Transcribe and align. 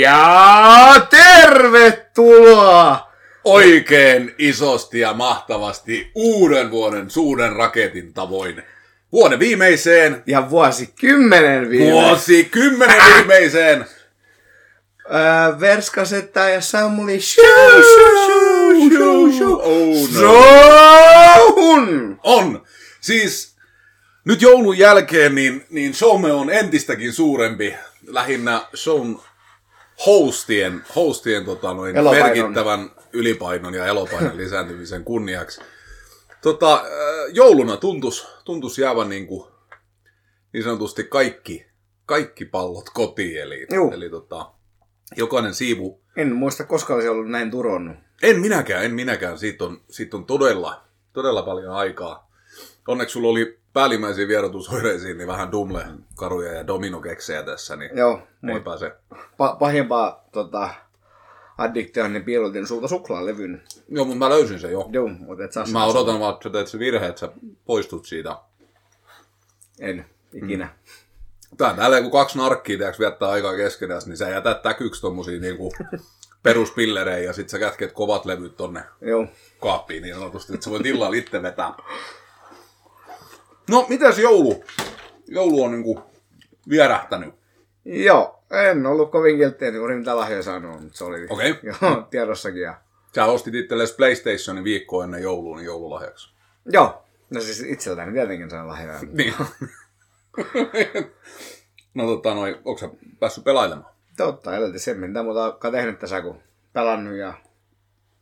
Ja 0.00 1.06
tervetuloa! 1.10 3.12
Oikein 3.44 4.34
isosti 4.38 5.00
ja 5.00 5.12
mahtavasti 5.14 6.10
uuden 6.14 6.70
vuoden 6.70 7.10
suuren 7.10 7.52
raketin 7.52 8.14
tavoin. 8.14 8.62
Vuoden 9.12 9.38
viimeiseen, 9.38 10.22
Ja 10.26 10.50
vuosikymmenen 10.50 11.70
viime. 11.70 11.92
vuosi 11.92 12.44
kymmenen 12.44 13.02
viimeiseen. 13.16 13.86
Öö, 15.04 15.60
Verskasetta 15.60 16.40
ja 16.40 16.60
Samuli 16.60 17.20
show, 17.20 17.44
show, 17.70 18.92
show, 18.92 19.32
show. 19.38 19.52
Oh 19.52 20.08
no. 20.12 20.18
Showhun! 20.18 22.20
On. 22.22 22.62
Siis 23.00 23.56
nyt 24.24 24.42
joulun 24.42 24.78
jälkeen 24.78 25.34
niin, 25.34 25.64
niin 25.70 25.94
showme 25.94 26.32
on 26.32 26.50
entistäkin 26.50 27.12
suurempi. 27.12 27.74
Lähinnä 28.06 28.66
shown 28.76 29.18
hostien, 30.06 30.84
hostien 30.96 31.44
tota, 31.44 31.74
noin 31.74 31.96
Elopainon. 31.96 32.28
merkittävän 32.28 32.90
ylipainon 33.12 33.74
ja 33.74 33.86
elopainon 33.86 34.36
lisääntymisen 34.42 35.04
kunniaksi. 35.04 35.60
Tota, 36.42 36.74
äh, 36.74 36.84
jouluna 37.32 37.76
tuntus, 37.76 38.28
tuntus 38.44 38.78
jäävän 38.78 39.08
niin, 39.08 39.26
kuin, 39.26 39.48
niin 40.52 40.64
sanotusti 40.64 41.04
kaikki, 41.04 41.66
kaikki 42.06 42.44
pallot 42.44 42.90
kotiin. 42.90 43.42
Eli, 43.42 43.66
Juu. 43.74 43.92
eli 43.92 44.10
tota, 44.10 44.50
jokainen 45.16 45.54
siivu 45.54 46.02
En 46.16 46.34
muista 46.34 46.64
koskaan 46.64 46.94
olisi 46.94 47.08
ollut 47.08 47.30
näin 47.30 47.50
turonnut. 47.50 47.96
en 48.22 48.40
minäkään, 48.40 48.84
en 48.84 48.94
minäkään. 48.94 49.38
Siitä 49.38 49.64
on, 49.64 49.80
siitä 49.90 50.16
on 50.16 50.24
todella, 50.24 50.84
todella 51.12 51.42
paljon 51.42 51.72
aikaa. 51.72 52.30
Onneksi 52.88 53.12
sulla 53.12 53.28
oli 53.28 53.61
päällimmäisiin 53.72 54.28
vierotusoireisiin 54.28 55.18
niin 55.18 55.28
vähän 55.28 55.52
dumle, 55.52 55.84
karuja 56.16 56.52
ja 56.52 56.66
dominokeksejä 56.66 57.42
tässä, 57.42 57.76
niin 57.76 57.90
Joo, 57.96 58.22
ei 58.54 58.60
pääse. 58.60 58.92
pa- 59.12 59.56
pahimpaa 59.58 60.24
tota, 60.32 60.68
addiktioon 61.58 62.12
niin 62.12 62.24
piilotin 62.24 62.66
sulta 62.66 62.88
suklaalevyn. 62.88 63.62
Joo, 63.88 64.04
mutta 64.04 64.18
mä 64.18 64.28
löysin 64.28 64.60
sen 64.60 64.72
jo. 64.72 64.88
Joo, 64.92 65.08
mutta 65.08 65.44
et 65.44 65.52
saa 65.52 65.66
Mä 65.72 65.84
odotan 65.84 66.20
vaan, 66.20 66.34
että 66.34 66.50
teet 66.50 66.68
se 66.68 66.78
virhe, 66.78 67.06
että 67.06 67.20
sä 67.20 67.28
poistut 67.64 68.06
siitä. 68.06 68.36
En, 69.80 70.06
ikinä. 70.32 70.68
Tää 71.56 71.74
täällä 71.74 72.02
kun 72.02 72.10
kaksi 72.10 72.38
narkkia 72.38 72.78
teoks 72.78 72.98
viettää 72.98 73.28
aikaa 73.28 73.56
keskenään, 73.56 74.02
niin 74.06 74.16
sä 74.16 74.28
jätät 74.28 74.62
täkyksi 74.62 75.00
tommosia 75.00 75.40
niinku 75.40 75.72
peruspillerejä 76.42 77.18
ja 77.18 77.32
sit 77.32 77.48
sä 77.48 77.58
kätket 77.58 77.92
kovat 77.92 78.24
levyt 78.24 78.56
tonne 78.56 78.84
Joo. 79.00 79.26
kaappiin 79.60 80.02
niin 80.02 80.14
sanotusti, 80.14 80.54
että 80.54 80.64
sä 80.64 80.70
voit 80.70 80.86
illalla 80.86 81.16
itse 81.16 81.42
vetää. 81.42 81.74
No, 83.70 83.86
mitäs 83.88 84.18
joulu? 84.18 84.64
Joulu 85.28 85.62
on 85.62 85.70
niinku 85.70 86.02
vierähtänyt. 86.68 87.34
Joo, 87.84 88.42
en 88.50 88.86
ollut 88.86 89.10
kovin 89.10 89.36
kilttiä, 89.36 89.68
että 89.68 89.78
juuri 89.78 89.96
mitä 89.96 90.16
lahjoja 90.16 90.42
saanut, 90.42 90.80
mutta 90.80 90.98
se 90.98 91.04
oli 91.04 91.26
Okei. 91.30 91.54
joo, 91.82 92.02
tiedossakin. 92.10 92.62
Ja... 92.62 92.80
Sä 93.14 93.24
ostit 93.24 93.54
itsellesi 93.54 93.94
PlayStationin 93.94 94.64
viikko 94.64 95.02
ennen 95.02 95.22
joulua 95.22 95.56
niin 95.56 95.66
joululahjaksi. 95.66 96.34
Joo, 96.72 97.04
no 97.30 97.40
siis 97.40 97.60
itseltäni 97.60 98.12
tietenkin 98.12 98.50
sain 98.50 98.68
lahjoja. 98.68 98.98
Niin. 99.12 99.34
no 101.94 102.06
tota 102.06 102.34
noin, 102.34 102.54
onko 102.64 102.78
sä 102.78 102.88
päässyt 103.20 103.44
pelailemaan? 103.44 103.92
Totta, 104.16 104.56
edelti 104.56 104.78
sen, 104.78 105.00
mitä 105.00 105.22
muuta 105.22 105.44
olekaan 105.44 105.72
tehnyt 105.72 105.98
tässä, 105.98 106.22
kun 106.22 106.42
pelannut 106.72 107.16
ja 107.16 107.34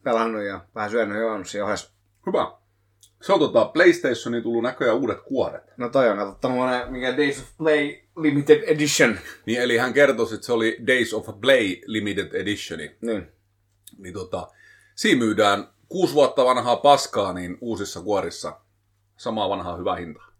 pelannut 0.03 0.43
ja 0.43 0.61
vähän 0.75 0.91
syönyt 0.91 1.17
ja 1.17 1.21
juonut 1.21 1.49
siinä 1.49 1.65
ohessa. 1.65 1.93
Hyvä. 2.27 2.53
Se 3.21 3.33
on 3.33 3.39
tota, 3.39 3.65
PlayStationin 3.65 4.43
tullut 4.43 4.63
näköjään 4.63 4.97
uudet 4.97 5.21
kuoret. 5.21 5.63
No 5.77 5.89
toi 5.89 6.11
on 6.11 6.17
katsottu 6.17 6.41
tommonen, 6.41 6.93
mikä 6.93 7.17
Days 7.17 7.39
of 7.39 7.57
Play 7.59 7.97
Limited 8.17 8.63
Edition. 8.67 9.19
Niin, 9.47 9.61
eli 9.61 9.77
hän 9.77 9.93
kertoi, 9.93 10.35
että 10.35 10.47
se 10.47 10.53
oli 10.53 10.79
Days 10.87 11.15
of 11.15 11.29
Play 11.41 11.77
Limited 11.87 12.35
Editioni. 12.35 12.97
Niin. 13.01 13.29
Niin 13.99 14.15
tota, 14.15 14.49
siinä 14.95 15.19
myydään 15.19 15.69
kuusi 15.89 16.15
vuotta 16.15 16.45
vanhaa 16.45 16.77
paskaa, 16.77 17.33
niin 17.33 17.59
uusissa 17.61 18.01
kuorissa 18.01 18.61
samaa 19.17 19.49
vanhaa 19.49 19.77
hyvää 19.77 19.97
hintaa. 19.97 20.33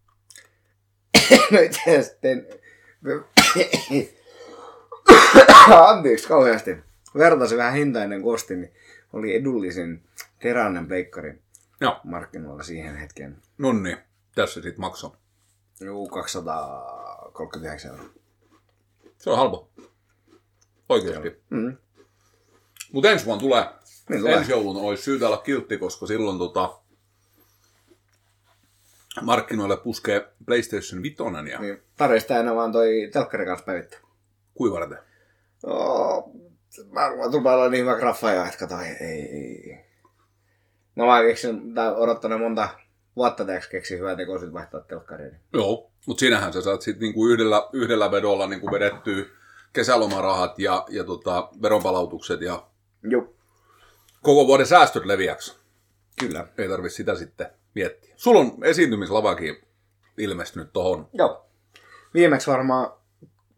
no 1.51 1.61
itse 1.61 2.19
tein... 2.21 2.47
Anteeksi 5.89 6.29
kauheasti. 6.29 6.77
Vertasin 7.19 7.59
vähän 7.59 7.75
hintaa 7.75 8.03
ennen 8.03 8.23
kuin 8.23 8.35
ostin, 8.35 8.61
niin 8.61 8.73
oli 9.13 9.35
edullisin 9.35 10.03
teräinen 10.43 10.87
pleikkari 10.87 11.40
Joo. 11.81 12.01
markkinoilla 12.05 12.63
siihen 12.63 12.97
hetkeen. 12.97 13.43
No 13.59 13.73
niin, 13.73 13.99
tässä 14.35 14.63
sitten 14.63 14.81
maksoi. 14.81 15.11
Juu, 15.81 16.09
239 16.09 17.91
euroa. 17.91 18.11
Se 19.19 19.31
on 19.31 19.37
halpa. 19.37 19.69
Oikeasti. 20.89 21.43
Mm. 21.51 21.77
Mutta 22.93 23.11
ensi 23.11 23.27
vuonna 23.27 23.41
tulee. 23.41 23.65
Niin 24.09 24.21
tulee. 24.21 24.35
Ensi 24.35 24.51
joulun 24.51 24.77
olisi 24.77 25.03
syytä 25.03 25.27
olla 25.27 25.37
kiltti, 25.37 25.79
koska 25.79 26.07
silloin 26.07 26.39
tota, 26.39 26.81
markkinoille 29.23 29.77
puskee 29.77 30.29
PlayStation 30.47 31.03
5 31.03 31.17
ja 31.51 31.61
niin. 31.61 31.83
Tarvitsisi 31.97 32.35
aina 32.35 32.55
vaan 32.55 32.73
toi 32.73 33.09
telkkari 33.13 33.47
kanssa 33.47 33.65
päivittää. 33.67 34.01
kui 34.55 34.73
varten. 34.73 34.99
Oh, 35.63 36.33
mä 36.91 37.31
tulla 37.31 37.55
olla 37.55 37.69
niin 37.69 37.85
hyvä 37.85 37.97
graffa 37.99 38.33
jo, 38.33 38.45
että 38.45 38.59
kato, 38.59 38.81
ei, 38.81 38.97
ei, 39.01 39.23
ei. 39.23 39.90
Mä 41.01 41.07
vaan 41.07 41.27
keksin, 41.27 41.75
tai 41.75 41.95
odottanut 41.95 42.41
monta 42.41 42.69
vuotta 43.17 43.45
teeksi 43.45 43.71
keksin 43.71 43.99
hyvää 43.99 44.17
tekoa 44.17 44.39
vaihtaa 44.53 44.81
telkkariin. 44.81 45.37
Joo, 45.53 45.91
mutta 46.07 46.21
sinähän 46.21 46.53
sä 46.53 46.63
saat 46.63 46.83
sitten 46.83 47.01
niinku 47.01 47.27
yhdellä, 47.27 47.69
yhdellä 47.73 48.11
vedolla 48.11 48.47
niinku 48.47 48.71
vedettyä 48.73 49.25
kesälomarahat 49.73 50.59
ja, 50.59 50.87
ja 50.89 51.05
tota, 51.05 51.49
veronpalautukset 51.63 52.41
ja 52.41 52.67
Joo. 53.03 53.35
koko 54.23 54.47
vuoden 54.47 54.67
säästöt 54.67 55.05
leviäksi. 55.05 55.59
Kyllä. 56.21 56.47
Ei 56.59 56.69
tarvi 56.69 56.91
sitä 56.91 57.15
sitten 57.15 57.47
miettiä. 57.75 58.15
Sulla 58.17 58.41
on 58.41 58.53
esiintymislavakin 58.63 59.57
ilmestynyt 60.19 60.73
tohon. 60.73 61.09
Joo. 61.13 61.47
Viimeksi 62.15 62.51
varmaan 62.51 62.93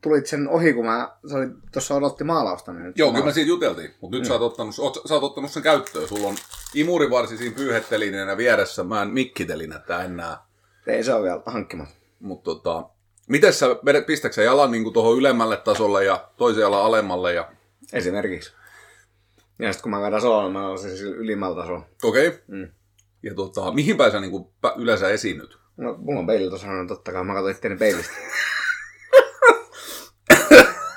tulit 0.03 0.27
sen 0.27 0.49
ohi, 0.49 0.73
kun 0.73 0.87
mä, 0.87 1.17
se 1.29 1.37
oli, 1.37 1.47
tuossa 1.73 1.95
odotti 1.95 2.25
maalausta. 2.25 2.73
Niin 2.73 2.85
nyt 2.85 2.99
Joo, 2.99 3.13
kyllä 3.13 3.25
me 3.25 3.33
siitä 3.33 3.49
juteltiin, 3.49 3.95
mutta 4.01 4.17
nyt 4.17 4.27
sä, 4.27 4.33
oot 4.33 4.43
ottanut, 4.43 4.75
oot, 4.79 4.99
sä 5.07 5.15
oot 5.15 5.23
ottanut 5.23 5.51
sen 5.51 5.63
käyttöön. 5.63 6.09
Sulla 6.09 6.29
on 6.29 6.37
imurivarsi 6.75 7.37
siinä 7.37 7.57
pyyhettelineenä 7.57 8.37
vieressä. 8.37 8.85
Mä 8.85 9.03
en 9.03 9.09
mikkitelinettä 9.09 10.05
enää. 10.05 10.39
Ei 10.87 11.05
se 11.05 11.15
ole 11.15 11.23
vielä 11.23 11.43
hankkimatta. 11.47 11.95
Mutta 12.21 12.45
tota, 12.45 12.89
miten 13.29 13.53
sä 13.53 13.67
pistätkö 14.07 14.35
sä 14.35 14.43
jalan 14.43 14.71
niin 14.71 14.93
tuohon 14.93 15.19
ylemmälle 15.19 15.57
tasolle 15.57 16.05
ja 16.05 16.29
toisen 16.37 16.61
jalan 16.61 16.85
alemmalle? 16.85 17.35
Ja... 17.35 17.53
Esimerkiksi. 17.93 18.53
Ja 19.59 19.73
sitten 19.73 19.83
kun 19.83 19.91
mä 19.91 20.01
vedän 20.07 20.21
sololla, 20.21 20.51
mä 20.51 20.67
olen 20.69 20.79
siis 20.79 21.01
ylimmällä 21.01 21.57
tasolla. 21.57 21.87
Okei. 22.03 22.29
Okay. 22.29 22.41
Mm. 22.47 22.69
Ja 23.23 23.35
tota, 23.35 23.73
mihin 23.73 23.97
päin 23.97 24.13
sä 24.13 24.21
niin 24.21 24.31
kuin, 24.31 24.45
yleensä 24.77 25.09
esiinnyt? 25.09 25.59
No, 25.77 25.97
mulla 25.99 26.21
on 26.21 26.27
peili 26.27 26.49
tuossa, 26.49 26.67
no 26.67 26.87
totta 26.87 27.13
kai 27.13 27.25
mä 27.25 27.35
katsoin 27.35 27.55
itteeni 27.55 27.77
peilistä. 27.77 28.13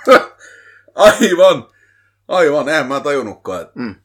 Aivan! 0.96 1.68
Aivan, 2.28 2.70
eihän 2.70 2.88
mä 2.88 3.00
tajunnutkaan, 3.00 3.62
että 3.62 3.74
Mm. 3.76 3.96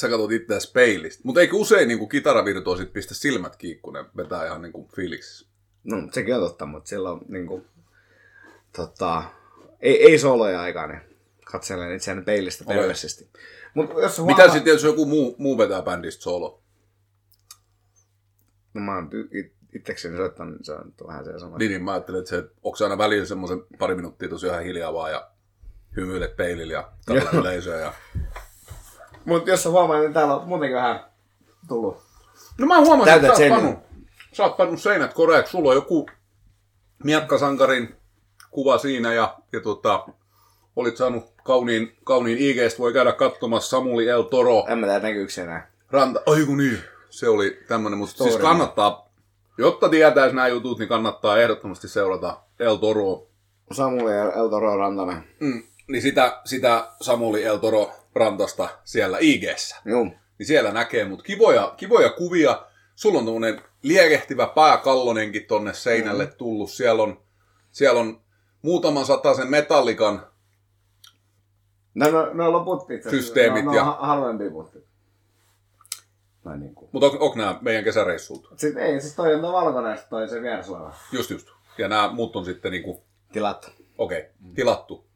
Sä 0.00 0.08
katsot 0.08 0.32
itseäsi 0.32 0.72
peilistä. 0.72 1.22
Mutta 1.24 1.40
eikö 1.40 1.56
usein 1.56 1.88
niin 1.88 1.98
kuin 1.98 2.08
kitaravirtuosit 2.08 2.92
pistä 2.92 3.14
silmät 3.14 3.56
kiinni, 3.56 3.80
kun 3.80 3.92
ne 3.92 4.04
vetää 4.16 4.46
ihan 4.46 4.62
niin 4.62 4.72
kuin 4.72 4.88
fiiliksissä? 4.96 5.46
No, 5.84 5.96
sekin 6.12 6.34
on 6.34 6.40
totta, 6.40 6.66
mutta 6.66 6.88
silloin 6.88 7.20
niinku, 7.28 7.66
tota, 8.76 9.22
ei, 9.80 10.02
ei 10.02 10.18
soloja 10.18 10.60
aikaan, 10.60 11.00
katselen 11.44 11.96
itseäni 11.96 12.22
peilistä. 12.22 12.64
Mut 13.74 13.90
jos 14.02 14.16
sä 14.16 14.22
Mitä 14.22 14.48
sitten, 14.48 14.72
jos 14.72 14.84
joku 14.84 15.06
muu, 15.06 15.34
muu 15.38 15.58
vetää 15.58 15.82
bändistä 15.82 16.22
solo? 16.22 16.62
No 18.74 18.80
mä 18.80 18.94
oon 18.94 19.10
it- 19.32 19.52
itsekseni 19.74 20.16
soittanut, 20.16 20.54
niin 20.54 20.64
se 20.64 20.72
on 20.72 20.92
vähän 21.06 21.24
se 21.24 21.38
sama. 21.38 21.58
Niin, 21.58 21.70
niin 21.70 21.84
mä 21.84 21.92
ajattelin, 21.92 22.18
että 22.18 22.30
se, 22.30 22.44
onko 22.62 22.76
se 22.76 22.84
aina 22.84 22.98
välillä 22.98 23.26
semmoisen 23.26 23.62
pari 23.78 23.94
minuuttia 23.94 24.28
tosi 24.28 24.46
ihan 24.46 24.64
hiljaa 24.64 24.94
vaan 24.94 25.12
ja 25.12 25.30
hymyilet 25.96 26.36
peilillä 26.36 26.72
ja 26.72 26.92
katsot 27.06 27.32
Joo. 27.32 27.42
yleisöä. 27.42 27.80
Ja... 27.80 27.92
Mut 29.24 29.46
jos 29.46 29.62
sä 29.62 29.70
huomaat, 29.70 30.00
niin 30.00 30.12
täällä 30.12 30.36
on 30.36 30.48
muutenkin 30.48 30.76
vähän 30.76 31.00
tullut. 31.68 31.96
No 32.58 32.66
mä 32.66 32.80
huomasin, 32.80 33.14
että 33.14 33.26
Täytät 33.26 33.26
sä 33.26 33.30
oot, 33.32 33.36
seinät. 33.36 33.62
pannut, 33.62 34.06
sä 34.32 34.42
oot 34.42 34.56
pannut 34.56 34.80
seinät 34.80 35.14
koreaksi. 35.14 35.50
Sulla 35.50 35.68
on 35.68 35.74
joku 35.74 36.06
miakkasankarin 37.04 37.96
kuva 38.50 38.78
siinä 38.78 39.14
ja, 39.14 39.38
ja 39.52 39.60
tota, 39.60 40.06
olit 40.76 40.96
saanut 40.96 41.24
kauniin, 41.44 41.96
kauniin 42.04 42.38
IGstä, 42.38 42.78
voi 42.78 42.92
käydä 42.92 43.12
katsomassa 43.12 43.70
Samuli 43.70 44.08
El 44.08 44.22
Toro. 44.22 44.64
En 44.68 44.78
mä 44.78 44.86
tiedä 44.86 45.00
näkyykö 45.00 45.32
se 45.32 45.42
enää. 45.42 45.70
Ranta, 45.90 46.22
ai 46.26 46.44
kun 46.44 46.56
niin, 46.58 46.78
se 47.10 47.28
oli 47.28 47.58
tämmönen, 47.68 47.98
mutta 47.98 48.24
siis 48.24 48.36
kannattaa, 48.36 49.10
jotta 49.58 49.88
tietäisi 49.88 50.36
nämä 50.36 50.48
jutut, 50.48 50.78
niin 50.78 50.88
kannattaa 50.88 51.38
ehdottomasti 51.38 51.88
seurata 51.88 52.40
El 52.58 52.76
Toroa. 52.76 53.22
Samuli 53.72 54.12
ja 54.12 54.32
Eltoro 54.32 54.76
Rantanen. 54.76 55.24
Mm, 55.40 55.62
niin 55.88 56.02
sitä, 56.02 56.40
sitä 56.44 56.88
Samuli 57.00 57.44
El 57.44 57.56
Toro 57.56 57.90
rantasta 58.14 58.68
siellä. 58.84 59.18
Juu. 59.84 60.04
Niin 60.38 60.46
siellä 60.46 60.72
näkee, 60.72 61.04
mutta 61.04 61.24
kivoja, 61.24 61.74
kivoja 61.76 62.10
kuvia. 62.10 62.66
Sulla 62.94 63.18
on 63.18 63.24
tuommoinen 63.24 63.62
liekehtivä 63.82 64.46
pääkallonenkin 64.46 65.46
tonne 65.46 65.74
seinälle 65.74 66.26
tullut. 66.26 66.70
Siellä 66.70 67.02
on, 67.02 67.22
siellä 67.70 68.00
on 68.00 68.20
muutaman 68.62 69.06
sen 69.36 69.50
metallikan 69.50 70.30
No, 71.94 72.10
no, 72.10 72.32
no 72.32 72.52
itse 72.94 73.08
asiassa. 73.08 73.10
Systeemit 73.10 73.64
no, 73.64 73.70
no, 73.70 73.76
ja- 73.76 73.84
ha- 73.84 73.98
halvempia 74.00 74.50
puttia. 74.50 74.80
No 76.44 76.56
niin 76.56 76.74
kuin. 76.74 76.88
Mutta 76.92 77.06
onko 77.06 77.34
nämä 77.36 77.58
meidän 77.60 77.84
kesäreissut? 77.84 78.48
Sitten 78.56 78.82
ei, 78.82 79.00
siis 79.00 79.14
toi 79.14 79.34
on 79.34 79.40
tuo 79.40 79.52
valkoinen, 79.52 79.98
toi 80.10 80.28
se 80.28 80.42
viereslava. 80.42 80.94
Just 81.12 81.30
just. 81.30 81.48
Ja 81.78 81.88
nämä 81.88 82.12
muut 82.12 82.36
on 82.36 82.44
sitten 82.44 82.72
niinku, 82.72 83.04
Tilattu. 83.32 83.66
okei, 83.98 84.18
okay, 84.18 84.30
tilattu. 84.54 85.06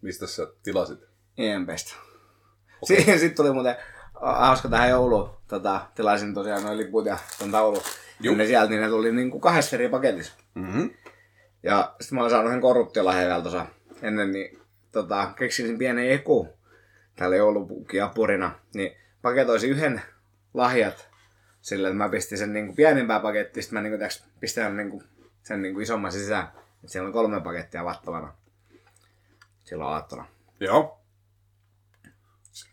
Mistä 0.00 0.26
sä 0.26 0.46
tilasit? 0.62 1.05
EMPstä. 1.38 1.94
Okay. 2.82 2.96
Sitten 3.18 3.36
tuli 3.36 3.52
muuten 3.52 3.76
hauska 4.14 4.68
tähän 4.68 4.90
jouluun. 4.90 5.30
Tota, 5.48 5.86
tilasin 5.94 6.34
tosiaan 6.34 6.62
noin 6.62 6.78
liput 6.78 7.06
ja 7.06 7.18
ton 7.38 7.50
taulu. 7.50 7.82
Ja 8.20 8.32
ne 8.32 8.46
sieltä, 8.46 8.70
niin 8.70 8.82
ne 8.82 8.88
tuli 8.88 9.12
niinku 9.12 9.40
kahdessa 9.40 9.76
eri 9.76 9.88
paketissa. 9.88 10.32
Mm-hmm. 10.54 10.90
Ja 11.62 11.94
sitten 12.00 12.16
mä 12.16 12.22
oon 12.22 12.30
saanut 12.30 12.48
yhden 12.48 12.60
korruptiolahjan 12.60 13.42
tuossa 13.42 13.66
ennen, 14.02 14.32
niin 14.32 14.58
tota, 14.92 15.30
keksin 15.36 15.78
pienen 15.78 16.10
eku 16.10 16.48
tällä 17.16 17.36
joulupukiapurina. 17.36 18.52
Niin 18.74 18.96
paketoisin 19.22 19.70
yhden 19.70 20.02
lahjat 20.54 21.08
sillä, 21.60 21.88
että 21.88 21.98
mä 21.98 22.08
pistin 22.08 22.38
sen 22.38 22.52
niinku 22.52 22.74
pienempää 22.74 23.20
pakettia, 23.20 23.62
sitten 23.62 23.78
mä 23.78 23.82
niinku, 23.82 23.98
tiiäks, 23.98 24.24
pistän 24.40 24.76
niinku, 24.76 25.02
sen 25.42 25.62
niinku 25.62 25.80
isomman 25.80 26.12
sisään. 26.12 26.48
Et 26.84 26.90
siellä 26.90 27.06
on 27.06 27.12
kolme 27.12 27.40
pakettia 27.40 27.84
vattavana 27.84 28.34
silloin 29.64 29.90
aattona. 29.90 30.26
Joo. 30.60 31.00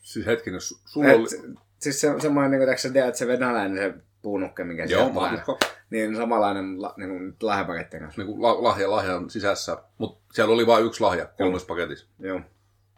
Siis 0.01 0.25
hetkinen, 0.25 0.59
su- 0.59 0.81
sulla 0.85 1.07
oli... 1.07 1.23
Et, 1.23 1.55
siis 1.79 2.01
se, 2.01 2.13
semmoinen, 2.19 2.51
niin 2.51 2.67
kuin, 2.67 2.77
sä 2.77 2.89
tiedät, 2.89 3.15
se 3.15 3.27
venäläinen 3.27 3.77
se 3.77 3.93
puunukke, 4.21 4.63
mikä 4.63 4.83
Joo, 4.85 4.99
sieltä 5.01 5.13
tulee. 5.13 5.33
uskon. 5.33 5.57
Niin 5.89 6.15
samanlainen 6.15 6.81
la, 6.81 6.93
niin 6.97 7.09
kuin, 7.09 7.35
lahjapakettien 7.41 8.03
kanssa. 8.03 8.21
Niinku 8.21 8.41
la- 8.41 8.63
lahja 8.63 8.91
lahjan 8.91 9.29
sisässä, 9.29 9.77
mutta 9.97 10.33
siellä 10.33 10.53
oli 10.53 10.67
vain 10.67 10.85
yksi 10.85 11.01
lahja 11.01 11.25
kolmessa 11.25 11.67
paketissa. 11.67 12.07
Joo. 12.19 12.41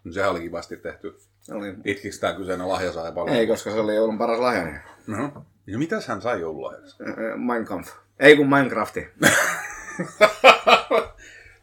No, 0.03 0.11
sehän 0.13 0.31
oli 0.31 0.39
kivasti 0.41 0.77
tehty. 0.77 1.17
Oli. 1.51 1.73
Itkikö 1.85 2.15
tämä 2.19 2.33
kyseinen 2.33 2.69
lahja 2.69 2.91
sai 2.91 3.11
paljon? 3.11 3.35
Ei, 3.37 3.47
koska 3.47 3.71
se 3.71 3.79
oli 3.79 3.95
joulun 3.95 4.17
paras 4.17 4.39
lahja. 4.39 4.63
Niin. 4.65 4.79
No. 5.07 5.45
Ja 5.67 5.77
mitäs 5.77 6.07
hän 6.07 6.21
sai 6.21 6.39
joululahjaksi? 6.41 6.97
Minecraft. 7.35 7.89
Ei 8.19 8.37
kun 8.37 8.49
Minecrafti. 8.49 9.07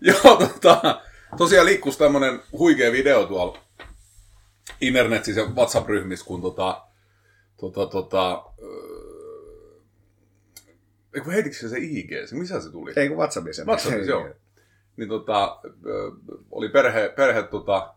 Joo, 0.01 0.37
tota, 0.37 1.01
tosiaan 1.39 1.67
liikkuisi 1.67 1.99
tämmönen 1.99 2.41
huikea 2.53 2.93
video 2.93 3.27
tuolla 3.27 3.59
internetissä 4.83 5.41
ja 5.41 5.47
WhatsApp-ryhmissä, 5.47 6.27
kun 6.27 6.43
tota, 6.43 6.87
tota, 7.57 7.87
tota, 7.87 8.45
öö, 8.63 9.81
eikö 11.15 11.31
heitikö 11.31 11.57
se 11.57 11.69
se 11.69 11.79
IG, 11.79 12.11
se, 12.27 12.37
missä 12.37 12.61
se 12.61 12.71
tuli? 12.71 12.93
Ei 12.97 13.09
kun 13.09 13.19
WhatsAppissa. 13.19 13.65
WhatsAppissa, 13.65 14.11
joo. 14.11 14.29
Niin 14.97 15.09
tota, 15.09 15.61
öö, 15.87 16.11
oli 16.51 16.69
perhe, 16.69 17.09
perhe 17.17 17.43
tota, 17.43 17.95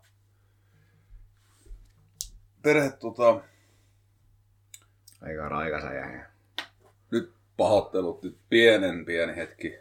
perhe 2.61 2.91
tota, 2.91 3.41
Aika 5.21 5.49
raikasa 5.49 5.93
jäi. 5.93 6.21
nyt 7.11 7.33
pahoittelut, 7.57 8.23
nyt 8.23 8.37
pienen 8.49 9.05
pieni 9.05 9.35
hetki. 9.35 9.73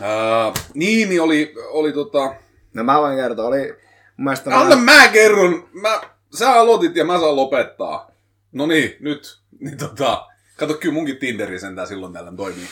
Ää, 0.00 0.52
niin 0.74 1.22
oli, 1.22 1.54
oli 1.68 1.92
tota... 1.92 2.34
No 2.74 2.84
mä 2.84 3.00
voin 3.00 3.16
kertoa, 3.16 3.46
oli 3.46 3.76
mun 4.20 4.24
mielestä... 4.24 4.60
Anna 4.60 4.76
mä 4.76 5.08
kerron! 5.08 5.68
Mä, 5.72 6.00
sä 6.34 6.52
aloitit 6.52 6.96
ja 6.96 7.04
mä 7.04 7.20
saan 7.20 7.36
lopettaa. 7.36 8.10
No 8.52 8.66
niin, 8.66 8.96
nyt. 9.00 9.40
Niin 9.60 9.76
tota, 9.76 10.26
kato, 10.56 10.74
kyllä 10.74 10.94
munkin 10.94 11.16
Tinderi 11.16 11.58
sentään 11.60 11.88
silloin 11.88 12.12
tällöin 12.12 12.36
toimii. 12.36 12.68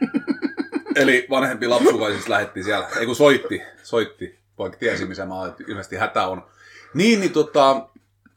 Eli 0.96 1.26
vanhempi 1.30 1.68
lapsukaisista 1.68 2.30
lähetti 2.30 2.62
siellä, 2.62 2.88
ei 2.98 3.06
kun 3.06 3.16
soitti, 3.16 3.62
soitti, 3.82 4.38
vaikka 4.58 4.78
tiesi 4.78 5.04
missä 5.04 5.26
mä 5.26 5.46
että 5.48 5.64
ilmeisesti 5.68 5.96
hätä 5.96 6.26
on. 6.26 6.46
Niin, 6.94 7.20
niin 7.20 7.32
tota, 7.32 7.88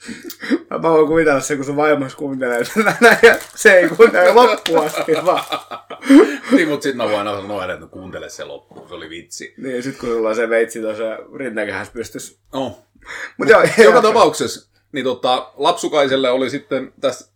Mä 0.69 0.81
voin 0.81 1.07
kuvitella 1.07 1.39
se, 1.39 1.55
kun 1.55 1.65
sun 1.65 1.75
vaimos 1.75 2.15
kuuntelee 2.15 2.61
näin, 3.01 3.17
ja 3.23 3.35
se 3.55 3.73
ei 3.73 3.89
kuuntele 3.89 4.33
loppuun 4.33 4.85
asti 4.85 5.11
vaan. 5.25 5.43
niin, 6.51 6.69
mutta 6.69 6.83
sitten 6.83 6.97
mä 6.97 7.03
voin 7.03 7.27
aina 7.27 7.41
sanoa, 7.41 7.73
että 7.73 7.87
kuuntele 7.87 8.29
se 8.29 8.43
loppuun, 8.43 8.87
se 8.87 8.93
oli 8.93 9.09
vitsi. 9.09 9.53
Niin, 9.57 9.83
sit 9.83 9.97
kun 9.97 10.09
sulla 10.09 10.29
on 10.29 10.35
se 10.35 10.49
veitsi 10.49 10.81
tuossa 10.81 11.17
rintakehässä 11.35 11.93
pystys. 11.93 12.39
No, 12.53 12.79
Mut 13.37 13.49
joo, 13.49 13.63
joka 13.83 14.01
tapauksessa, 14.01 14.69
niin 14.91 15.05
tota, 15.05 15.51
lapsukaiselle 15.55 16.29
oli 16.29 16.49
sitten 16.49 16.93
tässä 17.01 17.31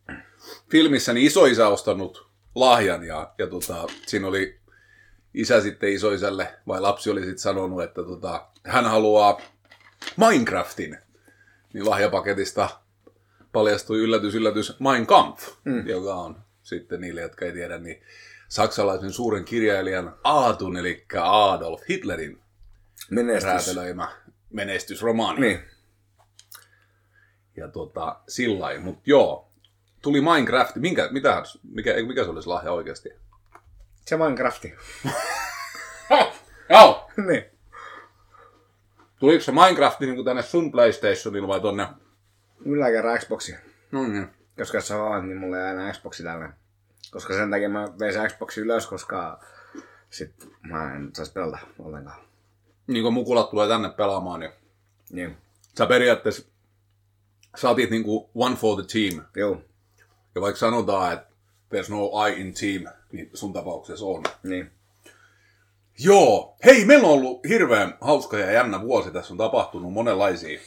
filmissä 0.71 1.13
niin 1.13 1.27
isoisä 1.27 1.67
ostanut 1.67 2.29
lahjan 2.55 3.03
ja, 3.03 3.33
ja 3.37 3.47
tota, 3.47 3.87
siinä 4.07 4.27
oli 4.27 4.59
isä 5.33 5.61
sitten 5.61 5.93
isoisälle, 5.93 6.47
vai 6.67 6.81
lapsi 6.81 7.09
oli 7.09 7.19
sitten 7.19 7.39
sanonut, 7.39 7.83
että 7.83 8.03
tota, 8.03 8.47
hän 8.63 8.85
haluaa 8.85 9.41
Minecraftin. 10.17 10.97
Niin 11.73 11.89
lahjapaketista 11.89 12.69
paljastui 13.51 13.97
yllätys, 13.97 14.35
yllätys 14.35 14.79
Mein 14.79 15.07
Kampf, 15.07 15.49
mm. 15.65 15.87
joka 15.87 16.15
on 16.15 16.41
sitten 16.63 17.01
niille, 17.01 17.21
jotka 17.21 17.45
ei 17.45 17.51
tiedä, 17.51 17.77
niin 17.77 18.03
saksalaisen 18.47 19.11
suuren 19.11 19.45
kirjailijan 19.45 20.15
Aatun, 20.23 20.77
eli 20.77 21.05
Adolf 21.21 21.81
Hitlerin 21.89 22.41
Menestys. 23.09 23.43
räätälöimä 23.43 24.11
menestysromaani. 24.49 25.41
Niin. 25.41 25.59
Ja 27.57 27.67
tota, 27.67 28.19
sillä 28.27 28.59
lailla. 28.59 28.81
Mut 28.81 29.07
joo, 29.07 29.51
tuli 30.01 30.21
Minecraft. 30.21 30.75
Minkä, 30.75 31.09
mitä, 31.11 31.43
mikä, 31.63 31.93
mikä 32.07 32.23
se 32.23 32.29
olisi 32.29 32.47
lahja 32.47 32.71
oikeasti? 32.71 33.09
Se 34.05 34.17
Minecrafti. 34.17 34.73
Joo! 36.69 37.09
niin. 37.27 37.58
Tuliko 39.19 39.43
se 39.43 39.51
Minecraft 39.51 39.99
niin 39.99 40.25
tänne 40.25 40.41
sun 40.41 40.71
PlayStationille 40.71 41.47
vai 41.47 41.61
tonne? 41.61 41.87
Yläkerran 42.65 43.19
Xboxi. 43.19 43.55
No 43.91 44.07
niin. 44.07 44.27
Koska 44.57 44.77
jos 44.77 44.87
sä 44.87 44.97
vaan, 44.97 45.29
niin 45.29 45.37
mulla 45.37 45.57
ei 45.57 45.63
aina 45.63 45.91
Xboxi 45.93 46.23
tällä. 46.23 46.53
Koska 47.11 47.33
sen 47.33 47.51
takia 47.51 47.69
mä 47.69 47.87
vein 47.99 48.13
sen 48.13 48.29
Xboxi 48.29 48.61
ylös, 48.61 48.87
koska 48.87 49.39
sit 50.09 50.49
mä 50.61 50.95
en 50.95 51.09
saisi 51.15 51.31
pelata 51.31 51.57
ollenkaan. 51.79 52.21
Niin 52.87 53.03
kun 53.03 53.13
mukulat 53.13 53.49
tulee 53.49 53.67
tänne 53.67 53.89
pelaamaan, 53.89 54.39
niin 54.39 54.51
Niin. 55.09 55.37
sä 55.77 55.85
periaatteessa 55.85 56.49
saatit 57.55 57.89
niinku 57.89 58.29
one 58.35 58.55
for 58.55 58.75
the 58.83 58.85
team. 58.93 59.25
Joo. 59.35 59.61
Ja 60.35 60.41
vaikka 60.41 60.59
sanotaan, 60.59 61.13
että 61.13 61.27
there's 61.75 61.89
no 61.91 62.27
I 62.27 62.41
in 62.41 62.53
team, 62.53 62.95
niin 63.11 63.29
sun 63.33 63.53
tapauksessa 63.53 64.05
on. 64.05 64.23
Niin. 64.43 64.71
Joo. 65.99 66.55
Hei, 66.65 66.85
meillä 66.85 67.07
on 67.07 67.13
ollut 67.13 67.45
hirveän 67.47 67.97
hauska 68.01 68.37
ja 68.37 68.51
jännä 68.51 68.81
vuosi. 68.81 69.11
Tässä 69.11 69.33
on 69.33 69.37
tapahtunut 69.37 69.93
monenlaisia, 69.93 70.59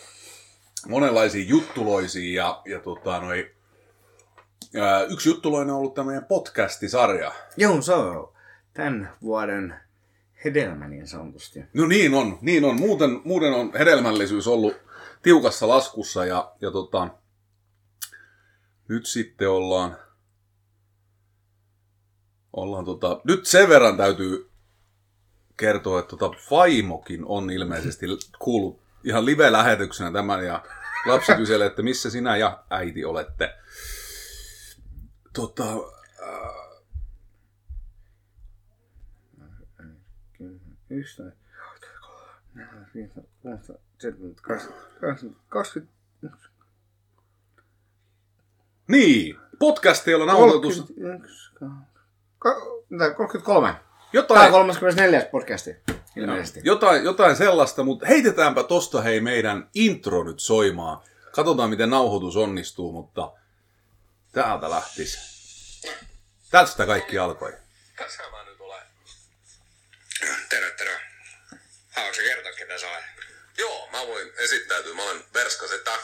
monenlaisia 0.88 1.44
juttuloisia 1.44 2.44
ja, 2.44 2.62
ja 2.64 2.80
tota, 2.80 3.20
noi, 3.20 3.54
ää, 4.80 5.02
yksi 5.02 5.28
juttuloinen 5.28 5.74
on 5.74 5.78
ollut 5.78 5.94
tämä 5.94 6.06
meidän 6.06 6.24
podcastisarja. 6.24 7.32
Joo, 7.56 7.82
se 7.82 7.94
on 7.94 8.32
tämän 8.74 9.12
vuoden 9.22 9.74
hedelmä 10.44 10.88
niin 10.88 11.06
sanotusti. 11.06 11.64
No 11.74 11.86
niin 11.86 12.14
on, 12.14 12.38
niin 12.40 12.64
on. 12.64 12.80
Muuten, 12.80 13.20
muuten 13.24 13.52
on 13.52 13.72
hedelmällisyys 13.78 14.46
ollut 14.46 14.76
tiukassa 15.22 15.68
laskussa 15.68 16.24
ja, 16.24 16.52
ja 16.60 16.70
tota, 16.70 17.08
nyt 18.88 19.06
sitten 19.06 19.50
ollaan, 19.50 19.96
ollaan 22.52 22.84
tota, 22.84 23.20
nyt 23.24 23.46
sen 23.46 23.68
verran 23.68 23.96
täytyy 23.96 24.51
kertoa, 25.62 26.00
että 26.00 26.16
tota, 26.16 26.36
vaimokin 26.50 27.24
on 27.24 27.50
ilmeisesti 27.50 28.06
kuullut 28.38 28.80
ihan 29.04 29.26
live-lähetyksenä 29.26 30.12
tämän 30.12 30.44
ja 30.46 30.62
lapsi 31.06 31.34
kyselee, 31.34 31.66
että 31.66 31.82
missä 31.82 32.10
sinä 32.10 32.36
ja 32.36 32.64
äiti 32.70 33.04
olette. 33.04 33.54
Tota, 35.32 35.64
kaksikymmentä, 45.48 46.48
niin, 48.88 49.38
podcast 49.58 50.06
on 50.20 50.26
nauhoitus. 50.26 50.92
33. 53.16 53.91
Tämä 54.12 54.22
Jotain, 54.22 54.46
on 54.46 54.52
34. 54.52 55.28
podcasti, 55.30 55.76
ilmeisesti. 56.16 56.60
Jotain, 56.64 57.04
jotain 57.04 57.36
sellaista, 57.36 57.82
mutta 57.82 58.06
heitetäänpä 58.06 58.62
tosta 58.62 59.02
hei 59.02 59.20
meidän 59.20 59.68
intro 59.74 60.24
nyt 60.24 60.40
soimaan. 60.40 61.02
Katsotaan, 61.30 61.70
miten 61.70 61.90
nauhoitus 61.90 62.36
onnistuu, 62.36 62.92
mutta 62.92 63.32
täältä 64.32 64.70
lähtis. 64.70 65.18
Tästä 66.50 66.86
kaikki 66.86 67.18
alkoi. 67.18 67.52
Tässä 67.96 68.22
mä 68.22 68.44
nyt 68.44 68.60
olen. 68.60 68.82
Terve, 70.48 70.70
terve. 70.70 71.00
Haluatko 71.90 72.16
sä 72.16 72.22
kertoa, 72.22 72.52
ketä 72.52 72.78
sä 72.78 72.86
olet? 72.88 73.04
Joo, 73.58 73.88
mä 73.92 73.98
voin 74.06 74.28
esittäytyä. 74.38 74.94
Mä 74.94 75.02
olen 75.02 75.24
Verska 75.34 75.66
Setä, 75.68 75.96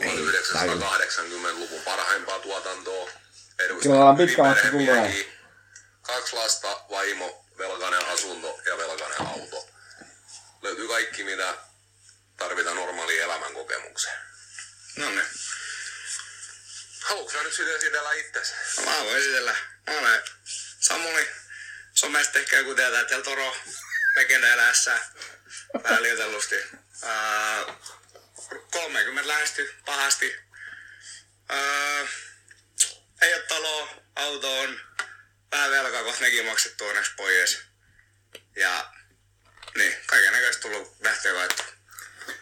1980-luvun 0.00 1.80
parhaimpaa 1.84 2.38
tuotantoa. 2.38 3.08
Edustan 3.58 3.82
Kyllä 3.82 3.96
ollaan 3.96 4.16
pitkä 4.16 4.42
tullut. 4.70 5.33
Kaksi 6.06 6.36
lasta, 6.36 6.80
vaimo, 6.90 7.44
velkainen 7.58 8.06
asunto 8.06 8.60
ja 8.66 8.78
velkainen 8.78 9.26
auto. 9.26 9.68
Löytyy 10.62 10.88
kaikki, 10.88 11.24
mitä 11.24 11.54
tarvitaan 12.36 12.76
normaaliin 12.76 13.22
elämänkokemukseen. 13.22 14.18
No 14.96 15.10
niin. 15.10 15.26
Haluatko 17.00 17.32
sä 17.32 17.42
nyt 17.42 17.52
sitten 17.52 17.76
esitellä 17.76 18.12
itsesi? 18.12 18.54
No, 18.76 18.84
mä 18.84 19.04
voin 19.04 19.16
esitellä. 19.16 19.56
Mä 19.86 19.98
olen 19.98 20.22
Samuli. 20.80 21.28
Somesta 21.94 22.38
ehkä 22.38 22.56
joku 22.56 22.74
tietää 22.74 23.08
Del 23.08 23.22
Toro. 23.22 23.56
Legenda 24.16 24.48
eläessä. 24.48 24.98
Vähän 25.84 26.02
liioitellusti. 26.02 26.56
Ää, 27.02 27.64
30 28.70 29.28
lähesty 29.28 29.74
pahasti. 29.86 30.36
Ää, 31.48 32.06
ei 33.22 33.34
ole 33.34 33.42
taloa, 33.42 33.88
auto 34.16 34.60
on. 34.60 34.80
Vähän 35.54 35.70
velkaa, 35.70 36.02
kohta 36.02 36.24
nekin 36.24 36.46
maksettu 36.46 36.84
onneksi 36.84 37.12
pois. 37.16 37.62
Ja 38.56 38.70
niin, 39.76 39.92
kaiken 40.06 40.32
näköistä 40.32 40.62
tullut 40.62 40.92
lähteä 41.04 41.34
laittaa. 41.34 41.66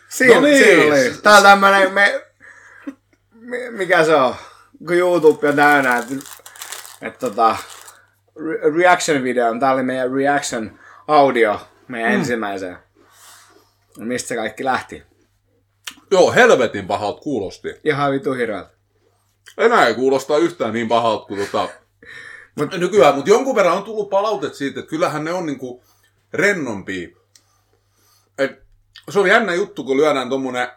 Siinä, 0.09 0.35
No 0.35 0.41
niin. 0.41 0.65
siinä 0.65 0.83
oli. 0.83 1.19
Tää 1.23 1.37
on 1.37 1.43
tämmönen, 1.43 1.93
me, 1.93 2.25
me, 3.31 3.71
mikä 3.71 4.05
se 4.05 4.15
on, 4.15 4.35
kun 4.87 4.97
YouTube 4.97 5.49
on 5.49 5.57
täynnä, 5.57 5.99
että 5.99 6.15
et 7.03 7.19
tota, 7.19 7.57
re- 8.39 8.77
reaction 8.79 9.23
video, 9.23 9.59
tää 9.61 9.73
oli 9.73 9.83
meidän 9.83 10.13
reaction 10.13 10.81
audio, 11.09 11.69
meidän 11.89 12.13
mm. 12.13 12.19
ensimmäiseen. 12.19 12.79
No 13.99 14.07
mistä 14.07 14.29
se 14.29 14.37
kaikki 14.37 14.65
lähti? 14.65 15.03
Joo, 16.11 16.33
helvetin 16.33 16.87
pahalta 16.87 17.21
kuulosti. 17.21 17.81
Ihan 17.85 18.13
vitu 18.13 18.33
hirveältä. 18.33 18.71
Enää 19.59 19.87
ei 19.87 19.95
kuulostaa 19.95 20.39
yhtään 20.39 20.73
niin 20.73 20.89
pahalta 20.89 21.27
kuin 21.27 21.41
tota... 21.41 21.82
Mut, 22.55 22.75
nykyään, 22.79 23.15
mutta 23.15 23.31
jonkun 23.31 23.57
verran 23.57 23.77
on 23.77 23.83
tullut 23.83 24.11
palautet 24.11 24.55
siitä, 24.55 24.81
että 24.81 24.91
kyllähän 24.91 25.25
ne 25.25 25.33
on 25.33 25.47
niinku 25.47 25.85
rennompia. 26.33 27.09
Et 28.39 28.63
se 29.11 29.21
on 29.21 29.29
jännä 29.29 29.55
juttu, 29.55 29.85
kun 29.85 29.97
lyödään 29.97 30.29
tommonen 30.29 30.69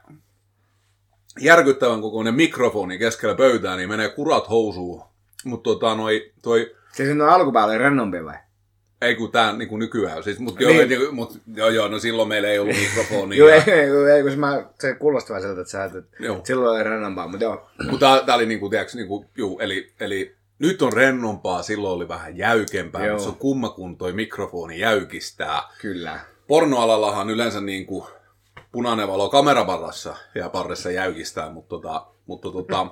järkyttävän 1.39 2.01
kokoinen 2.01 2.35
mikrofoni 2.35 2.97
keskellä 2.97 3.35
pöytää, 3.35 3.75
niin 3.75 3.89
menee 3.89 4.09
kurat 4.09 4.49
housuun. 4.49 5.03
Mutta 5.45 5.63
tota, 5.69 5.95
noi, 5.95 6.31
toi, 6.41 6.75
Siis 6.93 7.09
on 7.09 7.21
alkupäällä 7.21 7.71
oli 7.71 7.77
rennompi 7.77 8.25
vai? 8.25 8.35
ei 9.01 9.15
kun 9.15 9.31
tää 9.31 9.53
niinku 9.53 9.77
nykyään, 9.77 10.23
siis, 10.23 10.39
mut, 10.39 10.59
Niin. 10.59 10.91
joo, 10.91 11.11
mut, 11.11 11.41
joo, 11.55 11.69
joo, 11.69 11.87
no 11.87 11.99
silloin 11.99 12.29
meillä 12.29 12.47
ei 12.47 12.59
ollut 12.59 12.75
mikrofonia. 12.75 13.39
Joo, 13.39 13.49
ei, 13.49 13.63
ei, 14.15 14.21
kun 14.21 14.31
se, 14.31 14.37
mä, 14.37 14.65
se 14.79 14.93
kuulosti 14.95 15.29
vähän 15.29 15.41
siltä, 15.41 15.61
että 15.61 15.71
sä 15.71 15.89
Joo. 16.19 16.35
että 16.35 16.47
silloin 16.47 16.75
oli 16.75 16.83
rennompaa, 16.83 17.27
mutta 17.27 17.43
joo. 17.43 17.69
Mutta 17.89 18.05
tää, 18.15 18.25
tää 18.25 18.35
oli 18.35 18.45
niinku, 18.45 18.69
tiiäks, 18.69 18.95
niinku, 18.95 19.25
juu, 19.37 19.59
eli, 19.59 19.93
eli 19.99 20.35
nyt 20.59 20.81
on 20.81 20.93
rennompaa, 20.93 21.63
silloin 21.63 21.95
oli 21.95 22.07
vähän 22.07 22.37
jäykempää, 22.37 23.05
Joo. 23.05 23.11
mutta 23.11 23.23
se 23.23 23.29
on 23.29 23.35
kumma, 23.35 23.69
kun 23.69 23.97
toi 23.97 24.13
mikrofoni 24.13 24.79
jäykistää. 24.79 25.63
Kyllä. 25.81 26.19
Pornoalallahan 26.47 27.29
yleensä 27.29 27.61
niinku 27.61 28.07
punainen 28.71 29.07
valo 29.07 29.29
kameraparrassa 29.29 30.15
ja 30.35 30.49
parressa 30.49 30.91
jäykistää, 30.91 31.49
mutta 31.49 31.69
tota, 31.69 32.07
mutta 32.25 32.51
tota, 32.51 32.87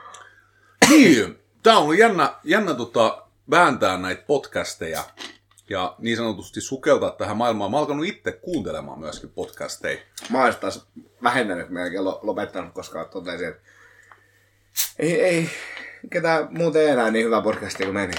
niin, 0.90 1.38
tää 1.62 1.76
on 1.76 1.82
ollut 1.82 1.98
jännä, 1.98 2.34
jännä 2.44 2.74
tota, 2.74 3.22
vääntää 3.50 3.96
näitä 3.96 4.22
podcasteja 4.26 5.04
ja 5.70 5.94
niin 5.98 6.16
sanotusti 6.16 6.60
sukeltaa 6.60 7.10
tähän 7.10 7.36
maailmaan. 7.36 7.70
Mä 7.70 7.76
oon 7.76 7.82
alkanut 7.82 8.06
itse 8.06 8.32
kuuntelemaan 8.32 8.98
myöskin 8.98 9.30
podcasteja. 9.30 9.98
Mä 10.30 10.44
olisin 10.44 10.60
taas 10.60 10.86
vähentänyt 11.22 11.70
melkein 11.70 12.04
lo- 12.04 12.20
lopettanut, 12.22 12.74
koska 12.74 13.04
totesin, 13.04 13.48
että 13.48 13.62
ei, 14.98 15.20
ei 15.20 15.50
ketään 16.10 16.48
muuten 16.50 16.82
ei 16.82 16.88
enää 16.88 17.10
niin 17.10 17.26
hyvä 17.26 17.42
podcasti 17.42 17.84
kuin 17.84 17.94
meni. 17.94 18.12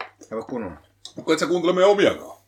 Ei 0.00 0.28
voi 0.30 0.42
kunnolla. 0.42 0.76
Mutta 1.16 1.32
et 1.32 1.38
sä 1.38 1.46
kuuntele 1.46 1.72
meidän 1.72 1.90
omiakaan? 1.90 2.38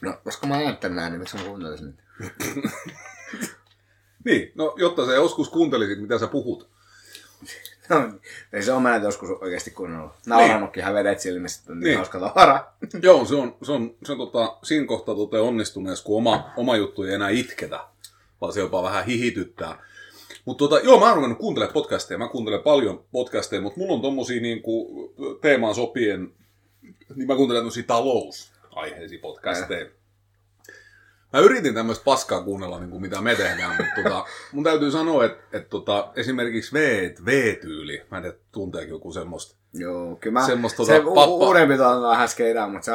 No, 0.00 0.14
koska 0.24 0.46
mä 0.46 0.56
ajattelen 0.56 0.96
näin, 0.96 1.12
niin 1.12 1.20
miksi 1.20 1.36
mä 1.36 1.44
kuuntelisin? 1.44 1.98
Niin, 4.24 4.52
no 4.54 4.74
jotta 4.78 5.06
sä 5.06 5.12
joskus 5.12 5.48
kuuntelisit, 5.48 6.00
mitä 6.00 6.18
sä 6.18 6.26
puhut. 6.26 6.68
No, 7.88 8.12
ei 8.52 8.62
se 8.62 8.72
on 8.72 8.82
mä 8.82 8.96
joskus 8.96 9.30
oikeasti 9.30 9.70
kuunnellut. 9.70 10.12
Naurannutkin 10.26 10.80
ihan 10.80 10.94
vedet 10.94 11.20
silmissä, 11.20 11.62
niin, 11.68 11.80
Niin. 11.80 11.96
hauska 11.96 12.20
tavara. 12.20 12.72
Joo, 13.02 13.24
se 13.24 13.34
on, 13.34 13.56
se 13.62 13.72
on, 13.72 13.94
se 14.04 14.12
on 14.12 14.18
tota, 14.18 14.56
siinä 14.62 14.86
kohtaa 14.86 15.14
tota 15.14 15.42
onnistuneessa, 15.42 16.04
kun 16.04 16.16
oma, 16.18 16.50
oma 16.56 16.76
juttu 16.76 17.02
ei 17.02 17.14
enää 17.14 17.28
itketä, 17.28 17.80
vaan 18.40 18.52
se 18.52 18.60
jopa 18.60 18.82
vähän 18.82 19.04
hihityttää. 19.04 19.78
Mutta 20.44 20.58
tota, 20.58 20.80
joo, 20.80 21.00
mä 21.00 21.06
oon 21.06 21.16
ruvennut 21.16 21.38
kuuntelemaan 21.38 21.72
podcasteja. 21.74 22.18
Mä 22.18 22.28
kuuntelen 22.28 22.62
paljon 22.62 23.04
podcasteja, 23.12 23.62
mutta 23.62 23.80
mulla 23.80 23.92
on 23.94 24.02
tommosia 24.02 24.42
niinku, 24.42 24.88
teemaan 25.40 25.74
sopien, 25.74 26.32
niin 27.14 27.26
mä 27.26 27.36
kuuntelen 27.36 27.60
tommosia 27.60 27.84
talousaiheisia 27.86 29.18
podcasteja. 29.22 29.86
Mä 31.32 31.40
yritin 31.40 31.74
tämmöistä 31.74 32.04
paskaa 32.04 32.42
kuunnella, 32.42 32.78
niin 32.80 32.90
kuin 32.90 33.02
mitä 33.02 33.20
me 33.20 33.34
tehdään, 33.34 33.76
mutta 33.76 34.02
tota, 34.02 34.24
mun 34.52 34.64
täytyy 34.64 34.90
sanoa, 34.90 35.24
että, 35.24 35.42
että 35.52 35.68
tota, 35.68 36.12
esimerkiksi 36.16 36.72
V, 36.72 37.10
V-tyyli, 37.26 38.02
mä 38.10 38.16
en 38.16 38.22
tiedä, 38.22 38.36
tunteeko 38.52 38.90
joku 38.90 39.12
semmoista. 39.12 39.56
Joo, 39.74 40.16
kyllä 40.16 40.40
mä, 40.40 40.46
Semmosta 40.46 40.84
se 40.84 40.92
tota 40.98 41.10
u- 41.10 41.14
pappa- 41.14 41.46
uudempi 41.46 41.74
on 41.74 42.02
vähän 42.02 42.28
skeidää, 42.28 42.68
mutta 42.68 42.84
se 42.84 42.92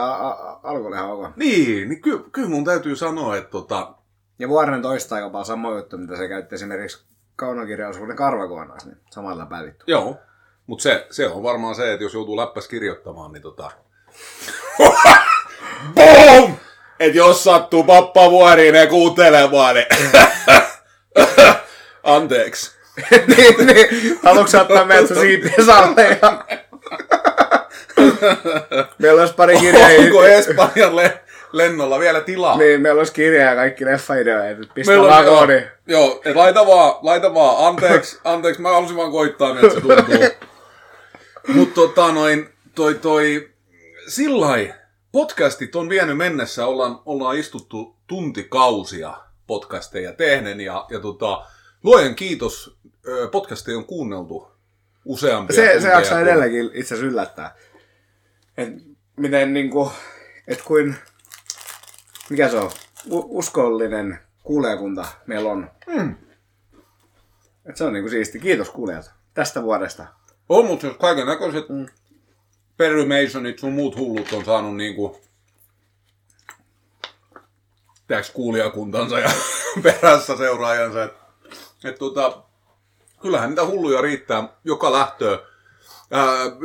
alkoi 0.63 0.93
ihan 0.93 1.11
ok. 1.11 1.35
Niin, 1.35 1.89
niin 1.89 2.01
kyllä, 2.01 2.23
kyllä 2.31 2.49
mun 2.49 2.65
täytyy 2.65 2.95
sanoa, 2.95 3.37
että 3.37 3.49
tota, 3.49 3.93
Ja 4.39 4.49
Vuorinen 4.49 4.81
toistaa 4.81 5.19
jopa 5.19 5.43
sama 5.43 5.75
juttu, 5.75 5.97
mitä 5.97 6.17
se 6.17 6.27
käytti 6.27 6.55
esimerkiksi 6.55 7.05
kaunokirjallisuuden 7.37 8.15
karvakuonnassa, 8.15 8.87
niin 8.89 8.97
samalla 9.09 9.45
päivitty. 9.45 9.83
Joo, 9.87 10.17
mutta 10.67 10.83
se, 10.83 11.07
se 11.09 11.27
on 11.27 11.43
varmaan 11.43 11.75
se, 11.75 11.93
että 11.93 12.03
jos 12.03 12.13
joutuu 12.13 12.37
läppäs 12.37 12.67
kirjoittamaan, 12.67 13.31
niin 13.31 13.41
tota... 13.41 13.71
BOOM! 15.95 16.55
Et 16.99 17.15
jos 17.15 17.43
sattuu 17.43 17.83
pappa 17.83 18.31
vuorinen 18.31 18.87
kuuntelemaan, 18.87 19.75
niin... 19.75 19.85
Anteeksi. 22.03 22.71
niin, 23.37 23.67
niin. 23.67 24.19
Haluatko 24.23 24.51
sä 24.51 24.61
ottaa 24.61 24.85
meidät 24.85 25.07
sun 25.07 25.17
siipien 25.17 25.65
sarve 25.65 26.19
ja... 26.21 26.45
Meillä 28.97 29.21
olisi 29.21 29.33
pari 29.33 29.57
kirjaa. 29.57 29.89
Onko 29.99 30.25
Espanjan 30.25 30.95
le- 30.95 31.23
lennolla 31.51 31.99
vielä 31.99 32.21
tilaa? 32.21 32.57
Niin, 32.57 32.81
meillä 32.81 32.99
olisi 32.99 33.13
kirjaa 33.13 33.49
ja 33.49 33.55
kaikki 33.55 33.85
leffaideoja. 33.85 34.49
että 34.49 34.65
Pistä 34.73 34.91
Meillä 34.91 35.09
vaan 35.09 35.25
koodi. 35.25 35.61
joo, 35.87 36.21
et 36.25 36.35
laita 36.35 36.67
vaan, 36.67 36.95
laita 37.01 37.33
vaan, 37.33 37.67
anteeksi, 37.67 38.19
anteeksi, 38.23 38.61
mä 38.61 38.69
halusin 38.69 38.97
vaan 38.97 39.11
koittaa, 39.11 39.59
että 39.59 39.73
se 39.73 39.81
tuntuu. 39.81 40.25
Mutta 41.47 41.75
tota 41.75 42.11
noin, 42.11 42.49
toi 42.75 42.95
toi, 42.95 43.49
sillai, 44.07 44.73
podcastit 45.11 45.75
on 45.75 45.89
vienyt 45.89 46.17
mennessä, 46.17 46.65
ollaan, 46.65 46.99
ollaan 47.05 47.37
istuttu 47.37 47.95
tuntikausia 48.07 49.13
podcasteja 49.47 50.13
tehden 50.13 50.61
ja, 50.61 50.85
ja 50.89 50.99
tota, 50.99 51.45
luojan 51.83 52.15
kiitos, 52.15 52.77
podcasteja 53.31 53.77
on 53.77 53.85
kuunneltu 53.85 54.47
useampia 55.05 55.55
Se, 55.55 55.79
se 55.81 55.87
jaksaa 55.87 56.19
edelleenkin 56.21 56.65
itse 56.65 56.93
asiassa 56.93 57.05
yllättää. 57.11 57.55
Et 58.57 58.69
miten 59.15 59.53
niinku, 59.53 59.91
et 60.47 60.61
kuin, 60.61 60.95
mikä 62.29 62.49
se 62.49 62.57
on, 62.57 62.71
U- 63.09 63.37
uskollinen 63.37 64.19
kuulijakunta 64.43 65.05
meillä 65.25 65.51
on. 65.51 65.71
Mm. 65.87 66.15
Et 67.65 67.77
se 67.77 67.83
on 67.83 67.93
niinku 67.93 68.09
siisti. 68.09 68.39
Kiitos 68.39 68.69
kuulijat 68.69 69.11
tästä 69.33 69.63
vuodesta. 69.63 70.07
On, 70.49 70.65
mutta 70.65 70.87
jos 70.87 70.97
kaiken 70.97 71.27
näköiset 71.27 71.69
mm. 71.69 71.87
Perry 72.77 73.05
Masonit 73.05 73.59
sun 73.59 73.73
muut 73.73 73.97
hullut 73.97 74.33
on 74.33 74.45
saanut 74.45 74.75
niinku 74.75 75.21
tiedätkö, 78.07 78.33
kuulijakuntansa 78.33 79.19
ja 79.19 79.29
perässä 79.83 80.37
seuraajansa. 80.37 81.03
Et, 81.03 81.13
et 81.83 81.97
tota, 81.99 82.43
kyllähän 83.21 83.49
niitä 83.49 83.65
hulluja 83.65 84.01
riittää 84.01 84.49
joka 84.63 84.91
lähtöä. 84.91 85.39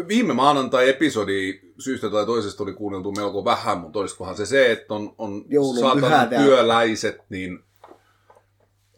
Viime 0.08 0.34
maanantai-episodi 0.34 1.60
syystä 1.78 2.10
tai 2.10 2.26
toisesta 2.26 2.62
oli 2.62 2.72
kuunneltu 2.72 3.12
melko 3.12 3.44
vähän, 3.44 3.78
mutta 3.78 3.98
olisikohan 3.98 4.36
se 4.36 4.46
se, 4.46 4.72
että 4.72 4.94
on, 4.94 5.14
on 5.18 5.44
ja- 5.48 6.38
työläiset, 6.44 7.20
niin 7.28 7.64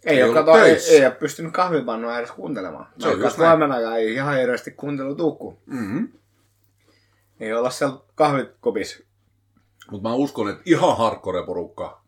Ei, 0.04 0.16
Ei 0.16 0.22
ole, 0.22 0.34
kato, 0.34 0.56
ei, 0.56 0.76
ei 0.88 1.06
ole 1.06 1.14
pystynyt 1.14 1.52
kahvipannua 1.52 2.18
edes 2.18 2.30
kuuntelemaan. 2.30 2.86
Se 2.98 3.08
on 3.08 3.20
just 3.20 3.38
näin. 3.38 3.72
ei 3.96 4.14
ihan 4.14 4.36
hirveästi 4.36 4.70
kuuntelu 4.70 5.14
tuukku. 5.14 5.58
mm-hmm. 5.66 6.08
Ei 7.40 7.52
olla 7.52 7.70
siellä 7.70 7.98
kahvikopissa. 8.14 8.98
Mutta 9.90 10.08
mä 10.08 10.14
uskon, 10.14 10.48
että 10.48 10.62
ihan 10.66 10.96
hardcore 10.96 11.46
porukka, 11.46 12.02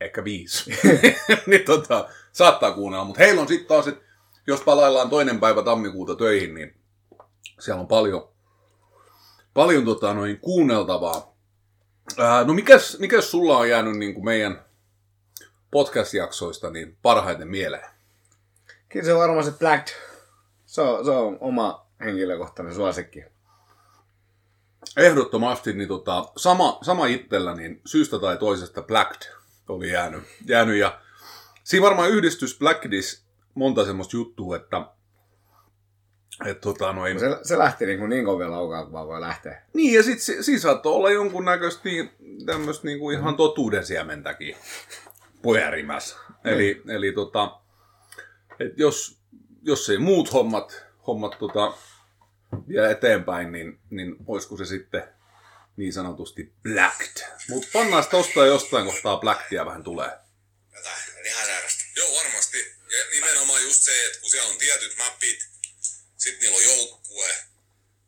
ehkä 0.00 0.24
viisi, 0.24 0.70
niin 1.46 1.64
tota, 1.64 2.08
saattaa 2.32 2.72
kuunnella. 2.72 3.04
Mutta 3.04 3.22
heillä 3.22 3.40
on 3.40 3.48
sitten 3.48 3.68
taas, 3.68 3.88
että 3.88 4.04
jos 4.50 4.60
palaillaan 4.60 5.10
toinen 5.10 5.40
päivä 5.40 5.62
tammikuuta 5.62 6.16
töihin, 6.16 6.54
niin 6.54 6.74
siellä 7.60 7.80
on 7.80 7.88
paljon, 7.88 8.28
paljon 9.54 9.84
tota, 9.84 10.14
noin 10.14 10.38
kuunneltavaa. 10.40 11.36
Ää, 12.18 12.44
no 12.44 12.54
mikäs, 12.54 12.98
mikäs 12.98 13.30
sulla 13.30 13.58
on 13.58 13.68
jäänyt 13.68 13.96
niin 13.96 14.14
kuin 14.14 14.24
meidän 14.24 14.64
podcast-jaksoista 15.70 16.70
niin 16.70 16.96
parhaiten 17.02 17.48
mieleen? 17.48 17.90
Kyllä 18.88 19.04
se 19.04 19.12
on 19.12 19.20
varmaan 19.20 19.44
se 19.44 19.50
Black. 19.50 19.88
Se 20.66 20.80
on, 20.80 21.04
se 21.04 21.10
on 21.10 21.38
oma 21.40 21.86
henkilökohtainen 22.00 22.74
suosikki. 22.74 23.24
ehdottomasti 24.96 25.72
niin 25.72 25.88
tota, 25.88 26.24
sama, 26.36 26.78
sama 26.82 27.06
itsellä, 27.06 27.54
niin 27.54 27.80
syystä 27.86 28.18
tai 28.18 28.36
toisesta 28.36 28.82
Blacked 28.82 29.32
oli 29.68 29.90
jäänyt. 29.90 30.22
jäänyt 30.46 30.76
ja 30.76 31.00
siinä 31.64 31.84
varmaan 31.84 32.10
yhdistys 32.10 32.58
Blackdis 32.58 33.29
monta 33.54 33.84
semmoista 33.84 34.16
juttua, 34.16 34.56
että 34.56 34.86
et, 36.46 36.60
tota, 36.60 36.92
noin, 36.92 37.20
Se, 37.20 37.26
se 37.42 37.58
lähti 37.58 37.86
niin, 37.86 37.98
kuin 37.98 38.10
niin 38.10 38.24
kovia 38.24 38.50
laukaa, 38.50 38.84
kun 38.84 38.92
vaan 38.92 39.08
voi 39.08 39.20
lähteä. 39.20 39.62
niin, 39.74 39.94
ja 39.94 40.02
sitten 40.02 40.20
si, 40.20 40.42
siinä 40.42 40.60
saattoi 40.60 40.94
olla 40.94 41.10
jonkunnäköistä 41.10 41.80
niin, 41.84 42.10
tämmöistä 42.46 42.86
niin 42.86 42.98
kuin 42.98 43.18
ihan 43.18 43.36
totuuden 43.36 43.86
siementäkin 43.86 44.56
pyörimässä. 45.42 46.16
Eli, 46.44 46.82
eli 46.88 47.12
tota, 47.12 47.60
et 48.60 48.78
jos, 48.78 49.18
jos 49.62 49.90
ei 49.90 49.98
muut 49.98 50.32
hommat, 50.32 50.84
hommat 51.06 51.36
tota, 51.38 51.74
vie 52.68 52.90
eteenpäin, 52.90 53.52
niin, 53.52 53.78
niin 53.90 54.16
olisiko 54.26 54.56
se 54.56 54.64
sitten 54.64 55.02
niin 55.76 55.92
sanotusti 55.92 56.52
blacked. 56.62 57.26
Mutta 57.48 57.68
pannaan 57.72 58.04
tosta 58.10 58.46
jostain 58.46 58.86
kohtaa 58.86 59.16
blackia 59.16 59.66
vähän 59.66 59.84
tulee. 59.84 60.10
Jotain 60.76 61.26
ihan 61.26 61.46
sairasta. 61.46 61.84
Joo, 61.96 62.08
varmasti. 62.08 62.29
Nimenomaan 63.50 63.68
just 63.70 63.82
se, 63.82 64.06
että 64.06 64.20
kun 64.20 64.30
siellä 64.30 64.50
on 64.50 64.58
tietyt 64.58 64.96
mappit, 64.96 65.40
sit 66.18 66.40
niillä 66.40 66.56
on 66.56 66.64
joukkue, 66.64 67.36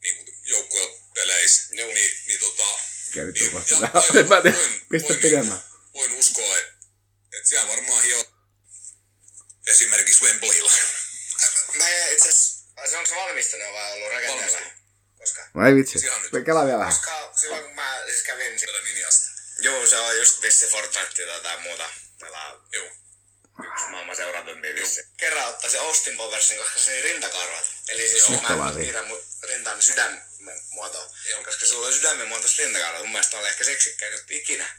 niin 0.02 0.16
kuin 0.16 0.38
joukkuepeleissä, 0.44 1.74
Joo. 1.74 1.88
niin, 1.88 2.10
niin 2.26 2.40
tota... 2.40 2.62
Käy 3.14 3.32
niin, 3.32 3.54
mä 3.54 3.60
tiedä. 3.60 3.90
voin- 4.28 4.82
Pistä 4.90 5.08
voin- 5.08 5.20
pidemmän. 5.20 5.62
Voin 5.94 6.12
uskoa, 6.12 6.58
että, 6.58 6.72
että 7.36 7.48
siellä 7.48 7.68
varmaan 7.68 8.02
hio 8.04 8.24
esimerkiksi 9.66 10.24
Wembleylla. 10.24 10.72
Mä 11.74 11.88
itse 12.08 12.28
asiassa, 12.28 12.64
se 12.90 12.96
onko 12.96 13.08
se 13.08 13.14
valmistunut 13.14 13.72
vai 13.72 13.92
ollut 13.92 14.12
rakenteella? 14.12 14.60
Koska? 15.18 15.48
No 15.54 15.66
ei 15.66 15.74
vitsi. 15.74 15.98
Me 16.32 16.40
kelaa 16.44 16.66
vielä 16.66 16.78
vähän. 16.78 16.94
Koska 16.94 17.32
silloin 17.40 17.64
kun 17.64 17.74
mä 17.74 18.02
siis 18.06 18.22
kävin, 18.22 18.60
Tätä 18.60 18.80
Ninjasta. 18.84 19.26
joo 19.60 19.86
se 19.86 19.96
on 19.98 20.16
just 20.18 20.42
vissi 20.42 20.66
Fortnite 20.66 21.40
tai 21.42 21.60
muuta. 21.60 21.90
Pelaa 22.20 22.68
Joo. 22.72 22.90
Maailman 23.90 24.16
seuratumpi 24.16 24.74
vissi. 24.74 25.06
Kerran 25.16 25.48
ottaisin 25.48 25.80
Austin 25.80 26.16
Powersin, 26.16 26.58
koska 26.58 26.80
se 26.80 26.92
ei 26.92 27.02
rintakarvat. 27.02 27.64
Eli 27.88 28.08
siis 28.08 28.28
Mahtavaa 28.28 28.56
mä 28.66 28.72
siinä. 28.72 28.82
piirrän 28.82 29.06
mun 29.06 29.24
rintaan 29.42 29.82
sydämen 29.82 30.22
muotoon. 30.70 31.10
Joo. 31.30 31.44
Koska 31.44 31.66
sulla 31.66 31.86
on 31.86 31.92
sydämen 31.92 32.28
muotoiset 32.28 32.58
rintakarvat. 32.58 33.02
Mun 33.02 33.12
mielestä 33.12 33.38
oli 33.38 33.48
ehkä 33.48 33.64
seksikkäin 33.64 34.18
ikinä. 34.30 34.76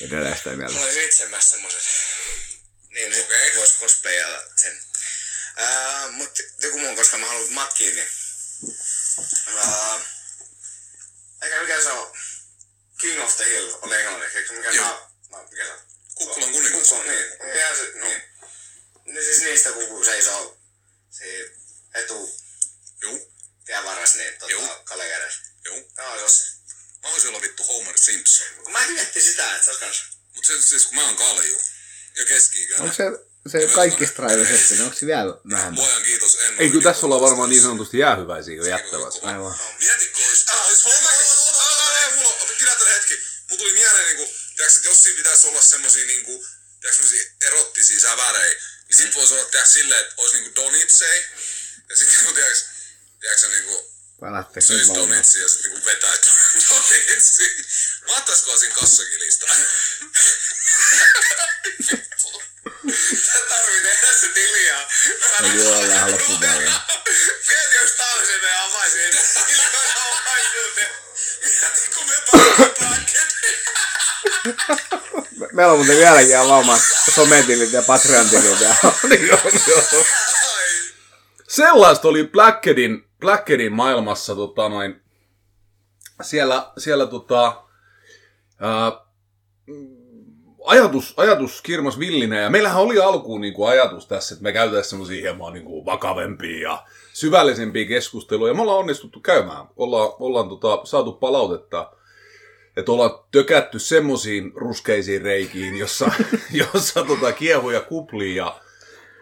Edelleen 0.00 0.36
sitä 0.36 0.50
mieltä. 0.50 0.72
Mulla 0.72 0.86
olisi 0.86 1.04
itse 1.04 1.26
myös 1.26 1.50
semmoset. 1.50 1.82
Niin, 2.90 3.14
sit 3.14 3.24
Okei. 3.24 3.56
vois 3.56 3.78
cosplayata 3.80 4.42
sen. 4.56 4.82
Ää, 5.56 6.08
mut 6.10 6.38
joku 6.60 6.78
muu, 6.78 6.96
koska 6.96 7.18
mä 7.18 7.26
haluan 7.26 7.52
matkiin, 7.52 7.94
niin... 7.96 8.08
Ää, 9.56 10.00
eikä 11.42 11.60
mikä 11.60 11.82
se 11.82 11.88
on? 11.88 12.16
King 13.00 13.24
of 13.24 13.36
the 13.36 13.44
Hill 13.44 13.78
on 13.82 13.92
englanniksi, 13.92 14.52
mikä 14.52 14.70
Joo. 14.70 15.10
mä, 15.30 15.36
mä, 15.36 15.44
mikä 15.50 15.64
se 15.64 15.72
on? 15.72 15.80
Kukkulan 16.16 16.52
kuningas. 16.52 16.88
Kukko, 16.88 17.02
niin. 17.02 17.26
Ihan 17.56 17.76
se, 17.76 17.92
niin. 17.94 18.22
Niin 19.04 19.24
siis 19.24 19.40
niistä 19.42 19.72
kun 19.72 20.04
seisoo 20.04 20.58
siinä 21.10 21.50
etu 21.94 22.30
Joo. 23.02 23.18
tien 23.66 23.84
varressa, 23.84 24.16
niin 24.16 24.38
tota, 24.38 24.80
Kalle 24.84 25.08
kädessä. 25.08 25.40
Joo. 25.64 25.76
Joo, 25.76 26.16
se 26.16 26.22
on 26.22 26.30
se. 26.30 26.44
Mä 27.02 27.10
voisin 27.10 27.28
olla 27.28 27.42
vittu 27.42 27.64
Homer 27.64 27.98
Simpson. 27.98 28.46
Kun 28.62 28.72
mä 28.72 28.86
miettin 28.88 29.22
sitä, 29.22 29.52
että 29.52 29.64
se 29.64 29.70
olisi 29.70 29.84
kans... 29.84 30.02
Mut 30.34 30.44
se, 30.44 30.62
siis 30.62 30.86
kun 30.86 30.94
mä 30.94 31.04
oon 31.06 31.16
kalju 31.16 31.60
ja 32.16 32.24
keski-ikäinen. 32.26 32.82
Onko 32.82 32.94
se, 32.96 33.04
se 33.66 33.74
kaikki 33.74 34.06
strivesetti, 34.06 34.74
niin 34.74 34.84
onko 34.84 34.96
se 34.96 35.06
vielä 35.06 35.32
vähemmän? 35.50 35.74
Luojan 35.84 36.02
kiitos, 36.02 36.34
en 36.34 36.54
Ei, 36.58 36.64
ole 36.64 36.70
kyllä 36.70 36.92
tässä 36.92 37.06
ollaan 37.06 37.22
varmaan 37.22 37.50
niin 37.50 37.62
sanotusti 37.62 37.98
jäähyväisiä 37.98 38.54
jo 38.54 38.64
jättävässä. 38.64 39.20
Aivan. 39.22 39.58
Mietitkö, 39.80 40.22
olisi... 40.28 40.44
Ah, 40.52 40.66
olisi 40.66 40.84
Homer... 40.84 41.12
Ei, 42.02 42.14
mulla 42.14 42.28
on... 42.28 42.48
Pidä 42.58 42.76
tän 42.76 42.88
hetki. 42.88 43.14
Mulla 43.48 43.58
tuli 43.58 43.72
mieleen 43.72 44.16
niinku... 44.16 44.34
Että 44.58 44.88
jos 44.88 45.02
siinä 45.02 45.16
pitäisi 45.16 45.46
olla 45.46 45.62
semmosia 45.62 46.06
niinku... 46.06 46.46
Tiedätkö, 46.80 47.02
semmosia 47.02 47.30
erottisia 47.42 48.00
sävärejä, 48.00 48.60
niin 48.88 48.96
sit 48.96 49.14
voisi 49.14 49.34
olla 49.34 49.44
tiedätkö 49.44 49.72
silleen, 49.72 50.00
että 50.00 50.14
olisi 50.16 50.34
niinku 50.34 50.54
donitsei. 50.54 51.26
Ja 51.90 51.96
sitten 51.96 52.16
niinku, 52.16 52.32
tiedätkö, 52.34 52.60
tiedätkö 53.20 53.48
niinku... 53.48 53.92
Nyt 54.78 54.86
laulaa. 54.88 55.02
donitsia 55.08 55.42
ja 55.42 55.48
sitten 55.48 55.70
niinku 55.70 55.86
vetää 55.86 56.12
donitsia. 56.70 57.48
Mahtaisikohan 58.08 58.58
siinä 58.58 58.74
kassakilista? 58.74 59.46
Sä 63.26 63.38
tarvii 63.48 63.80
tehdä 63.82 64.12
se 64.20 64.28
tiliä. 64.28 64.88
Kyllä 65.52 65.78
ole 65.78 65.88
vähän 65.88 66.12
loppupäivänä. 66.12 66.80
Mieti, 67.48 67.74
jos 67.74 67.90
tausin 67.90 68.42
ja 68.42 68.64
avaisin. 68.64 69.14
Miljoona 69.46 70.02
avaisin. 70.04 70.88
Mieti, 71.42 71.90
kun 71.94 72.06
me. 72.08 72.16
Me- 72.90 73.25
Meillä 75.52 75.72
on 75.72 75.78
muuten 75.78 75.96
vieläkin 75.96 76.30
ihan 76.30 76.46
omat 76.46 76.80
sometilit 77.14 77.72
ja 77.72 77.82
Patreon-tilit. 77.82 78.58
Niin. 79.08 79.30
Sellaista 81.48 82.08
oli 82.08 82.24
Blackheadin, 82.26 83.04
Blackheadin 83.20 83.72
maailmassa 83.72 84.34
tota 84.34 84.68
noin, 84.68 85.00
siellä, 86.22 86.72
siellä 86.78 87.06
tota, 87.06 87.62
ää, 88.60 88.92
ajatus, 90.66 91.14
ajatus 91.16 91.62
kirmas 91.62 91.98
villinä 91.98 92.40
ja 92.40 92.50
meillähän 92.50 92.82
oli 92.82 93.00
alkuun 93.00 93.40
niin 93.40 93.54
kuin 93.54 93.70
ajatus 93.70 94.06
tässä, 94.06 94.34
että 94.34 94.42
me 94.42 94.52
käytäisiin 94.52 94.90
semmoisia 94.90 95.20
hieman 95.20 95.52
niin 95.52 95.64
kuin 95.64 95.86
vakavempia 95.86 96.68
ja 96.68 96.84
syvällisempiä 97.12 97.86
keskusteluja. 97.88 98.54
Me 98.54 98.62
ollaan 98.62 98.78
onnistuttu 98.78 99.20
käymään, 99.20 99.66
ollaan, 99.76 100.10
ollaan 100.18 100.48
tota, 100.48 100.80
saatu 100.84 101.12
palautetta, 101.12 101.92
että 102.76 102.92
ollaan 102.92 103.18
tökätty 103.30 103.78
semmoisiin 103.78 104.52
ruskeisiin 104.54 105.22
reikiin, 105.22 105.76
jossa, 105.76 106.10
jossa 106.74 107.04
tota, 107.04 107.32
kiehuja 107.32 107.80
kuplii 107.80 108.36
ja 108.36 108.60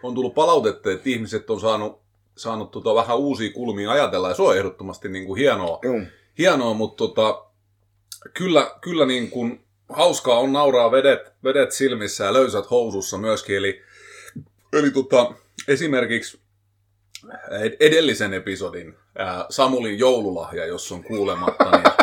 on 0.03 0.15
tullut 0.15 0.35
palautetta, 0.35 0.91
että 0.91 1.09
ihmiset 1.09 1.49
on 1.49 1.59
saanut, 1.59 2.01
saanut 2.37 2.71
tota 2.71 2.95
vähän 2.95 3.17
uusia 3.17 3.53
kulmia 3.53 3.91
ajatella, 3.91 4.29
ja 4.29 4.35
se 4.35 4.41
on 4.41 4.57
ehdottomasti 4.57 5.09
niin 5.09 5.25
kuin 5.25 5.39
hienoa, 5.39 5.79
Juu. 5.83 6.01
hienoa 6.37 6.73
mutta 6.73 6.97
tota, 6.97 7.45
kyllä, 8.33 8.75
kyllä 8.81 9.05
niin 9.05 9.29
kuin 9.29 9.65
hauskaa 9.89 10.39
on 10.39 10.53
nauraa 10.53 10.91
vedet, 10.91 11.33
vedet 11.43 11.71
silmissä 11.71 12.23
ja 12.23 12.33
löysät 12.33 12.71
housussa 12.71 13.17
myöskin, 13.17 13.57
eli, 13.57 13.81
eli 14.73 14.91
tota, 14.91 15.33
esimerkiksi 15.67 16.39
ed- 17.51 17.77
edellisen 17.79 18.33
episodin 18.33 18.95
ää, 19.17 19.45
Samulin 19.49 19.99
joululahja, 19.99 20.65
jos 20.65 20.91
on 20.91 21.03
kuulematta, 21.03 21.71
niin 21.71 21.94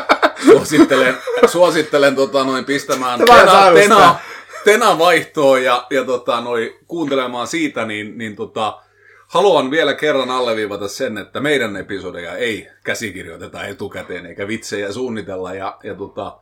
suosittelen, 0.46 1.16
suosittelen 1.46 2.16
tota, 2.16 2.44
noin 2.44 2.64
pistämään 2.64 3.18
tena, 3.18 3.72
tena, 3.74 4.18
tena 4.64 4.98
vaihtoon 4.98 5.64
ja, 5.64 5.86
ja 5.90 6.04
tota, 6.04 6.40
noi, 6.40 6.78
kuuntelemaan 6.86 7.46
siitä, 7.46 7.84
niin, 7.84 8.18
niin 8.18 8.36
tota, 8.36 8.82
haluan 9.26 9.70
vielä 9.70 9.94
kerran 9.94 10.30
alleviivata 10.30 10.88
sen, 10.88 11.18
että 11.18 11.40
meidän 11.40 11.76
episodeja 11.76 12.36
ei 12.36 12.68
käsikirjoiteta 12.84 13.64
etukäteen 13.64 14.26
eikä 14.26 14.48
vitsejä 14.48 14.92
suunnitella. 14.92 15.54
Ja, 15.54 15.78
ja 15.84 15.94
tota, 15.94 16.38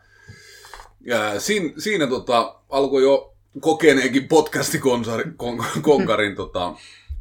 ja 1.00 1.40
siinä, 1.40 1.72
siinä 1.78 2.06
tota, 2.06 2.54
alkoi 2.68 3.02
jo 3.02 3.34
kokeneenkin 3.60 4.28
podcasti-konkarin 4.28 6.36
tota, 6.36 6.74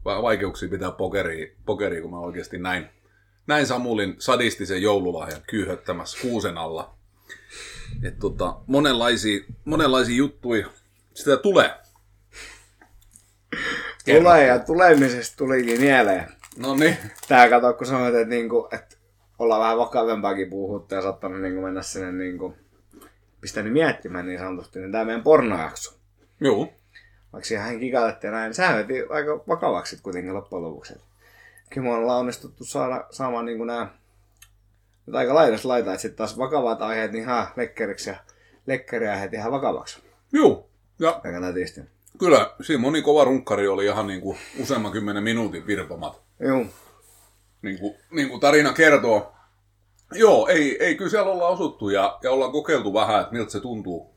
va- 0.05 0.21
vaikeuksia 0.21 0.69
pitää 0.69 0.91
pokeria, 0.91 1.47
pokeria, 1.65 2.01
kun 2.01 2.11
mä 2.11 2.19
oikeasti 2.19 2.57
näin, 2.57 2.89
näin 3.49 3.67
Samulin 3.67 4.15
sadistisen 4.19 4.81
joululahjan 4.81 5.41
kyyhöttämässä 5.47 6.17
kuusen 6.21 6.57
alla. 6.57 6.93
Et 8.03 8.19
tota, 8.19 8.55
monenlaisia, 8.67 9.39
monenlaisia 9.65 10.15
juttuja 10.15 10.67
sitä 11.13 11.37
tulee. 11.37 11.71
Tulee 14.05 14.47
ja 14.47 14.59
tulemisesta 14.59 15.37
tulikin 15.37 15.81
mieleen. 15.81 16.27
No 16.57 16.75
niin. 16.75 16.97
Tää 17.27 17.49
kato, 17.49 17.73
kun 17.73 17.87
sanoit, 17.87 18.15
että, 18.15 18.29
niinku, 18.29 18.67
että 18.71 18.95
ollaan 19.39 19.61
vähän 19.61 19.77
vakavempaakin 19.77 20.49
puhuttu 20.49 20.95
ja 20.95 21.01
saattanut 21.01 21.41
niinku 21.41 21.61
mennä 21.61 21.81
sinne 21.81 22.11
niinku, 22.11 22.55
pistänyt 23.41 23.73
miettimään 23.73 24.25
niin 24.25 24.39
sanotusti, 24.39 24.79
niin 24.79 24.91
tää 24.91 25.05
meidän 25.05 25.23
pornojakso. 25.23 25.99
Joo. 26.41 26.73
Vaikka 27.33 27.47
siihen 27.47 27.79
kikailettiin 27.79 28.33
näin, 28.33 28.49
niin 28.49 28.55
sehän 28.55 28.77
veti 28.77 29.03
aika 29.09 29.43
vakavaksi 29.47 29.99
kuitenkin 30.03 30.33
loppujen 30.33 30.63
lopuksi. 30.63 30.93
Kyllä 31.69 31.87
me 31.87 31.93
ollaan 31.93 32.19
onnistuttu 32.19 32.65
saada, 32.65 33.07
saamaan 33.11 33.45
niinku 33.45 33.63
nää 33.63 33.99
nyt 35.05 35.15
aika 35.15 35.35
laidasta 35.35 35.67
laita, 35.67 35.91
että 35.91 36.01
sitten 36.01 36.17
taas 36.17 36.37
vakavat 36.37 36.81
aiheet 36.81 37.11
niin 37.11 37.23
ihan 37.23 37.47
lekkeriksi 37.55 38.09
ja 38.09 38.15
lekkeriaiheet 38.65 39.33
ihan 39.33 39.51
vakavaksi. 39.51 39.99
Joo. 40.33 40.69
Ja 40.99 41.21
Aika 41.23 41.39
nätisti. 41.39 41.81
kyllä, 42.19 42.53
siinä 42.61 42.81
moni 42.81 43.01
kova 43.01 43.23
runkkari 43.23 43.67
oli 43.67 43.85
ihan 43.85 44.07
niin 44.07 44.21
kuin 44.21 44.37
useamman 44.59 44.91
kymmenen 44.91 45.23
minuutin 45.23 45.67
virpomat. 45.67 46.21
Joo. 46.39 46.65
Niin 47.61 47.79
kuin, 47.79 47.95
niin 48.11 48.29
kuin 48.29 48.39
tarina 48.39 48.73
kertoo. 48.73 49.33
Joo, 50.13 50.47
ei, 50.47 50.83
ei 50.83 50.95
kyllä 50.95 51.11
siellä 51.11 51.31
ollaan 51.31 51.53
osuttu 51.53 51.89
ja, 51.89 52.19
ja 52.23 52.31
ollaan 52.31 52.51
kokeiltu 52.51 52.93
vähän, 52.93 53.21
että 53.21 53.33
miltä 53.33 53.51
se 53.51 53.59
tuntuu 53.59 54.15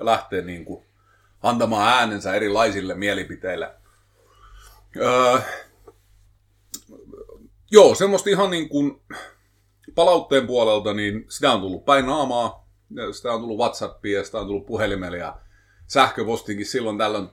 lähteä 0.00 0.42
niin 0.42 0.64
kuin 0.64 0.84
antamaan 1.42 1.98
äänensä 1.98 2.34
erilaisille 2.34 2.94
mielipiteille. 2.94 3.70
Öö, 4.96 5.38
joo, 7.72 7.94
semmoista 7.94 8.30
ihan 8.30 8.50
niin 8.50 8.68
kuin 8.68 9.02
palautteen 9.94 10.46
puolelta, 10.46 10.94
niin 10.94 11.24
sitä 11.28 11.52
on 11.52 11.60
tullut 11.60 11.84
päin 11.84 12.06
naamaa, 12.06 12.68
sitä 13.12 13.32
on 13.32 13.40
tullut 13.40 13.58
Whatsappia, 13.58 14.24
sitä 14.24 14.38
on 14.38 14.46
tullut 14.46 14.66
puhelimella, 14.66 15.16
ja 15.16 15.36
sähköpostinkin 15.86 16.66
silloin 16.66 16.98
tällöin. 16.98 17.28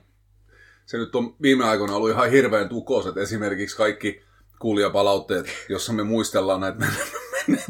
Se 0.86 0.98
nyt 0.98 1.14
on 1.14 1.36
viime 1.42 1.64
aikoina 1.64 1.94
ollut 1.94 2.10
ihan 2.10 2.30
hirveän 2.30 2.68
tukoiset, 2.68 3.16
esimerkiksi 3.16 3.76
kaikki 3.76 4.22
kuulijapalautteet, 4.58 5.46
jossa 5.68 5.92
me 5.92 6.02
muistellaan 6.02 6.60
näitä 6.60 6.86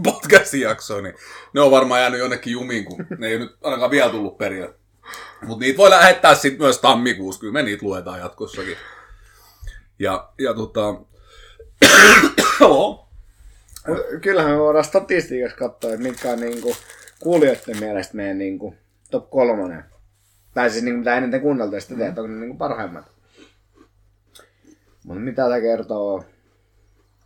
podcastin 0.05 0.61
jaksoja, 0.61 1.03
niin 1.03 1.15
ne 1.55 1.61
on 1.61 1.71
varmaan 1.71 2.01
jäänyt 2.01 2.21
jonnekin 2.21 2.53
jumiin, 2.53 2.85
kun 2.85 3.07
ne 3.19 3.29
ei 3.29 3.39
nyt 3.39 3.57
ainakaan 3.63 3.91
vielä 3.91 4.11
tullut 4.11 4.39
perille. 4.39 4.75
Mutta 5.47 5.65
niitä 5.65 5.79
voi 5.79 5.91
lähettää 5.91 6.35
sitten 6.35 6.63
myös 6.63 6.79
tammikuussa, 6.79 7.41
kyllä 7.41 7.53
me 7.53 7.63
niitä 7.63 7.87
luetaan 7.87 8.21
jatkossakin. 8.21 8.77
Ja, 9.99 10.33
ja 10.39 10.55
tota... 10.55 11.10
Joo. 12.61 13.09
Kyllähän 14.23 14.53
me 14.53 14.59
voidaan 14.59 14.85
statistiikassa 14.85 15.57
katsoa, 15.57 15.91
että 15.93 16.03
mitkä 16.03 16.31
on 16.31 16.41
niinku 16.41 16.77
kuulijoiden 17.21 17.81
mielestä 17.81 18.17
meidän 18.17 18.39
niinku 18.39 18.75
top 19.11 19.31
kolmonen. 19.31 19.85
Tai 20.55 20.71
siis 20.71 20.85
niinku 20.85 20.99
mitä 20.99 21.17
eniten 21.17 21.41
kuunneltu, 21.41 21.75
ja 21.75 21.81
sitten 21.81 21.99
mm. 21.99 22.09
onko 22.09 22.27
ne 22.27 22.35
niinku 22.41 22.57
parhaimmat. 22.57 23.05
Mutta 25.05 25.21
mitä 25.21 25.43
tämä 25.43 25.61
kertoo? 25.61 26.25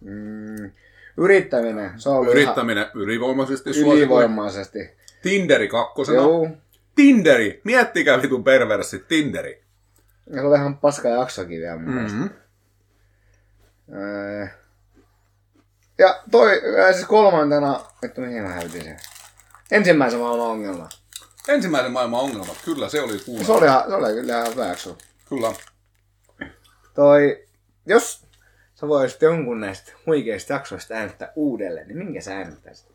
Mm, 0.00 0.70
yrittäminen, 1.16 1.90
se 1.96 2.08
on 2.08 2.28
Yrittäminen 2.28 2.86
ylivoimaisesti 2.94 3.70
ihan 3.70 3.74
suosituin. 3.74 3.98
ylivoimaisesti. 3.98 4.78
Tinderi 5.22 5.68
kakkosena. 5.68 6.18
Joo. 6.18 6.48
Tinderi! 6.94 7.60
Miettikää 7.64 8.22
vitun 8.22 8.44
perverssit, 8.44 9.08
Tinderi. 9.08 9.62
Ja 10.30 10.34
se 10.34 10.46
oli 10.46 10.56
ihan 10.56 10.78
paska 10.78 11.08
jaksokin 11.08 11.60
vielä 11.60 11.76
mun 11.76 11.94
mielestä. 11.94 12.18
Mm-hmm. 12.18 12.30
Öö, 12.36 12.43
Ja 15.98 16.22
toi, 16.30 16.62
ää, 16.78 16.92
siis 16.92 17.06
kolmantena, 17.06 17.84
vittu 18.02 18.20
mihin 18.20 18.42
mä 18.42 18.48
häytin 18.48 18.84
sen? 18.84 19.00
Ensimmäisen 19.70 20.20
maailman 20.20 20.46
ongelma. 20.46 20.88
Ensimmäisen 21.48 21.92
maailman 21.92 22.20
ongelmat, 22.20 22.56
kyllä 22.64 22.88
se 22.88 23.00
oli 23.00 23.18
kuulla. 23.18 23.44
Se 23.44 23.52
oli, 23.52 23.66
se 23.66 23.94
oli 23.94 24.12
kyllä 24.20 24.44
ihan 24.44 24.68
jakso. 24.68 24.98
Kyllä. 25.28 25.52
Toi, 26.94 27.46
jos 27.86 28.26
sä 28.74 28.88
voisit 28.88 29.22
jonkun 29.22 29.60
näistä 29.60 29.92
huikeista 30.06 30.52
jaksoista 30.52 30.94
äänittää 30.94 31.32
uudelleen, 31.36 31.88
niin 31.88 31.98
minkä 31.98 32.20
sä 32.20 32.36
äänittäisit? 32.36 32.94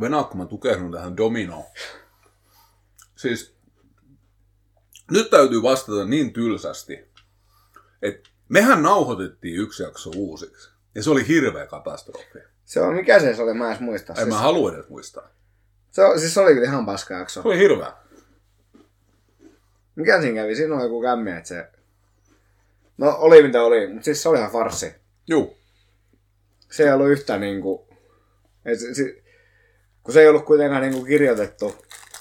Venaatko 0.00 0.34
mä 0.36 0.46
tukehdun 0.46 0.92
tähän 0.92 1.16
dominoon? 1.16 1.64
Siis, 3.16 3.54
nyt 5.10 5.30
täytyy 5.30 5.62
vastata 5.62 6.04
niin 6.04 6.32
tylsästi, 6.32 6.98
että 8.02 8.30
mehän 8.48 8.82
nauhoitettiin 8.82 9.56
yksi 9.60 9.82
jakso 9.82 10.10
uusiksi. 10.16 10.70
Ja 10.94 11.02
se 11.02 11.10
oli 11.10 11.28
hirveä 11.28 11.66
katastrofi. 11.66 12.38
Se 12.64 12.80
on, 12.80 12.94
mikä 12.94 13.20
se, 13.20 13.42
oli, 13.42 13.54
mä 13.54 13.72
en 13.72 13.82
muista. 13.82 14.12
En 14.12 14.16
Siis, 14.16 14.28
mä 14.28 14.38
halua 14.38 14.72
edes 14.74 14.88
muistaa. 14.88 15.28
se, 15.90 16.04
on- 16.04 16.20
siis 16.20 16.34
se 16.34 16.40
oli 16.40 16.52
kyllä 16.54 16.66
ihan 16.66 16.86
paska 16.86 17.14
jakso. 17.14 17.42
Se 17.42 17.48
oli 17.48 17.58
hirveä. 17.58 17.92
Mikä 19.96 20.20
siinä 20.20 20.42
kävi? 20.42 20.54
Siinä 20.56 20.74
oli 20.74 20.82
joku 20.82 21.02
kämmi, 21.02 21.30
että 21.30 21.48
se... 21.48 21.68
No 22.98 23.16
oli 23.18 23.42
mitä 23.42 23.62
oli, 23.62 23.86
mutta 23.88 24.04
siis 24.04 24.22
se 24.22 24.28
oli 24.28 24.38
ihan 24.38 24.50
farssi. 24.52 24.94
Juu. 25.26 25.58
Se 26.72 26.82
ei 26.82 26.92
ollut 26.92 27.08
yhtään 27.10 27.40
niinku... 27.40 27.88
Et 28.64 28.80
se, 28.80 28.94
se, 28.94 29.22
kun 30.02 30.14
se 30.14 30.20
ei 30.20 30.28
ollut 30.28 30.44
kuitenkaan 30.44 30.82
niinku 30.82 31.04
kirjoitettu, 31.04 31.76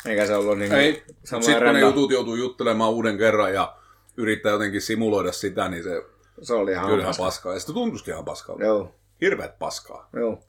eikä 0.05 0.25
se 0.27 0.35
ollut 0.35 0.57
niinku... 0.57 0.75
Ei. 0.75 1.03
Sitten 1.23 1.63
kun 1.63 1.73
ne 1.73 1.79
jutut 1.79 2.11
joutuu 2.11 2.35
juttelemaan 2.35 2.91
uuden 2.91 3.17
kerran 3.17 3.53
ja 3.53 3.75
yrittää 4.17 4.51
jotenkin 4.51 4.81
simuloida 4.81 5.31
sitä, 5.31 5.69
niin 5.69 5.83
se 5.83 6.03
Se 6.41 6.53
oli 6.53 6.71
ihan 6.71 6.99
paska. 7.05 7.23
paskaa. 7.23 7.53
Ja 7.53 7.59
sitten 7.59 7.73
tuntuisikin 7.75 8.11
ihan 8.13 8.25
paskalta. 8.25 8.63
Joo, 8.63 8.95
Hirveät 9.21 9.59
paskaa. 9.59 10.09
joo. 10.13 10.43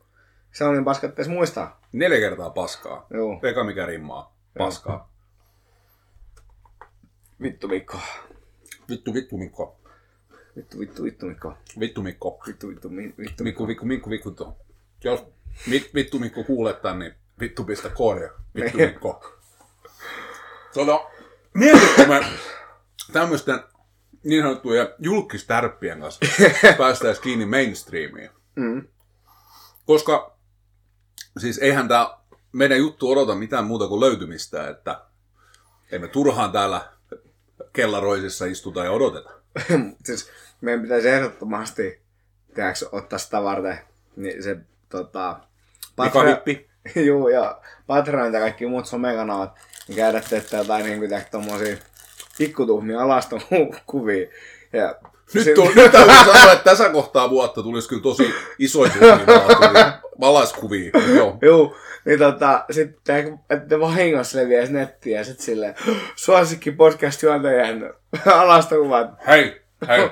Se 0.53 0.65
on 0.65 0.73
niin 0.75 0.85
paska, 0.85 1.07
että 1.07 1.23
edes 1.23 1.29
muistaa. 1.33 1.81
Neljä 1.93 2.19
kertaa 2.19 2.51
paskaa. 2.51 3.07
Joo. 3.11 3.41
Eka 3.43 3.65
mikä 3.65 3.87
rimmaa. 3.87 4.37
Paskaa. 4.59 5.11
Vittu 7.43 7.69
Mikko. 7.69 7.99
Vittu, 8.91 9.15
vittu 9.15 9.39
Mikko. 9.39 9.77
Vittu, 10.57 10.79
vittu, 10.79 11.03
vittu 11.03 11.27
Mikko. 11.27 11.55
Vittu 11.81 12.03
Mikko. 12.03 12.41
Vittu, 12.47 12.69
vittu, 12.69 12.89
mi- 12.89 13.15
vittu 13.19 13.45
Mikko, 13.45 13.67
Mikko, 13.67 13.87
Mikko, 13.87 14.11
Mikko. 14.11 14.31
to- 14.31 14.57
Jos 15.05 15.25
mit, 15.67 15.91
vittu 15.95 16.19
Mikko 16.19 16.45
kuulet 16.45 16.83
tän, 16.83 16.99
niin 16.99 17.15
vittu 17.41 17.65
pistä 17.65 17.89
korja. 17.89 18.31
Vittu 18.55 18.79
Mikko. 18.79 19.25
Tota, 20.75 21.01
mietitkö 21.55 22.07
me 22.07 22.27
tämmöisten 23.13 23.61
niin 24.25 24.43
sanottujen 24.43 24.89
julkistärppien 24.99 26.01
kanssa 26.01 26.21
päästäisiin 26.79 27.23
kiinni 27.23 27.47
mainstreamiin? 27.47 28.31
Mm. 28.57 28.89
Koska 29.87 30.37
siis 31.39 31.59
eihän 31.59 31.89
tämä 31.89 32.19
meidän 32.53 32.79
juttu 32.79 33.11
odota 33.11 33.35
mitään 33.35 33.65
muuta 33.65 33.89
kuin 33.89 34.01
löytymistä, 34.01 34.69
että 34.69 35.01
emme 35.93 36.09
turhaan 36.09 36.53
täällä 36.53 36.89
kellaroisissa 37.73 38.47
istuta 38.47 38.85
ja 38.85 38.91
odoteta. 38.91 39.31
siis 40.07 40.31
meidän 40.61 40.83
pitäisi 40.83 41.09
ehdottomasti 41.09 42.01
tiedätkö, 42.55 42.89
ottaa 42.93 43.19
sitä 43.19 43.43
varten 43.43 43.79
niin 44.17 44.43
se 44.43 44.57
tota, 44.89 45.41
Pikavippi. 46.05 46.71
Juu, 47.07 47.29
ja 47.29 47.61
Patreon 47.87 48.35
ja 48.35 48.41
kaikki 48.41 48.67
muut 48.67 48.87
somekanavat, 48.87 49.55
niin 49.89 49.97
käydä 49.97 50.21
teettää 50.31 50.61
jotain 50.61 50.85
niin 50.85 50.99
kuin 50.99 51.11
tommosia 51.31 51.77
pikkutuhmia 52.39 53.01
alastomukuvia. 53.01 54.27
Ja 54.73 54.95
Nyt, 55.35 55.55
tu- 55.55 55.73
nyt 55.75 55.93
täytyy 55.93 56.15
sanoa, 56.25 56.53
että 56.53 56.65
tässä 56.65 56.89
kohtaa 56.89 57.31
vuotta 57.31 57.63
tulisi 57.63 57.89
kyllä 57.89 58.03
tosi 58.03 58.35
isoja 58.59 58.91
kuvia, 58.91 59.99
valaiskuvia. 60.21 60.91
Joo. 61.17 61.39
Juu, 61.43 61.77
niin 62.05 62.19
tota, 62.19 62.65
sitten 62.71 63.41
että 63.51 63.81
vahingossa 63.81 64.39
leviäisi 64.39 64.73
nettiin 64.73 65.17
ja 65.17 65.25
sitten 65.25 65.45
silleen, 65.45 65.75
suosikki 66.17 66.71
podcast 66.71 67.23
juontajien 67.23 67.95
alastokuvat. 68.27 69.11
Hei, 69.27 69.63
hei. 69.89 70.11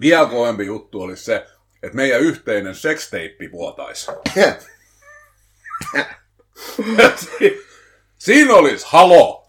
Vielä 0.00 0.26
kovempi 0.26 0.66
juttu 0.66 1.02
olisi 1.02 1.24
se, 1.24 1.46
että 1.82 1.96
meidän 1.96 2.20
yhteinen 2.20 2.74
sexteippi 2.74 3.52
vuotaisi. 3.52 4.10
Siinä 8.18 8.54
olisi 8.54 8.86
Halo. 8.88 9.46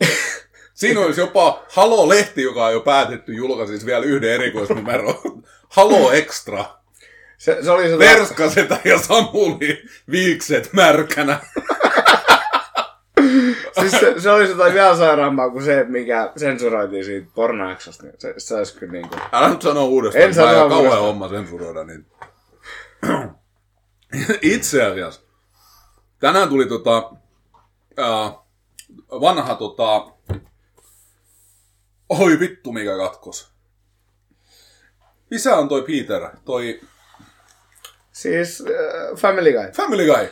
Siinä 0.73 0.99
olisi 0.99 1.21
jopa 1.21 1.63
Halo-lehti, 1.69 2.41
joka 2.41 2.65
on 2.65 2.73
jo 2.73 2.79
päätetty 2.79 3.33
julkaisisi 3.33 3.85
vielä 3.85 4.05
yhden 4.05 4.29
erikoisnumeron. 4.29 5.43
Halo 5.75 6.11
Extra. 6.11 6.65
Se, 7.37 7.57
se 7.63 7.71
oli 7.71 7.89
se 7.89 7.99
Verskaseta 7.99 8.77
ja 8.85 8.99
Samuli 8.99 9.83
viikset 10.11 10.69
märkänä. 10.73 11.39
siis 13.79 13.91
se, 13.91 14.13
se 14.17 14.29
olisi 14.29 14.51
jotain 14.51 14.73
vielä 14.73 14.97
sairaampaa 14.97 15.49
kuin 15.49 15.63
se, 15.63 15.83
mikä 15.83 16.31
sensuroitiin 16.37 17.05
siitä 17.05 17.27
pornojaksosta. 17.35 18.03
Niin 18.03 18.15
se, 18.17 18.33
se 18.37 18.55
olisi 18.55 18.77
kyllä 18.77 18.91
niin 18.91 19.09
kuin... 19.09 19.21
Älä 19.31 19.49
nyt 19.49 19.61
sano 19.61 19.85
uudestaan. 19.85 20.23
En 20.23 20.33
sano 20.33 20.63
on 20.63 20.69
kauhean 20.69 20.77
uudestaan. 20.77 21.03
homma 21.03 21.29
sensuroida. 21.29 21.83
Niin. 21.83 22.05
Itse 24.41 24.83
asiassa. 24.83 25.26
Tänään 26.19 26.49
tuli 26.49 26.65
tota, 26.65 27.11
ää, 27.97 28.33
vanha 29.11 29.55
tota, 29.55 30.11
oi 32.09 32.39
vittu 32.39 32.71
mikä 32.71 32.97
katkos. 32.97 33.51
Missä 35.29 35.55
on 35.55 35.69
toi 35.69 35.81
Peter, 35.81 36.29
toi 36.45 36.81
Siis 38.17 38.61
äh, 38.61 39.17
Family 39.17 39.51
Guy. 39.51 39.71
Family 39.71 40.05
Guy. 40.05 40.29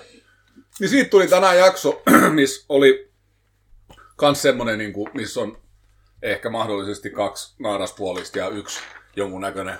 Niin 0.79 0.89
siitä 0.89 1.09
tuli 1.09 1.27
tänään 1.27 1.57
jakso, 1.57 2.01
missä 2.33 2.65
oli 2.69 3.11
kans 4.15 4.41
semmonen, 4.41 4.77
niin 4.77 4.93
kuin, 4.93 5.11
missä 5.13 5.41
on 5.41 5.57
ehkä 6.21 6.49
mahdollisesti 6.49 7.09
kaksi 7.09 7.55
naaraspuolista 7.59 8.39
ja 8.39 8.49
yksi 8.49 8.79
jonkunnäköinen 9.15 9.77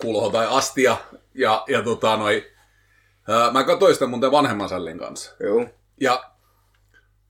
kulho 0.00 0.30
tai 0.30 0.46
astia. 0.50 0.96
Ja, 1.34 1.64
ja 1.68 1.82
tota 1.82 2.16
noi, 2.16 2.50
mä 3.52 3.64
katsoin 3.64 3.94
sitä 3.94 4.06
muuten 4.06 4.32
vanhemman 4.32 4.68
sällin 4.68 4.98
kanssa. 4.98 5.32
Joo. 5.40 5.66
Ja 6.00 6.24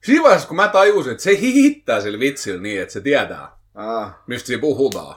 siinä 0.03 0.23
vaiheessa, 0.23 0.47
kun 0.47 0.57
mä 0.57 0.67
tajusin, 0.67 1.11
että 1.11 1.23
se 1.23 1.39
hihittää 1.39 2.01
sillä 2.01 2.19
vitsillä 2.19 2.61
niin, 2.61 2.81
että 2.81 2.93
se 2.93 3.01
tietää, 3.01 3.51
Ah. 3.75 4.15
mistä 4.27 4.47
siinä 4.47 4.61
puhutaan, 4.61 5.15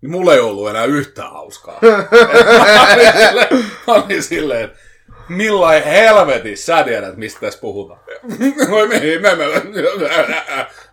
niin 0.00 0.10
mulla 0.10 0.34
ei 0.34 0.40
ollut 0.40 0.70
enää 0.70 0.84
yhtään 0.84 1.30
hauskaa. 1.32 1.80
mä 1.82 2.82
olin 2.92 3.12
silleen, 3.12 3.48
mä 3.86 3.94
olin 3.94 4.22
silleen 4.22 4.64
että 4.64 4.78
millain 5.28 5.84
helvetissä 5.84 6.76
sä 6.76 6.84
tiedät, 6.84 7.16
mistä 7.16 7.40
tässä 7.40 7.60
puhutaan. 7.60 8.00
Oi 8.72 8.88
mihin, 8.88 9.22
mä, 9.22 9.28
mä, 9.28 9.44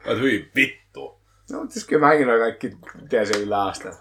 mä, 0.06 0.14
hyvin 0.16 0.52
vittu. 0.56 1.22
No, 1.52 1.60
mutta 1.60 1.74
siis 1.74 1.86
kyllä 1.86 2.08
mäkin 2.08 2.28
noin 2.28 2.40
kaikki 2.42 2.78
tiesin 3.10 3.42
yläasteella. 3.42 4.00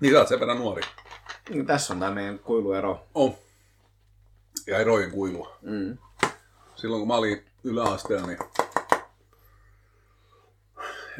Niin 0.00 0.12
sä 0.12 0.18
oot 0.18 0.28
sen 0.28 0.40
verran 0.40 0.58
nuori. 0.58 0.82
No, 1.54 1.64
tässä 1.64 1.94
on 1.94 2.00
tää 2.00 2.10
meidän 2.10 2.38
kuiluero. 2.38 3.06
On. 3.14 3.34
Ja 4.66 4.78
erojen 4.78 5.10
kuilua. 5.10 5.58
Mm. 5.62 5.98
Silloin 6.76 7.00
kun 7.00 7.08
mä 7.08 7.14
olin 7.14 7.44
yläasteella, 7.64 8.26
niin 8.26 8.38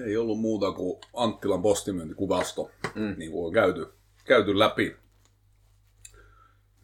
ei 0.07 0.17
ollut 0.17 0.41
muuta 0.41 0.73
kuin 0.73 1.01
Anttilan 1.15 1.63
postimyyntikuvasto, 1.63 2.71
mm. 2.95 3.15
niin 3.19 3.31
kuin 3.31 3.47
on 3.47 3.53
käyty, 3.53 3.93
käyty 4.25 4.59
läpi. 4.59 4.97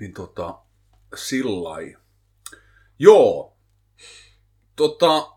Niin 0.00 0.12
tota, 0.12 0.58
sillai. 1.14 1.96
Joo. 2.98 3.56
Tota, 4.76 5.32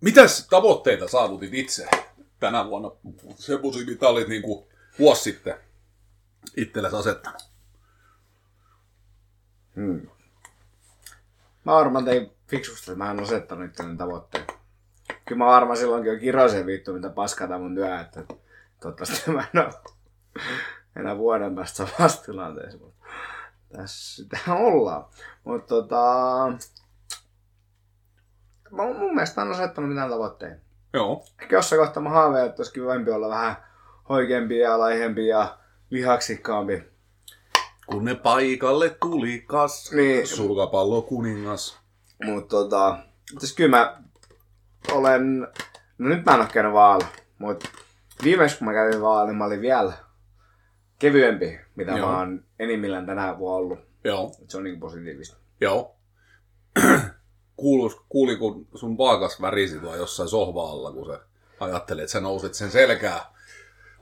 mitäs 0.00 0.46
tavoitteita 0.50 1.08
saavutit 1.08 1.54
itse 1.54 1.88
tänä 2.40 2.66
vuonna? 2.66 2.90
Semmoisia, 3.36 3.86
mitä 3.86 4.08
olit 4.08 4.28
niin 4.28 4.42
kuin 4.42 4.73
vuosi 4.98 5.22
sitten 5.22 5.54
itsellesi 6.56 6.96
asettanut. 6.96 7.42
Hmm. 9.76 10.08
Mä 11.64 11.72
varmaan 11.72 12.04
tein 12.04 12.32
fiksusti, 12.46 12.90
että 12.90 13.04
mä 13.04 13.10
en 13.10 13.22
asettanut 13.22 13.70
itselleni 13.70 13.98
tavoitteen. 13.98 14.46
Kyllä 15.24 15.38
mä 15.38 15.46
varmaan 15.46 15.76
silloinkin 15.76 16.12
on 16.12 16.18
kirosen 16.18 16.66
vittu, 16.66 16.92
mitä 16.92 17.10
paskata 17.10 17.58
mun 17.58 17.74
työ, 17.74 18.00
että 18.00 18.24
toivottavasti 18.80 19.30
mä 19.30 19.44
en 19.54 19.60
ole 19.60 19.74
enää 20.96 21.18
vuoden 21.18 21.54
päästä 21.54 21.86
samassa 21.86 22.22
tilanteessa. 22.22 22.78
Mutta 22.78 23.06
tässä 23.76 24.16
sitä 24.16 24.38
ollaan. 24.48 25.04
Mutta 25.44 25.66
tota... 25.66 26.02
Mä 28.70 28.82
mun 28.82 29.14
mielestä 29.14 29.42
en 29.42 29.50
asettanut 29.50 29.90
mitään 29.90 30.10
tavoitteita. 30.10 30.64
Joo. 30.92 31.26
Ehkä 31.42 31.56
jossain 31.56 31.80
kohtaa 31.80 32.02
mä 32.02 32.10
haaveilen, 32.10 32.50
että 32.50 32.60
olisi 32.60 32.72
kivempi 32.72 33.10
olla 33.10 33.28
vähän 33.28 33.56
hoikempi 34.08 34.58
ja 34.58 34.78
laihempi 34.78 35.26
ja 35.26 35.58
lihaksikkaampi. 35.90 36.82
Kun 37.86 38.04
ne 38.04 38.14
paikalle 38.14 38.96
tuli 39.00 39.44
kas, 39.46 39.92
Niin. 39.92 40.26
sulkapallo 40.26 41.02
kuningas. 41.02 41.78
Mutta 42.24 42.48
tota, 42.48 42.98
siis 43.38 43.52
kyllä 43.52 43.76
mä 43.76 44.02
olen, 44.92 45.40
no 45.98 46.08
nyt 46.08 46.24
mä 46.24 46.34
en 46.34 46.40
ole 46.40 46.48
käynyt 46.52 46.72
vaalla, 46.72 47.06
mutta 47.38 47.68
viimeksi 48.24 48.58
kun 48.58 48.66
mä 48.66 48.72
kävin 48.72 49.00
vaalla, 49.02 49.26
niin 49.26 49.36
mä 49.36 49.44
olin 49.44 49.60
vielä 49.60 49.92
kevyempi, 50.98 51.60
mitä 51.76 51.92
Joo. 51.92 52.08
mä 52.08 52.18
oon 52.18 52.44
enimmillään 52.58 53.06
tänä 53.06 53.38
vuonna 53.38 53.56
ollut. 53.56 53.78
Joo, 54.04 54.32
Et 54.42 54.50
se 54.50 54.56
on 54.56 54.64
niin 54.64 54.80
positiivista. 54.80 55.36
joo. 55.60 55.96
Kuulus, 57.56 57.96
kuuli, 58.08 58.36
kun 58.36 58.66
sun 58.74 58.98
vaakas 58.98 59.40
värisi 59.40 59.78
tuo 59.80 59.96
jossain 59.96 60.28
sohva-alla, 60.28 60.92
kun 60.92 61.06
sä 61.06 61.20
ajattelet, 61.60 62.02
että 62.02 62.12
sä 62.12 62.20
nouset 62.20 62.54
sen 62.54 62.70
selkää. 62.70 63.33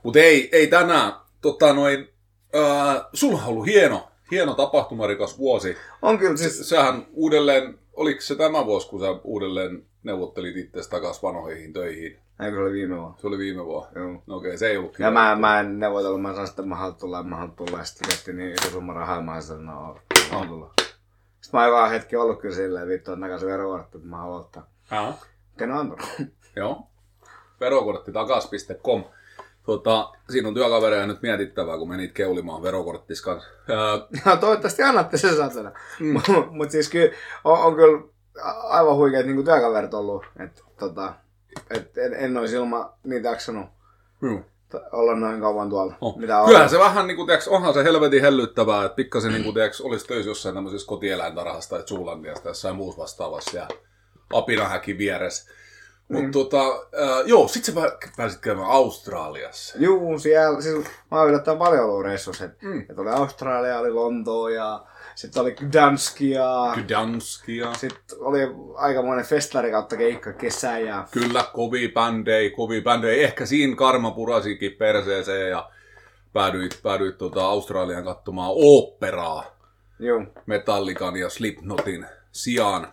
Mutta 0.03 0.19
ei, 0.19 0.49
ei 0.51 0.67
tänään. 0.67 1.13
Tota 1.41 1.73
noin, 1.73 2.09
ää, 2.53 3.09
sulla 3.13 3.37
on 3.37 3.47
ollut 3.47 3.65
hieno, 3.65 4.07
hieno 4.31 4.53
tapahtumarikas 4.53 5.37
vuosi. 5.37 5.77
On 6.01 6.19
kyllä 6.19 6.37
siis, 6.37 6.69
Sähän 6.69 7.05
uudelleen, 7.13 7.79
oliko 7.93 8.21
se 8.21 8.35
tämä 8.35 8.65
vuosi, 8.65 8.89
kun 8.89 8.99
sä 8.99 9.05
uudelleen 9.23 9.85
neuvottelit 10.03 10.57
itse 10.57 10.89
takaisin 10.89 11.21
vanhoihin 11.23 11.73
töihin? 11.73 12.23
näin 12.39 12.53
se 12.53 12.59
oli 12.59 12.71
viime 12.71 12.97
vuonna. 12.97 13.17
Se 13.21 13.27
oli 13.27 13.37
viime 13.37 13.65
vuonna. 13.65 13.89
Joo. 13.95 14.23
No 14.27 14.35
okei, 14.35 14.57
se 14.57 14.67
ei 14.67 14.77
ollut 14.77 14.99
Ja 14.99 15.11
mä, 15.11 15.35
mä 15.35 15.59
en 15.59 15.79
neuvotellut, 15.79 16.21
mä 16.21 16.31
sanoin, 16.31 16.49
että 16.49 16.61
mä 16.61 16.75
haluan 16.75 16.95
tulla, 16.95 17.23
mä 17.23 17.35
haluan 17.35 17.55
tulla, 17.55 17.77
ja 17.77 17.83
sitten 17.83 18.09
käytti 18.09 18.33
niin 18.33 18.51
iso 18.51 18.69
summa 18.71 18.93
rahaa, 18.93 19.21
mä 19.21 19.41
sanoin, 19.41 19.65
no, 19.65 19.73
mä 19.73 19.99
haluan 20.31 20.47
tulla. 20.47 20.73
Sitten 21.41 21.59
mä 21.59 21.59
oon 21.59 21.67
joka 21.67 21.89
hetki 21.89 22.15
ollut 22.15 22.39
kyllä 22.39 22.55
silleen, 22.55 22.87
vittu, 22.87 23.11
että 23.11 23.21
takaisin 23.21 23.47
verokortti, 23.47 23.97
että 23.97 24.09
mä 24.09 24.17
haluan 24.17 24.39
ottaa. 24.39 24.69
Aha. 24.91 25.13
Ken 25.57 25.71
on 25.71 25.77
antanut? 25.77 26.05
Joo. 26.55 26.87
Verokortti 27.59 28.11
takas.com. 28.11 29.03
Tota, 29.65 30.11
siinä 30.29 30.47
on 30.47 30.53
työkavereja 30.53 31.07
nyt 31.07 31.21
mietittävää, 31.21 31.77
kun 31.77 31.89
menit 31.89 32.11
keulimaan 32.11 32.63
verokorttis 32.63 33.21
kanssa. 33.21 33.49
Ää, 33.69 34.07
No, 34.25 34.37
toivottavasti 34.37 34.83
annatte 34.83 35.17
sen 35.17 35.35
satana. 35.35 35.71
Mm. 35.99 36.21
Mutta 36.57 36.71
siis 36.71 36.89
kyllä 36.89 37.15
on, 37.43 37.59
on 37.59 37.75
kyllä 37.75 38.03
aivan 38.63 38.95
huikeat 38.95 39.25
niin 39.25 39.45
työkaverit 39.45 39.93
ollut. 39.93 40.25
Et, 40.39 40.63
tota, 40.79 41.13
et 41.69 41.97
en, 41.97 42.13
en 42.13 42.37
olisi 42.37 42.55
ilman 42.55 42.89
niitä 43.03 43.29
jaksanut 43.29 43.65
mm. 44.21 44.43
olla 44.91 45.15
noin 45.15 45.41
kauan 45.41 45.69
tuolla. 45.69 45.95
Oh. 46.01 46.17
Mitä 46.17 46.39
on. 46.39 46.45
Kyllähän 46.45 46.69
se 46.69 46.79
vähän, 46.79 47.07
niin 47.07 47.15
kuin, 47.15 47.27
tiiäks, 47.27 47.47
onhan 47.47 47.73
se 47.73 47.83
helvetin 47.83 48.21
hellyttävää, 48.21 48.85
että 48.85 48.95
pikkasen 48.95 49.31
niin 49.31 49.43
kuin, 49.43 49.53
tiiäks, 49.53 49.81
olisi 49.81 50.07
töissä 50.07 50.29
jossain 50.29 50.55
tämmöisessä 50.55 50.87
kotieläintarhassa 50.87 51.69
tai 51.69 51.83
Zulandiassa 51.83 52.43
tai 52.43 52.49
jossain 52.49 52.75
muussa 52.75 53.01
vastaavassa 53.01 53.57
ja 53.57 53.67
apinahäkin 54.33 54.97
vieressä. 54.97 55.51
Mutta 56.13 56.31
tota, 56.31 56.61
äh, 56.67 57.25
joo, 57.25 57.47
sit 57.47 57.63
sä 57.65 57.71
pä- 57.71 58.09
pääsit 58.17 58.39
käymään 58.41 58.69
Australiassa. 58.69 59.77
Juu, 59.79 60.19
siellä, 60.19 60.61
siis 60.61 60.85
mä 61.11 61.19
oon 61.19 61.29
yllättävän 61.29 61.57
paljon 61.57 61.85
ollut 61.85 62.03
reissussa. 62.03 62.45
Et, 62.45 62.61
Mm. 62.61 62.85
et 62.89 62.99
oli 62.99 63.09
Australia, 63.09 63.79
oli 63.79 63.91
Lontoo 63.91 64.49
ja 64.49 64.83
sitten 65.15 65.41
oli 65.41 65.51
Gdansk 65.51 66.21
ja 66.21 66.75
Gdanskia. 66.87 67.73
sitten 67.73 68.17
oli 68.19 68.39
aikamoinen 68.75 69.25
festari 69.25 69.71
kautta 69.71 69.97
keikka 69.97 70.33
kesä 70.33 70.79
ja 70.79 71.07
Kyllä, 71.11 71.43
kovi 71.53 71.87
bändei, 71.89 72.49
kovi 72.49 72.81
bändei. 72.81 73.23
Ehkä 73.23 73.45
siinä 73.45 73.75
karma 73.75 74.11
purasikin 74.11 74.71
perseeseen 74.71 75.49
ja 75.49 75.69
päädyit, 76.33 76.79
päädyit 76.83 77.17
tota 77.17 77.45
Australian 77.45 78.03
katsomaan 78.03 78.51
oopperaa 78.55 79.45
juu. 79.99 80.23
Metallican 80.45 81.15
ja 81.15 81.29
Slipknotin 81.29 82.05
sijaan. 82.31 82.87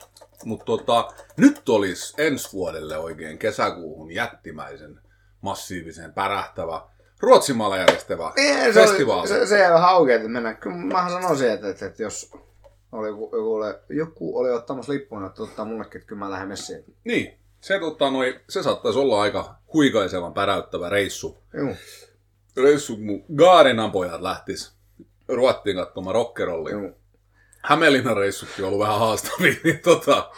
Mutta 0.45 0.65
tota, 0.65 1.13
nyt 1.37 1.69
olisi 1.69 2.15
ensi 2.19 2.53
vuodelle 2.53 2.99
oikein 2.99 3.39
kesäkuuhun 3.39 4.13
jättimäisen 4.13 5.01
massiivisen 5.41 6.13
pärähtävä 6.13 6.83
Ruotsimaalla 7.21 7.77
järjestävä 7.77 8.33
Ei, 8.37 8.73
se, 8.73 8.81
festivaali. 8.81 9.29
se, 9.29 9.47
se 9.47 9.59
jäi 9.59 9.73
vähän 9.73 9.89
auki, 9.89 10.13
että 10.13 10.29
mennä. 10.29 10.55
Kyllä 10.55 10.77
mähän 10.77 11.13
sanoisin, 11.13 11.51
että, 11.51 11.69
että, 11.69 11.87
että 11.87 12.03
jos 12.03 12.33
oli 12.93 13.09
joku, 13.09 13.31
joku, 13.37 13.55
oli, 13.55 13.75
joku 13.89 14.39
oli 14.39 14.51
ottamassa 14.51 14.93
lippuun, 14.93 15.27
että 15.27 15.43
ottaa 15.43 15.65
mullekin, 15.65 16.01
että 16.01 16.09
kyllä 16.09 16.19
mä 16.19 16.31
lähden 16.31 16.49
messiin. 16.49 16.85
Niin, 17.05 17.39
se, 17.61 17.79
tota, 17.79 18.11
noi, 18.11 18.41
se 18.49 18.63
saattaisi 18.63 18.99
olla 18.99 19.23
aika 19.23 19.55
huikaisevan 19.73 20.35
päräyttävä 20.35 20.89
reissu. 20.89 21.39
Joo. 21.55 21.75
Reissu, 22.57 22.97
kun 22.97 23.25
Gaarinan 23.37 23.93
pojat 23.93 24.21
lähtis 24.21 24.73
Ruottiin 25.29 25.77
katsomaan 25.77 26.15
rockerollia. 26.15 26.73
Joo. 26.73 26.91
Hämeenlinnan 27.63 28.17
reissutkin 28.17 28.65
on 28.65 28.69
ollut 28.69 28.87
vähän 28.87 28.99
haastavia, 28.99 29.55
niin 29.65 29.79
tota... 29.79 30.31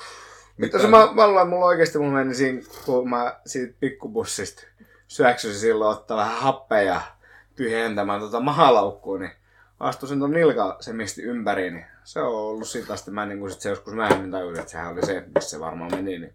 Mutta 0.60 0.78
se 0.78 0.86
mä, 0.86 1.08
mä 1.12 1.28
luulen, 1.28 1.48
mulla 1.48 1.66
oikeesti 1.66 1.98
mulla 1.98 2.12
meni 2.12 2.34
siinä, 2.34 2.62
kun 2.86 3.10
mä 3.10 3.40
siitä 3.46 3.74
pikkubussista 3.80 4.62
syöksyisin 5.08 5.60
silloin 5.60 5.90
ottaa 5.96 6.16
vähän 6.16 6.36
happea 6.40 6.82
ja 6.82 7.00
tyhjentämään 7.56 8.20
tota 8.20 8.40
mahalaukkuun, 8.40 9.20
niin 9.20 9.32
astuisin 9.80 10.20
ton 10.20 10.30
nilka 10.30 10.76
se 10.80 10.92
misti 10.92 11.22
ympäri, 11.22 11.70
niin 11.70 11.84
se 12.04 12.20
on 12.20 12.34
ollut 12.34 12.68
siitä 12.68 12.92
asti, 12.92 13.10
mä 13.10 13.26
niin 13.26 13.38
kuin 13.38 13.50
sit 13.52 13.60
se 13.60 13.68
joskus 13.68 13.94
myöhemmin 13.94 14.30
tajusin, 14.30 14.60
että 14.60 14.70
sehän 14.72 14.92
oli 14.92 15.06
se, 15.06 15.24
missä 15.34 15.50
se 15.50 15.60
varmaan 15.60 15.90
meni, 15.94 16.18
niin 16.18 16.34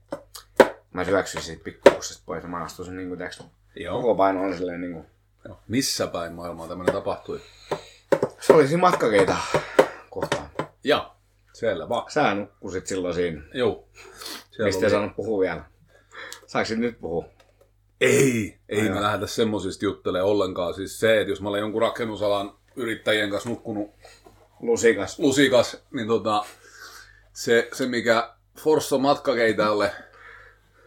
mä 0.93 1.03
syöksyin 1.03 1.43
siitä 1.43 1.63
pikkubussista 1.63 2.23
pois 2.25 2.43
ja 2.43 2.49
mä 2.49 2.63
astuisin 2.63 2.97
niin 2.97 3.07
kuin, 3.07 3.17
tiiäks, 3.17 3.43
Joo. 3.75 4.01
koko 4.01 4.15
paino 4.15 4.41
on 4.41 4.57
silleen 4.57 4.81
niin 4.81 4.93
kuin, 4.93 5.05
Joo. 5.45 5.59
Missä 5.67 6.07
päin 6.07 6.33
maailmaa 6.33 6.67
tämmöinen 6.67 6.95
tapahtui? 6.95 7.41
se 8.39 8.53
oli 8.53 8.67
siinä 8.67 8.81
matkakeita 8.81 9.35
kohtaan. 10.09 10.46
Ja, 10.87 11.11
siellä 11.53 11.89
vaan. 11.89 12.11
Sä 12.11 12.33
nukkusit 12.35 12.87
silloin 12.87 13.13
siinä, 13.13 13.41
Joo. 13.53 13.87
Siellä 14.51 14.65
mistä 14.65 14.85
ei 14.85 14.89
saanut 14.89 15.15
puhua 15.15 15.39
vielä. 15.39 15.63
Saanko 16.45 16.73
nyt 16.75 16.99
puhua? 16.99 17.25
Ei, 18.01 18.57
ei 18.69 18.79
Ai 18.81 18.89
me 18.89 18.95
joo. 18.95 19.01
lähdetä 19.01 19.27
semmosista 19.27 19.85
juttelemaan 19.85 20.31
ollenkaan. 20.31 20.73
Siis 20.73 20.99
se, 20.99 21.21
että 21.21 21.31
jos 21.31 21.41
mä 21.41 21.49
olen 21.49 21.59
jonkun 21.59 21.81
rakennusalan 21.81 22.53
yrittäjien 22.75 23.29
kanssa 23.29 23.49
nukkunut 23.49 23.91
Lusikas. 24.59 25.19
lusikas, 25.19 25.77
niin 25.91 26.07
tota, 26.07 26.45
se, 27.33 27.69
se 27.73 27.87
mikä 27.87 28.33
Forssan 28.59 29.01
matkakeitaalle 29.01 29.91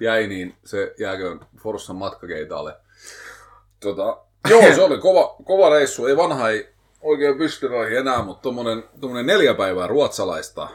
jäi, 0.00 0.26
niin 0.26 0.54
se 0.64 0.94
jääköön 0.98 1.40
Forssan 1.62 1.96
matkakeitaalle. 1.96 2.76
Tota, 3.80 4.18
joo, 4.50 4.74
se 4.74 4.82
oli 4.82 4.98
kova, 4.98 5.36
kova 5.44 5.70
reissu. 5.70 6.06
Ei 6.06 6.16
vanha 6.16 6.50
ei 6.50 6.68
oikein 7.00 7.38
pysty 7.38 7.68
noihin 7.68 7.98
enää, 7.98 8.22
mutta 8.22 8.42
tommonen, 8.42 8.84
tommonen 9.00 9.26
neljä 9.26 9.54
päivää 9.54 9.86
ruotsalaista 9.86 10.68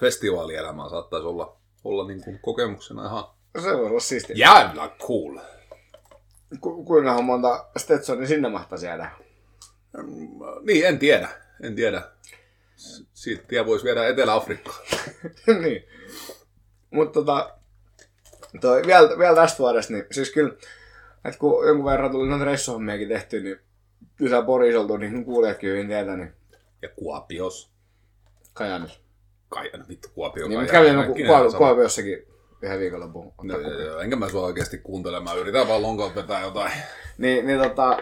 festivaalielämää 0.00 0.88
saattaisi 0.88 1.26
olla, 1.26 1.56
olla 1.84 2.06
niin 2.06 2.24
kuin 2.24 2.38
kokemuksena 2.42 3.06
ihan 3.06 3.24
Se 3.62 3.76
voi 3.76 3.86
olla 3.86 4.00
siistiä. 4.00 4.36
jävla 4.36 4.96
cool. 4.98 5.38
Ku, 6.60 6.84
kuinka 6.84 7.22
monta 7.22 7.66
Stetsoni 7.76 8.26
sinne 8.26 8.48
mahtaisi 8.48 8.86
jäädä? 8.86 9.10
Niin, 10.62 10.86
en 10.86 10.98
tiedä. 10.98 11.28
En 11.62 11.74
tiedä. 11.74 12.02
Siitä 13.14 13.44
tie 13.48 13.66
voisi 13.66 13.84
viedä 13.84 14.06
Etelä-Afrikkaan. 14.06 14.78
niin. 15.62 15.84
Mutta 16.90 17.12
tota, 17.12 17.54
toi, 18.60 18.82
vielä, 18.86 19.18
vielä 19.18 19.34
tästä 19.34 19.58
vuodesta, 19.58 19.92
niin 19.92 20.06
siis 20.10 20.30
kyllä, 20.30 20.54
että 21.24 21.38
kun 21.38 21.66
jonkun 21.66 21.90
verran 21.90 22.10
tuli 22.10 22.28
noita 22.28 22.44
reissuhommiakin 22.44 23.08
tehty, 23.08 23.40
niin 23.40 23.60
kyllä 24.18 24.42
Porisoltu, 24.42 24.96
niin 24.96 25.12
kuin 25.12 25.24
kuulijatkin 25.24 25.70
hyvin 25.70 25.88
tietää, 25.88 26.16
niin 26.16 26.32
Ja 26.82 26.88
Kuopios. 26.88 27.72
Kajanus. 28.52 29.02
Kai, 29.48 29.70
no 29.76 29.84
vittu 29.88 30.08
Kuopio. 30.14 30.48
Niin, 30.48 30.66
kävin 30.66 30.94
joku 30.94 31.10
äkkinähän 31.10 31.42
Kuopio. 31.42 31.58
Kuopiossakin 31.58 32.26
yhden 32.62 32.80
viikonlopun. 32.80 33.32
No, 33.42 33.54
kupin. 33.54 33.86
joo, 33.86 34.00
enkä 34.00 34.16
mä 34.16 34.28
sua 34.28 34.46
oikeasti 34.46 34.78
kuuntele. 34.78 35.20
Mä 35.20 35.34
yritän 35.34 35.68
vaan 35.68 35.82
lonkalta 35.82 36.14
vetää 36.14 36.40
jotain. 36.40 36.72
Niin, 37.18 37.46
niin 37.46 37.60
tota, 37.62 37.98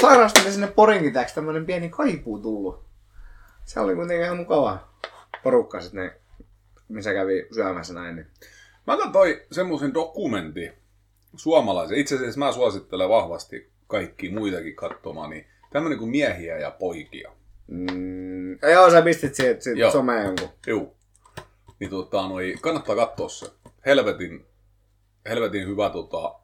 sairaasti 0.00 0.40
oli 0.40 0.52
sinne 0.52 0.66
Porinkin 0.66 1.12
täksi 1.12 1.34
tämmönen 1.34 1.66
pieni 1.66 1.88
kaipuu 1.88 2.38
tullut. 2.38 2.84
Se 3.64 3.80
oli 3.80 3.94
kuitenkin 3.94 4.24
ihan 4.24 4.36
mukava 4.36 4.88
porukka 5.42 5.80
sitten 5.80 6.04
ne, 6.04 6.20
missä 6.88 7.12
kävi 7.12 7.46
syömässä 7.54 7.94
näin. 7.94 8.16
Niin. 8.16 8.26
Mä 8.86 8.96
katsoin 8.96 9.40
semmoisen 9.52 9.94
dokumentin 9.94 10.72
suomalaisen. 11.36 11.98
Itse 11.98 12.14
asiassa 12.14 12.38
mä 12.38 12.52
suosittelen 12.52 13.08
vahvasti 13.08 13.70
kaikki 13.88 14.30
muitakin 14.30 14.76
katsomaan. 14.76 15.30
Niin 15.30 15.46
tämmönen 15.72 15.98
kuin 15.98 16.10
miehiä 16.10 16.58
ja 16.58 16.70
poikia. 16.70 17.32
Mm, 17.66 18.58
joo, 18.72 18.90
sä 18.90 19.02
pistit 19.02 19.34
siitä, 19.34 19.50
Joo. 19.50 19.60
siitä 19.60 19.90
someen 19.90 20.24
jonkun. 20.26 20.48
Juu. 20.66 20.96
Niin 21.80 21.90
tota, 21.90 22.28
noi, 22.28 22.54
kannattaa 22.60 22.96
katsoa 22.96 23.28
se. 23.28 23.46
Helvetin, 23.86 24.46
helvetin 25.28 25.68
hyvä 25.68 25.90
tota, 25.90 26.34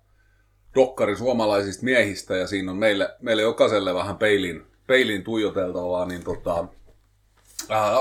dokkari 0.74 1.16
suomalaisista 1.16 1.84
miehistä 1.84 2.36
ja 2.36 2.46
siinä 2.46 2.70
on 2.70 2.76
meille, 2.76 3.16
meille 3.20 3.42
jokaiselle 3.42 3.94
vähän 3.94 4.16
peilin, 4.16 4.66
peilin 4.86 5.24
tuijoteltavaa, 5.24 6.06
niin 6.06 6.24
tota, 6.24 6.68
ää, 7.68 7.98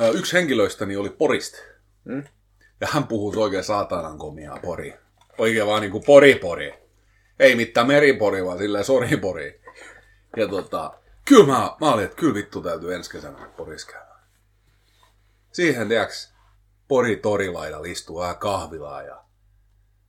ää, 0.00 0.08
yksi 0.08 0.36
henkilöistäni 0.36 0.96
oli 0.96 1.10
Porista. 1.10 1.58
Hmm? 2.04 2.24
Ja 2.80 2.86
hän 2.90 3.04
puhuu 3.04 3.42
oikein 3.42 3.64
saatanan 3.64 4.18
komiaa 4.18 4.58
pori. 4.62 4.94
Oikein 5.38 5.66
vaan 5.66 5.82
niinku 5.82 6.00
pori-pori. 6.00 6.85
Ei 7.40 7.56
mitään 7.56 7.86
meripori, 7.86 8.44
vaan 8.44 8.58
silleen 8.58 8.84
soripori. 8.84 9.60
Ja 10.36 10.48
tota, 10.48 10.92
kyllä 11.24 11.46
mä, 11.46 11.76
mä 11.80 11.92
olin, 11.92 12.04
että 12.04 12.16
kyllä 12.16 12.34
vittu 12.34 12.62
täytyy 12.62 12.94
ensi 12.94 13.10
kesänä 13.10 13.48
Porissa 13.56 13.92
käydä. 13.92 14.06
Siihen, 15.52 15.88
tiiäks, 15.88 16.34
Pori 16.88 17.16
torilaidalla 17.16 17.86
istuu 17.86 18.20
vähän 18.20 18.36
kahvilaa 18.36 19.02
ja 19.02 19.22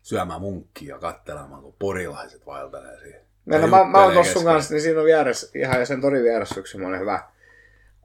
syömään 0.02 0.42
munkkia 0.42 0.96
ja 0.96 1.00
katselemaan, 1.00 1.62
kun 1.62 1.76
porilaiset 1.80 2.46
vaeltelee 2.46 3.00
siihen. 3.00 3.22
No, 3.46 3.58
no, 3.58 3.62
Ja 3.62 3.68
mä, 3.68 3.84
mä 3.84 4.04
oon 4.04 4.14
tossa 4.14 4.34
sun 4.34 4.44
kanssa, 4.44 4.74
niin 4.74 4.82
siinä 4.82 5.00
on 5.00 5.06
vieressä, 5.06 5.52
ihan 5.56 5.86
sen 5.86 6.02
torin 6.02 6.24
vieressä 6.24 6.60
yksi 6.60 6.72
semmonen 6.72 7.00
hyvä 7.00 7.24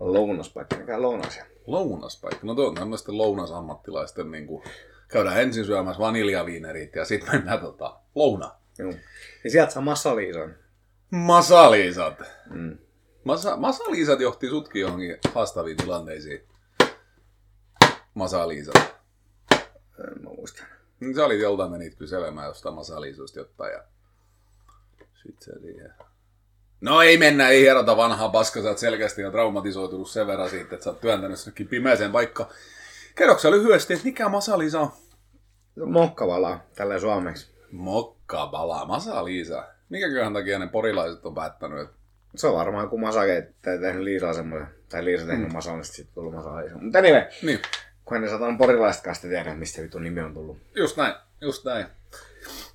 lounaspaikka, 0.01 0.77
käy 0.77 1.01
lounasia. 1.01 1.45
Lounaspaikka. 1.67 2.47
No 2.47 2.55
tuo 2.55 2.69
on 2.69 2.75
tämmöisten 2.75 3.19
lounasammattilaisten 3.19 4.31
niin 4.31 4.47
kuin, 4.47 4.65
käydään 5.09 5.41
ensin 5.41 5.65
syömässä 5.65 6.01
vaniljaviinerit 6.01 6.95
ja 6.95 7.05
sitten 7.05 7.35
mennään 7.35 7.61
tota, 7.61 7.97
louna. 8.15 8.62
Joo. 8.83 8.93
Ja 9.45 9.51
sieltä 9.51 9.73
saa 9.73 9.83
massaliison. 9.83 10.55
Masaliisat. 11.11 12.23
Mm. 12.51 12.79
Masa, 13.25 13.57
masaliisat 13.57 14.21
johti 14.21 14.49
sutkin 14.49 14.83
johonkin 14.83 15.19
haastaviin 15.35 15.77
tilanteisiin. 15.77 16.49
Masaliisat. 18.15 18.95
En 19.99 20.23
mä 20.23 20.31
muista. 20.31 20.65
Niin 21.01 21.15
sä 21.15 21.25
olit 21.25 21.41
joltain 21.41 21.71
menit 21.71 21.95
kyselemään 21.95 22.47
jostain 22.47 22.75
masaliisusta 22.75 23.39
jotain 23.39 23.73
ja 23.73 23.83
sit 25.23 25.43
se 25.43 25.53
siihen. 25.61 25.93
No 26.81 27.03
ei 27.03 27.19
mennä, 27.19 27.49
ei 27.49 27.61
hierota 27.61 27.97
vanhaa 27.97 28.29
paska, 28.29 28.63
sä 28.63 28.69
oot 28.69 28.79
selkeästi 28.79 29.23
jo 29.23 29.31
traumatisoitunut 29.31 30.11
sen 30.11 30.27
verran 30.27 30.51
siitä, 30.51 30.75
että 30.75 30.85
sä 30.85 30.91
oot 30.91 31.01
työntänyt 31.01 31.39
sinnekin 31.39 31.69
pimeeseen 31.69 32.13
paikka. 32.13 32.49
Kerroksä 33.15 33.51
lyhyesti, 33.51 33.95
että 33.95 34.05
mikä 34.05 34.29
masalisa 34.29 34.81
on? 34.81 34.93
Mokkavala, 35.87 36.61
tälleen 36.75 37.01
suomeksi. 37.01 37.53
Mokkabala, 38.33 38.85
masaliisa. 38.85 39.65
Mikäköhän 39.89 40.33
takia 40.33 40.59
ne 40.59 40.67
porilaiset 40.67 41.27
on 41.27 41.35
päättänyt, 41.35 41.81
että 41.81 41.97
Se 42.35 42.47
on 42.47 42.55
varmaan 42.55 42.89
kun 42.89 43.01
Masake 43.01 43.53
tai 43.63 43.79
tehnyt 43.79 44.03
Liisaa 44.03 44.33
semmoisen, 44.33 44.69
tai 44.89 45.05
Liisa 45.05 45.27
tehnyt 45.27 45.49
mm. 45.49 45.53
Masan, 45.53 45.75
niin 45.75 45.85
sitten 45.85 46.15
tullut 46.15 46.35
Masaliisa. 46.35 46.77
Mutta 46.79 46.99
anyway, 46.99 47.23
niin, 47.43 47.61
kun 48.05 48.21
ne 48.21 48.29
saatan 48.29 48.59
porilaiset 48.59 49.03
kanssa 49.03 49.29
tiedä, 49.29 49.55
mistä 49.55 49.83
vittu 49.83 49.99
nimi 49.99 50.21
on 50.21 50.35
tullut. 50.35 50.59
just 50.77 50.97
näin, 50.97 51.15
just 51.41 51.65
näin. 51.65 51.87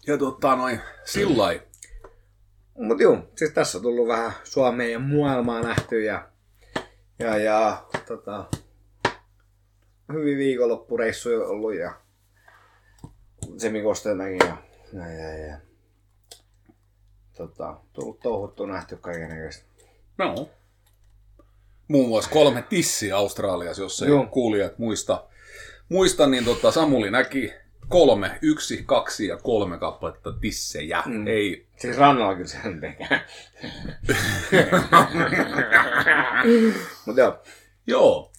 Ja 0.07 0.17
tota 0.17 0.55
noin, 0.55 0.81
sillai. 1.05 1.61
Mut 2.77 2.99
juu, 2.99 3.17
siis 3.35 3.51
tässä 3.51 3.77
on 3.77 3.81
tullut 3.81 4.07
vähän 4.07 4.31
Suomea 4.43 4.87
ja 4.87 4.99
maailmaa 4.99 5.61
nähty 5.61 6.03
ja, 6.03 6.27
ja, 7.19 7.37
ja 7.37 7.85
tota, 8.07 8.45
hyvin 10.13 10.37
viikonloppureissuja 10.37 11.47
ollut 11.47 11.75
ja 11.75 11.93
semikosteenakin 13.57 14.47
ja, 14.47 14.66
ja, 14.93 15.11
ja, 15.11 15.47
ja 15.47 15.57
tota, 17.37 17.77
tullut 17.93 18.19
touhuttu 18.19 18.65
nähty 18.65 18.97
kaiken 18.97 19.29
näköistä. 19.29 19.65
No. 20.17 20.49
Muun 21.87 22.09
muassa 22.09 22.31
kolme 22.31 22.61
tissiä 22.69 23.17
Australiassa, 23.17 23.81
jos 23.81 24.01
ei 24.01 24.09
Joo. 24.09 24.25
kuulijat 24.25 24.79
muista. 24.79 25.27
Muista, 25.89 26.27
niin 26.27 26.45
tota, 26.45 26.71
Samuli 26.71 27.11
näki 27.11 27.53
kolme, 27.87 28.39
yksi, 28.41 28.83
kaksi 28.85 29.27
ja 29.27 29.37
kolme 29.37 29.77
kappaletta 29.77 30.31
tissejä. 30.31 31.03
Mm. 31.05 31.27
Ei, 31.27 31.67
Siis 31.77 31.97
rannalla 31.97 32.35
kyllä 32.35 32.47
sen 32.47 32.81
tekee. 32.81 33.07
Mut 37.05 37.17
joo, 37.17 37.37
joo. 37.87 38.31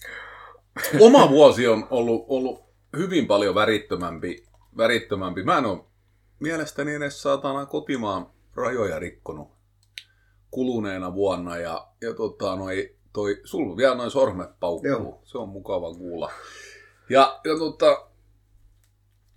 Oma 0.99 1.29
vuosi 1.29 1.67
on 1.67 1.87
ollut, 1.89 2.25
ollut 2.27 2.63
hyvin 2.97 3.27
paljon 3.27 3.55
värittömämpi, 3.55 4.43
värittömämpi. 4.77 5.43
Mä 5.43 5.57
en 5.57 5.65
ole 5.65 5.79
mielestäni 6.39 6.93
edes 6.93 7.21
saatana 7.21 7.65
kotimaan 7.65 8.27
rajoja 8.55 8.99
rikkonut 8.99 9.59
kuluneena 10.51 11.13
vuonna. 11.13 11.57
Ja, 11.57 11.87
ja 12.01 12.13
tota, 12.13 12.55
noi, 12.55 12.95
toi, 13.13 13.41
sulla 13.43 13.77
vielä 13.77 13.95
noin 13.95 14.11
sormet 14.11 14.49
paukkuu. 14.59 14.89
Joo. 14.89 15.21
Se 15.23 15.37
on 15.37 15.49
mukava 15.49 15.93
kuulla. 15.93 16.31
Ja, 17.09 17.39
ja 17.43 17.57
tota, 17.57 18.07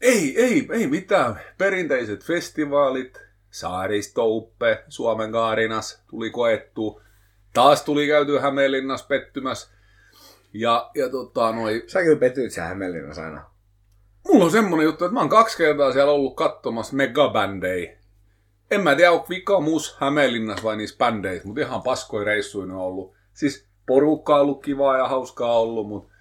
ei, 0.00 0.42
ei, 0.42 0.68
ei 0.72 0.86
mitään. 0.86 1.40
Perinteiset 1.58 2.24
festivaalit, 2.24 3.20
Saaristouppe, 3.50 4.84
Suomen 4.88 5.32
Kaarinas 5.32 6.02
tuli 6.10 6.30
koettu. 6.30 7.02
Taas 7.54 7.82
tuli 7.82 8.06
käyty 8.06 8.38
Hämeenlinnassa 8.38 9.06
pettymässä. 9.06 9.68
Ja, 10.52 10.90
ja 10.94 11.08
tota, 11.08 11.52
noi, 11.52 11.84
sä 11.86 12.02
kyllä 12.02 12.18
petyit 12.18 12.52
siellä 12.52 12.68
Hämeenlinnassa 12.68 13.24
aina. 13.24 13.51
Mulla 14.28 14.44
on 14.44 14.50
semmonen 14.50 14.85
juttu, 14.85 15.04
että 15.04 15.14
mä 15.14 15.20
oon 15.20 15.28
kaksi 15.28 15.58
kertaa 15.58 15.92
siellä 15.92 16.12
ollut 16.12 16.37
katsomassa 16.37 16.96
megabändejä. 16.96 17.96
En 18.70 18.80
mä 18.80 18.94
tiedä, 18.94 19.12
onko 19.12 19.26
vika 19.28 19.61
mus 19.61 19.96
Hämeenlinnassa 20.00 20.64
vai 20.64 20.76
niissä 20.76 20.98
bändeissä, 20.98 21.48
mutta 21.48 21.61
ihan 21.61 21.82
paskoi 21.82 22.24
reissuja 22.24 22.66
ne 22.66 22.72
on 22.72 22.80
ollut. 22.80 23.14
Siis 23.35 23.66
porukka 23.87 24.35
on 24.35 24.40
ollut 24.40 24.62
kivaa 24.62 24.98
ja 24.98 25.08
hauskaa 25.08 25.58
ollut, 25.58 25.88
mutta 25.88 26.12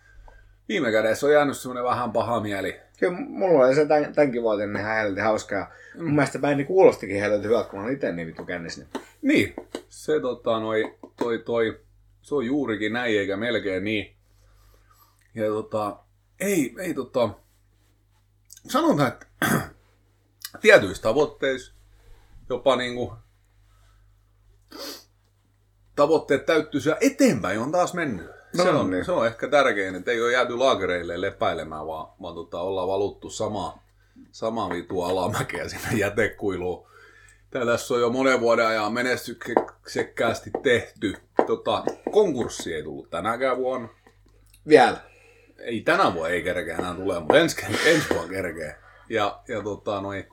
viime 0.70 0.92
kädessä 0.92 1.28
on 1.28 1.34
jäänyt 1.34 1.58
semmonen 1.58 1.84
vähän 1.84 2.12
paha 2.12 2.40
mieli. 2.40 2.80
Kyllä 3.00 3.18
mulla 3.18 3.66
oli 3.66 3.76
se 3.76 3.86
tän, 3.86 4.14
tämänkin 4.14 4.42
vuoten 4.42 4.76
ihan 4.76 4.96
helvetin 4.96 5.24
hauskaa. 5.24 5.72
Mm. 5.96 6.04
Mun 6.04 6.16
mielestä 6.16 6.40
bändi 6.40 6.64
kuulostikin 6.64 7.20
helvetin 7.20 7.50
hyvältä, 7.50 7.70
kun 7.70 7.80
mä 7.80 7.86
olin 7.86 7.96
itse 7.96 8.12
niin 8.12 8.28
vittu 8.28 8.46
kännissä. 8.46 8.82
Niin. 8.82 9.02
Niin, 9.22 9.54
se 9.90 10.20
tota, 10.20 10.60
noi, 10.60 10.98
toi, 11.20 11.40
toi, 11.40 11.80
se 12.22 12.36
on 12.36 12.46
juurikin 12.46 12.94
näin 12.94 13.20
eikä 13.20 13.38
melkein 13.38 13.84
niin. 13.84 14.16
Ja 15.36 15.48
tota, 15.48 15.98
ei, 16.40 16.76
ei 16.80 16.94
tota, 16.94 17.30
sanotaan, 18.70 19.08
että 19.08 19.26
tietyissä 20.62 21.04
tavoitteissa 21.04 21.74
jopa 22.50 22.76
niinku 22.76 23.14
tavoitteet 25.96 26.46
täyttyy 26.46 26.82
siellä 26.82 26.98
eteenpäin 27.02 27.60
on 27.60 27.72
taas 27.72 27.94
mennyt. 27.94 28.26
No 28.58 28.64
se, 28.64 28.70
on, 28.70 28.92
niin. 28.92 29.06
se 29.06 29.12
on 29.12 29.28
ehkä 29.28 29.48
tärkein, 29.48 29.96
että 29.96 30.12
ei 30.12 30.22
ole 30.22 30.32
jääty 30.32 30.58
laakereille 30.58 31.22
lepäilemään, 31.22 31.88
vaan, 31.88 32.08
vaan 32.22 32.36
tota, 32.36 32.62
ollaan 32.62 32.88
valuttu 32.88 33.30
samaa, 33.30 33.84
samaa 34.32 34.70
vitua 34.70 35.08
alamäkeä 35.08 35.70
sinne 35.70 35.98
jätekuiluun. 36.06 36.88
Tää 37.52 37.66
tässä 37.66 37.94
on 37.94 38.02
jo 38.02 38.10
monen 38.10 38.40
vuoden 38.40 38.68
ajan 38.68 38.94
menestyksekkäästi 38.94 40.52
tehty. 40.64 41.18
Tota, 41.48 41.84
konkurssi 42.12 42.74
ei 42.74 42.84
tullut 42.84 43.10
tänäkään 43.10 43.58
vuonna. 43.58 43.90
Vielä. 44.68 45.11
Ei 45.64 45.82
tänä 45.82 46.14
vuonna 46.14 46.30
ei 46.30 46.44
kerkeä 46.44 46.78
enää 46.78 46.96
tulee, 46.96 47.20
mutta 47.20 47.38
ensi, 47.38 47.66
ensi 47.92 48.10
vuonna 48.10 48.30
kerkeä. 48.30 48.76
Ja, 49.10 49.42
ja 49.48 49.64
tota 49.64 50.02
noin... 50.02 50.28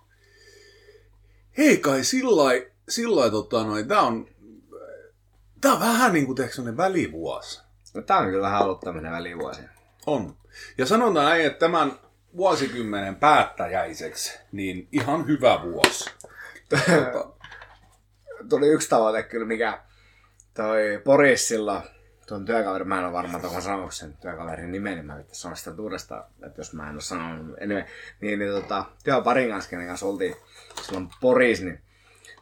Hei 1.59 1.77
kai 1.77 2.05
sillai, 2.05 2.71
sillai 2.89 3.31
tota 3.31 3.65
noin, 3.65 3.89
tää 3.89 4.01
on... 4.01 4.29
Tää 5.61 5.73
on 5.73 5.81
vähän 5.81 6.13
niinku 6.13 6.35
semmonen 6.51 6.77
välivuosi. 6.77 7.61
No, 7.95 8.03
tää 8.03 8.19
on 8.19 8.27
kyllä 8.27 8.43
vähän 8.43 8.63
ollut 8.63 8.81
tämmönen 8.81 9.13
välivuosi. 9.13 9.63
On. 10.07 10.37
Ja 10.79 10.87
sanotaan 10.87 11.27
näin, 11.27 11.47
että 11.47 11.59
tämän 11.59 11.93
vuosikymmenen 12.37 13.17
päättäjäiseksi, 13.17 14.39
niin 14.53 14.89
ihan 14.93 15.27
hyvä 15.27 15.63
vuosi. 15.63 16.11
Tuli 18.51 18.69
yksi 18.69 18.89
tavoite 18.89 19.23
kyllä, 19.23 19.47
mikä 19.47 19.81
toi 20.55 21.01
Porissilla, 21.05 21.83
tuon 22.29 22.45
työkaveri, 22.45 22.85
mä 22.85 22.99
en 22.99 23.05
ole 23.05 23.13
varma, 23.13 23.37
että 23.39 23.61
sanonut 23.61 23.95
sen 23.95 24.17
työkaverin 24.17 24.73
nimen, 24.73 24.95
niin 24.95 25.07
mä 25.07 25.17
pitäisi 25.17 25.41
sanoa 25.41 25.57
sitä 25.57 25.83
uudestaan, 25.83 26.25
että 26.47 26.61
jos 26.61 26.73
mä 26.73 26.89
en 26.89 26.95
ole 26.95 27.01
sanonut. 27.01 27.57
Anyway, 27.63 27.85
niin, 28.21 28.39
niin 28.39 28.53
tota, 28.53 28.85
työparin 29.05 29.51
kanssa, 29.51 29.71
kenen 29.71 29.87
kanssa 29.87 30.07
oltiin 30.07 30.37
silloin 30.83 31.09
Poris, 31.21 31.63
niin 31.63 31.83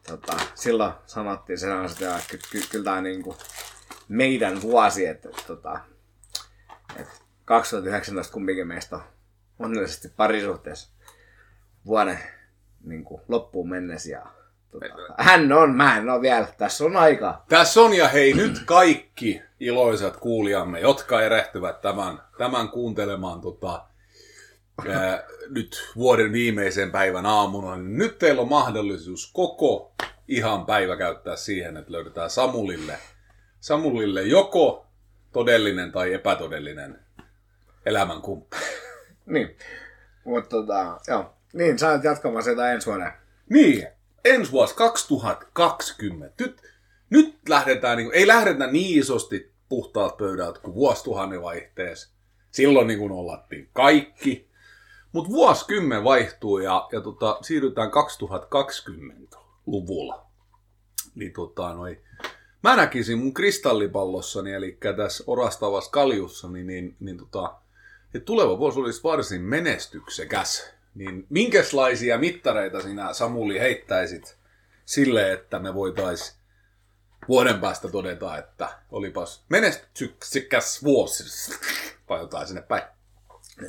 tota, 0.07 0.37
silloin 0.55 0.93
sanottiin 1.07 1.59
se, 1.59 1.67
että 1.85 2.29
ky, 2.31 2.39
ky, 2.51 2.63
kyllä 2.71 2.85
tämä 2.85 2.97
on 2.97 3.03
niinku 3.03 3.37
meidän 4.09 4.63
vuosi, 4.63 5.07
että, 5.07 5.29
että, 5.29 5.43
tota, 5.47 5.81
että 6.97 7.13
2019 7.45 8.33
kumpikin 8.33 8.67
meistä 8.67 8.97
on 8.97 9.03
onnellisesti 9.59 10.09
parisuhteessa 10.17 10.91
vuoden 11.87 12.19
niin 12.85 13.05
kuin, 13.05 13.23
loppuun 13.29 13.69
mennessä. 13.69 14.11
Ja, 14.11 14.27
tota, 14.81 15.15
hän 15.19 15.53
on, 15.53 15.77
mä 15.77 15.97
en 15.97 16.11
ole 16.11 16.23
vielä, 16.23 16.49
tässä 16.59 16.85
on 16.85 16.97
aikaa. 16.97 17.45
Tässä 17.49 17.81
on 17.81 17.95
ja 17.95 18.09
hei 18.09 18.35
nyt 18.35 18.63
kaikki 18.65 19.43
iloisat 19.61 20.17
kuulijamme, 20.17 20.81
jotka 20.81 21.23
erehtyvät 21.23 21.81
tämän, 21.81 22.23
tämän 22.39 22.69
kuuntelemaan 22.69 23.41
tota, 23.41 23.85
ää, 24.89 25.25
nyt 25.49 25.93
vuoden 25.97 26.33
viimeisen 26.33 26.93
päivän 26.93 27.27
aamuna, 27.27 27.77
niin 27.77 27.99
nyt 27.99 28.19
teillä 28.19 28.43
on 28.43 28.49
mahdollisuus 28.49 29.31
koko 29.33 29.93
ihan 30.29 30.67
päivä 30.67 30.97
käyttää 30.97 31.37
siihen, 31.37 31.77
että 31.77 31.93
löydetään 31.93 32.31
Samulille, 32.31 32.99
Samulille 33.61 34.23
joko 34.23 34.87
todellinen 35.33 35.93
tai 35.93 36.15
epätodellinen 36.15 36.99
elämänkumppani. 37.87 38.63
Niin. 39.27 39.57
Mutta 40.25 40.49
tota, 40.51 41.01
joo. 41.09 41.35
Niin, 41.53 41.79
sä 41.79 41.91
oot 41.91 42.05
jatkamaan 42.05 42.45
sitä 42.45 42.73
ensi 42.73 42.87
vuonna. 42.87 43.13
Niin, 43.51 43.89
ensi 44.27 44.53
vuosi 44.53 44.75
2020. 44.75 46.45
Nyt, 46.45 46.63
nyt 47.11 47.39
lähdetään, 47.49 47.99
niin, 47.99 48.11
ei 48.13 48.27
lähdetä 48.27 48.67
niin 48.67 48.99
isosti 48.99 49.53
puhtaat 49.69 50.17
pöydät 50.17 50.59
kuin 50.59 50.75
vuosituhannen 50.75 51.43
vaihteessa. 51.43 52.11
Silloin 52.51 52.87
niin 52.87 52.99
kuin 52.99 53.11
nollattiin 53.11 53.71
kaikki. 53.73 54.47
Mutta 55.13 55.33
vuosikymmen 55.33 56.05
vaihtuu 56.05 56.59
ja, 56.59 56.89
ja 56.93 57.01
tota, 57.01 57.39
siirrytään 57.43 57.91
2020-luvulla. 57.91 60.27
Niin 61.15 61.33
tota, 61.33 61.75
noi, 61.75 62.01
mä 62.63 62.77
näkisin 62.77 63.19
mun 63.19 63.35
kristallipallossani, 63.35 64.53
eli 64.53 64.79
tässä 64.97 65.25
orastavassa 65.27 65.91
kaljussani, 65.91 66.65
niin, 66.65 66.97
niin 67.01 67.19
tota, 67.19 67.55
että 68.15 68.27
tuleva 68.27 68.59
vuosi 68.59 68.81
olisi 68.81 69.03
varsin 69.03 69.43
menestyksekäs. 69.43 70.76
Niin 70.97 71.27
minkälaisia 71.31 72.19
mittareita 72.19 72.81
sinä 72.81 73.13
Samuli 73.13 73.61
heittäisit 73.61 74.37
sille, 74.85 75.33
että 75.33 75.59
me 75.59 75.75
voitaisiin 75.75 76.39
vuoden 77.29 77.61
päästä 77.61 77.89
todeta, 77.89 78.39
että 78.39 78.69
olipas 78.91 79.45
menestyksekäs 79.49 80.85
vuosi. 80.85 81.53
Vai 82.09 82.21
jotain 82.21 82.47
sinne 82.47 82.63
päin. 82.63 82.83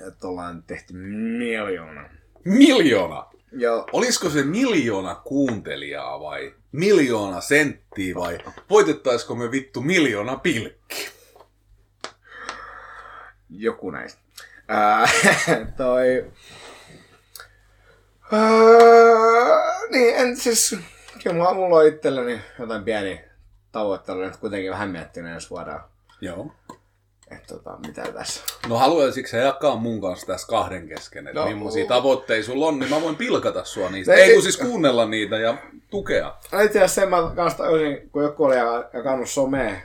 Että 0.08 0.28
ollaan 0.28 0.64
tehty 0.64 0.94
miljoona. 0.94 2.10
Miljoona! 2.46 3.26
Joo. 3.52 3.88
Olisiko 3.94 4.30
se 4.30 4.44
miljoona 4.44 5.16
kuuntelijaa 5.16 6.20
vai 6.20 6.54
miljoona 6.72 7.42
senttiä 7.42 8.16
vai 8.16 8.38
voitettaisiko 8.70 9.36
me 9.36 9.52
vittu 9.52 9.82
miljoona 9.82 10.36
pilkki? 10.36 11.10
Joku 13.50 13.92
näistä. 13.92 14.22
Ää, 14.68 15.08
toi... 15.78 16.32
Ää, 18.32 19.88
niin, 19.90 20.16
en 20.16 20.38
siis... 20.38 20.76
Kyllä 21.24 21.36
mulla, 21.36 21.54
mulla 21.54 21.76
on 21.76 21.88
itselläni 21.88 22.42
jotain 22.60 22.84
pieni 22.84 23.22
tavoittelu, 23.72 24.20
nyt 24.22 24.38
kuitenkin 24.38 24.72
vähän 24.72 24.90
miettinyt 24.90 25.34
ensi 25.34 25.50
vuoden. 25.50 25.80
Joo. 26.22 26.52
Että 27.32 27.48
tota, 27.48 27.78
mitä 27.88 28.02
tässä. 28.12 28.44
No 28.70 28.78
haluaisitko 28.78 29.30
sä 29.30 29.38
jakaa 29.38 29.76
mun 29.76 30.02
kanssa 30.02 30.28
tässä 30.28 30.48
kahden 30.48 30.88
kesken, 30.88 31.28
että 31.28 31.40
No. 31.40 31.48
millaisia 31.48 31.86
tavoitteita 31.88 32.46
sulla 32.46 32.68
on, 32.68 32.80
niin 32.80 32.90
mä 32.90 33.02
voin 33.02 33.16
pilkata 33.16 33.64
sua 33.64 33.90
niistä. 33.90 34.12
No 34.12 34.18
Ei 34.18 34.24
ei- 34.24 34.34
kun 34.34 34.44
siis 34.44 34.58
kuunnella 34.58 35.06
niitä 35.06 35.38
ja 35.38 35.58
tukea. 35.90 36.36
No 36.52 36.60
itse 36.62 36.80
asiassa 36.80 37.02
sen 37.02 37.10
mä 37.10 37.32
kanssa 37.36 37.58
tajusin, 37.58 38.10
kun 38.12 38.24
joku 38.24 38.44
oli 38.44 38.56
jakannut 38.94 39.30
somea, 39.30 39.76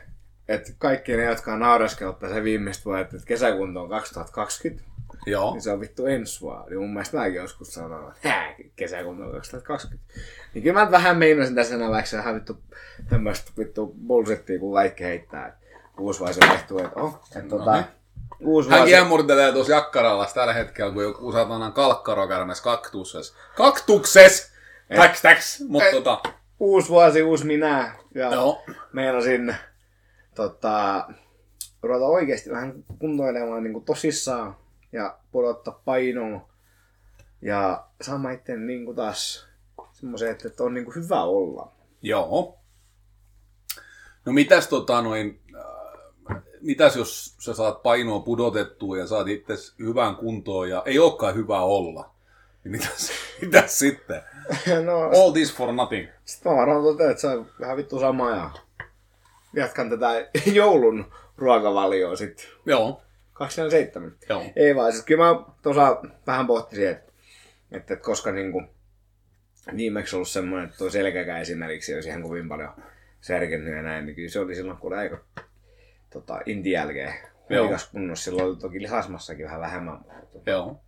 että 0.48 0.72
kaikki 0.78 1.16
ne, 1.16 1.24
jotka 1.24 1.52
on 1.52 1.60
se 2.34 2.44
viimeistä 2.44 2.84
vuodet, 2.84 3.14
että 3.14 3.26
kesäkunto 3.26 3.82
on 3.82 3.88
2020, 3.88 4.84
Joo. 5.26 5.52
niin 5.52 5.62
se 5.62 5.70
on 5.70 5.80
vittu 5.80 6.06
ensi 6.06 6.40
vuonna. 6.40 6.66
Niin 6.66 6.78
mun 6.78 6.92
mielestä 6.92 7.16
mäkin 7.16 7.34
joskus 7.34 7.74
sanoin, 7.74 8.16
että 8.16 8.28
hää, 8.28 8.54
kesäkunto 8.76 9.24
on 9.24 9.32
2020. 9.32 10.12
Niin 10.54 10.62
kyllä 10.62 10.80
mä 10.80 10.90
vähän 10.90 11.16
meinasin 11.16 11.54
tässä 11.54 11.74
enää, 11.74 11.90
vaikka 11.90 12.10
se 12.10 12.18
ihan 12.18 12.34
vittu 12.34 12.58
tämmöistä 13.08 13.50
vittu 13.58 13.94
bullshittia, 14.06 14.58
kun 14.58 14.74
kaikki 14.74 15.04
heittää. 15.04 15.46
että 15.46 15.62
Uusi 15.98 16.20
vuosi 16.20 16.40
vaihtuu, 16.48 16.78
että 16.78 17.00
oh, 17.00 17.20
että 17.36 17.48
tota, 17.48 17.72
niin. 17.72 17.84
uusi 18.40 18.70
Hän 18.70 18.84
kiemurtelee 18.84 19.52
tuossa 19.52 19.72
jakkaralla 19.72 20.26
tällä 20.34 20.52
hetkellä, 20.52 20.92
kun 20.92 21.02
joku 21.02 21.32
satanan 21.32 21.72
kalkkaro 21.72 22.28
kärmes 22.28 22.60
kaktukses. 22.60 23.34
Kaktukses! 23.56 24.52
Täks, 24.96 25.22
täks! 25.22 25.60
Mutta 25.68 25.88
Ei. 25.88 25.92
tota, 25.92 26.22
uusi 26.60 26.88
vuosi, 26.88 27.22
uusi 27.22 27.46
minä. 27.46 27.94
Ja 28.14 28.34
joo. 28.34 28.62
meinasin 28.92 29.56
tota, 30.34 31.06
ruveta 31.82 32.04
oikeasti 32.04 32.50
vähän 32.50 32.74
kuntoilemaan 32.98 33.62
niin 33.62 33.72
kuin 33.72 33.84
tosissaan 33.84 34.56
ja 34.92 35.18
pudottaa 35.32 35.80
painoa. 35.84 36.48
Ja 37.42 37.84
saamaan 38.00 38.34
itse 38.34 38.56
niin 38.56 38.84
kuin 38.84 38.96
taas 38.96 39.46
semmoisen, 39.92 40.30
että, 40.30 40.48
että 40.48 40.64
on 40.64 40.74
niin 40.74 40.84
kuin 40.84 40.94
hyvä 40.94 41.22
olla. 41.22 41.72
Joo. 42.02 42.58
No 44.24 44.32
mitäs 44.32 44.68
tota 44.68 45.02
noin, 45.02 45.40
äh, 45.56 46.42
mitäs 46.60 46.96
jos 46.96 47.36
sä 47.38 47.54
saat 47.54 47.82
painoa 47.82 48.20
pudotettua 48.20 48.98
ja 48.98 49.06
saat 49.06 49.28
itse 49.28 49.54
hyvään 49.78 50.16
kuntoon 50.16 50.70
ja 50.70 50.82
ei 50.86 50.98
olekaan 50.98 51.34
hyvä 51.34 51.60
olla? 51.60 52.10
Niin 52.64 52.72
mitäs, 52.72 53.10
mitäs 53.42 53.78
sitten? 53.78 54.22
no, 54.86 55.00
All 55.00 55.32
this 55.32 55.54
for 55.54 55.72
nothing. 55.72 56.08
sitten 56.24 56.52
mä 56.52 56.58
varmaan 56.58 56.82
totean, 56.82 57.10
että 57.10 57.20
se 57.20 57.26
on 57.26 57.46
vähän 57.60 57.76
vittu 57.76 58.00
sama 58.00 58.30
ja 58.30 58.50
jatkan 59.54 59.90
tätä 59.90 60.08
joulun 60.54 61.12
ruokavalioa 61.36 62.16
sitten. 62.16 62.46
Joo. 62.66 63.02
27. 63.42 64.12
Joo. 64.28 64.44
Ei 64.56 64.76
vaan, 64.76 64.92
siis 64.92 65.04
kyllä 65.04 65.24
mä 65.24 65.44
tuossa 65.62 66.02
vähän 66.26 66.46
pohtisin, 66.46 66.88
että, 66.88 67.12
että, 67.72 67.96
koska 67.96 68.32
niinku 68.32 68.62
viimeksi 69.76 70.16
ollut 70.16 70.28
semmoinen, 70.28 70.64
että 70.64 70.78
tuo 70.78 70.90
selkäkä 70.90 71.38
esimerkiksi 71.38 71.94
olisi 71.94 72.08
ihan 72.08 72.22
kovin 72.22 72.48
paljon 72.48 72.74
särkennyt 73.20 73.74
ja 73.74 73.82
näin, 73.82 74.06
niin 74.06 74.16
kyllä 74.16 74.28
se 74.28 74.40
oli 74.40 74.54
silloin, 74.54 74.78
kun 74.78 74.92
oli 74.92 75.00
aika 75.00 75.24
tota, 76.10 76.40
intin 76.46 76.72
jälkeen 76.72 77.14
huikas 77.50 77.88
kunnossa. 77.88 78.24
Silloin 78.24 78.48
oli 78.48 78.56
toki 78.56 78.82
lihasmassakin 78.82 79.44
vähän 79.44 79.60
vähemmän, 79.60 79.98
mutta 80.32 80.50
Joo. 80.50 80.80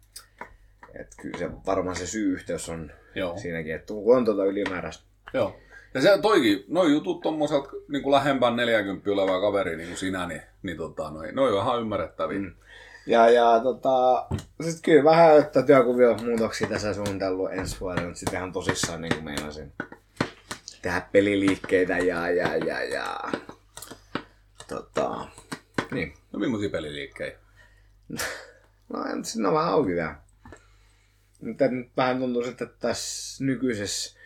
että 1.00 1.16
kyllä 1.22 1.38
se 1.38 1.50
varmaan 1.66 1.96
se 1.96 2.06
syy-yhteys 2.06 2.68
on 2.68 2.92
Joo. 3.14 3.38
siinäkin, 3.38 3.74
että 3.74 3.86
kun 3.86 4.16
on 4.16 4.24
tuota 4.24 4.44
ylimääräistä. 4.44 5.04
Joo. 5.34 5.60
Ja 5.94 6.00
se 6.00 6.18
toikin, 6.22 6.64
noi 6.68 6.92
jutut 6.92 7.20
tommoselta 7.20 7.68
niin 7.88 8.10
lähempään 8.10 8.56
40 8.56 9.10
oleva 9.10 9.40
kaveri 9.40 9.76
niin 9.76 9.88
kuin 9.88 9.98
sinä, 9.98 10.26
niin, 10.26 10.42
niin 10.62 10.76
tota, 10.76 11.10
noi, 11.10 11.32
noi 11.32 11.52
on 11.52 11.62
ihan 11.62 11.80
ymmärrettäviä. 11.80 12.38
Mm. 12.38 12.54
Ja, 13.06 13.30
ja 13.30 13.60
tota, 13.62 14.26
sit 14.60 14.80
kyllä 14.82 15.04
vähän, 15.04 15.38
että 15.38 15.62
työkuvio 15.62 16.16
muutoksia 16.16 16.68
tässä 16.68 16.94
suunnitellut 16.94 17.52
ensi 17.52 17.80
vuodelle, 17.80 18.06
mutta 18.06 18.18
sitten 18.18 18.36
ihan 18.36 18.52
tosissaan 18.52 19.00
niin 19.00 19.14
kuin 19.14 19.24
meinasin 19.24 19.72
tehdä 20.82 21.02
peliliikkeitä 21.12 21.98
ja, 21.98 22.30
ja, 22.30 22.56
ja, 22.56 22.82
ja 22.84 23.20
tota, 24.68 25.26
niin. 25.90 26.14
No 26.32 26.38
millaisia 26.38 26.70
peliliikkeitä? 26.70 27.38
No 28.88 29.04
en 29.04 29.24
siinä 29.24 29.48
on 29.48 29.54
vähän 29.54 29.72
auki 29.72 29.94
vielä. 29.94 30.14
Mutta 31.40 31.68
nyt 31.68 31.90
vähän 31.96 32.18
tuntuu, 32.18 32.44
että 32.44 32.66
tässä 32.66 33.44
nykyisessä 33.44 34.18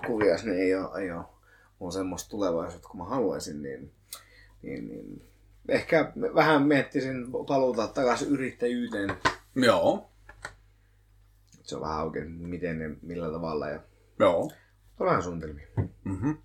työkuviossa 0.00 0.46
niin 0.46 0.60
ei 0.60 0.74
ole, 0.74 1.02
ei 1.02 1.10
ole, 1.10 1.24
ole 1.80 1.92
semmoista 1.92 2.30
tulevaisuutta, 2.30 2.88
kun 2.88 3.00
mä 3.00 3.04
haluaisin, 3.04 3.62
niin, 3.62 3.92
niin, 4.62 4.88
niin 4.88 5.22
ehkä 5.68 6.12
vähän 6.34 6.62
miettisin 6.62 7.26
paluuta 7.46 7.88
takaisin 7.88 8.28
yrittäjyyteen. 8.28 9.16
Joo. 9.54 10.10
Se 11.62 11.76
on 11.76 11.82
vähän 11.82 11.98
auki, 11.98 12.20
miten 12.24 12.80
ja 12.80 12.90
millä 13.02 13.30
tavalla. 13.30 13.68
Ja 13.68 13.80
Joo. 14.18 14.50
vähän 15.00 15.22
suunnitelmia. 15.22 15.66
Mm-hmm. 16.04 16.36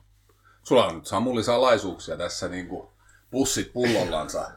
Sulla 0.63 0.85
on 0.85 0.95
nyt 0.95 1.05
Samuli 1.05 1.43
salaisuuksia 1.43 2.17
tässä 2.17 2.47
niin 2.47 2.67
kuin 2.67 2.87
pussit 3.31 3.73
pullollansa. 3.73 4.51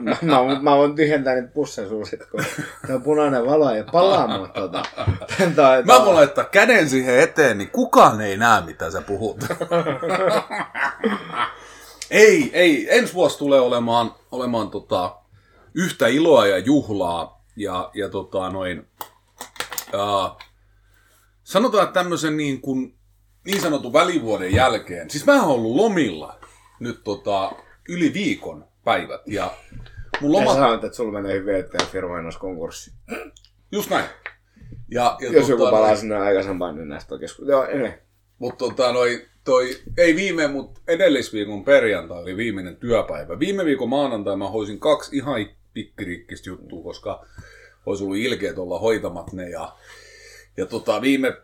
Mä, 0.00 0.16
mä, 0.22 0.60
mä 0.62 0.76
voin 0.76 0.94
tyhjentää 0.94 1.34
niitä 1.34 1.52
pusseja 1.54 1.88
sun 1.88 2.06
sit, 2.06 2.26
kun 2.30 2.44
tuo 2.86 3.00
punainen 3.00 3.46
valo 3.46 3.70
ei 3.70 3.84
palaa, 3.92 4.38
mutta 4.38 4.60
tota, 4.60 4.82
Mä 5.84 6.04
voin 6.04 6.14
laittaa 6.14 6.44
käden 6.44 6.88
siihen 6.88 7.18
eteen, 7.20 7.58
niin 7.58 7.70
kukaan 7.70 8.20
ei 8.20 8.36
näe, 8.36 8.64
mitä 8.64 8.90
sä 8.90 9.00
puhut. 9.00 9.44
ei, 12.10 12.50
ei. 12.52 12.98
Ensi 12.98 13.14
vuosi 13.14 13.38
tulee 13.38 13.60
olemaan, 13.60 14.14
olemaan 14.32 14.70
tota, 14.70 15.16
yhtä 15.74 16.06
iloa 16.06 16.46
ja 16.46 16.58
juhlaa. 16.58 17.42
Ja, 17.56 17.90
ja 17.94 18.08
tota, 18.08 18.50
noin, 18.50 18.88
ää, 19.92 20.46
sanotaan, 21.44 21.84
että 21.84 22.00
tämmöisen 22.00 22.36
niin, 22.36 22.60
kuin, 22.60 22.94
niin 23.46 23.60
sanotun 23.60 23.92
välivuoden 23.92 24.54
jälkeen. 24.54 25.10
Siis 25.10 25.26
mä 25.26 25.42
oon 25.42 25.50
ollut 25.50 25.76
lomilla 25.76 26.38
nyt 26.80 27.04
tota, 27.04 27.52
yli 27.88 28.14
viikon 28.14 28.71
päivät. 28.84 29.20
Ja 29.26 29.54
mun 30.20 30.32
loma... 30.32 30.54
sanoit, 30.54 30.84
että 30.84 30.96
sulla 30.96 31.12
menee 31.12 31.38
hyvin, 31.38 31.54
että 31.54 31.78
firma 31.92 32.18
ei 32.18 32.24
konkurssi. 32.40 32.92
Just 33.72 33.90
näin. 33.90 34.04
Ja, 34.90 35.16
ja 35.20 35.32
Jos 35.32 35.48
joku 35.48 35.62
tota, 35.62 35.70
palaa 35.70 35.88
noin- 35.88 36.00
sinne 36.00 36.16
aikaisempaan, 36.16 36.76
niin 36.76 36.88
näistä 36.88 37.14
on 37.14 37.20
keskustelu. 37.20 37.50
Joo, 37.50 37.62
anyway. 37.62 37.92
Mutta 38.38 38.64
tota, 38.64 38.92
noi, 38.92 39.26
toi, 39.44 39.76
ei 39.98 40.16
viime, 40.16 40.48
mutta 40.48 40.80
edellisviikon 40.88 41.64
perjantai 41.64 42.22
oli 42.22 42.36
viimeinen 42.36 42.76
työpäivä. 42.76 43.38
Viime 43.38 43.64
viikon 43.64 43.88
maanantai 43.88 44.36
mä 44.36 44.48
hoisin 44.48 44.80
kaksi 44.80 45.16
ihan 45.16 45.46
pikkirikkistä 45.74 46.50
juttua, 46.50 46.82
koska 46.82 47.26
olisi 47.86 48.04
ollut 48.04 48.16
ilkeet 48.16 48.58
olla 48.58 48.78
hoitamat 48.78 49.32
ne. 49.32 49.50
Ja, 49.50 49.72
ja 50.56 50.66
tota, 50.66 51.00
viime 51.00 51.36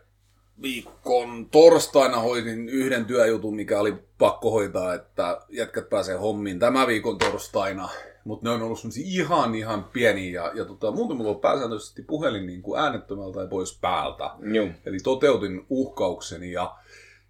viikon 0.61 1.49
torstaina 1.51 2.19
hoidin 2.19 2.69
yhden 2.69 3.05
työjutun, 3.05 3.55
mikä 3.55 3.79
oli 3.79 3.93
pakko 4.17 4.51
hoitaa, 4.51 4.93
että 4.93 5.41
jätkät 5.49 5.89
pääsee 5.89 6.15
hommiin 6.15 6.59
tämä 6.59 6.87
viikon 6.87 7.17
torstaina. 7.17 7.89
Mutta 8.23 8.49
ne 8.49 8.55
on 8.55 8.61
ollut 8.61 8.79
semmosia 8.79 9.03
ihan 9.07 9.55
ihan 9.55 9.83
pieniä 9.83 10.41
ja, 10.41 10.51
ja 10.55 10.65
tota, 10.65 10.91
muuten 10.91 11.17
mulla 11.17 11.29
on 11.29 11.39
pääsääntöisesti 11.39 12.01
puhelin 12.01 12.45
niin 12.45 12.61
kuin 12.61 12.81
äänettömältä 12.81 13.41
ja 13.41 13.47
pois 13.47 13.79
päältä. 13.81 14.31
Joo. 14.53 14.67
Eli 14.85 14.97
toteutin 15.03 15.65
uhkaukseni 15.69 16.51
ja, 16.51 16.75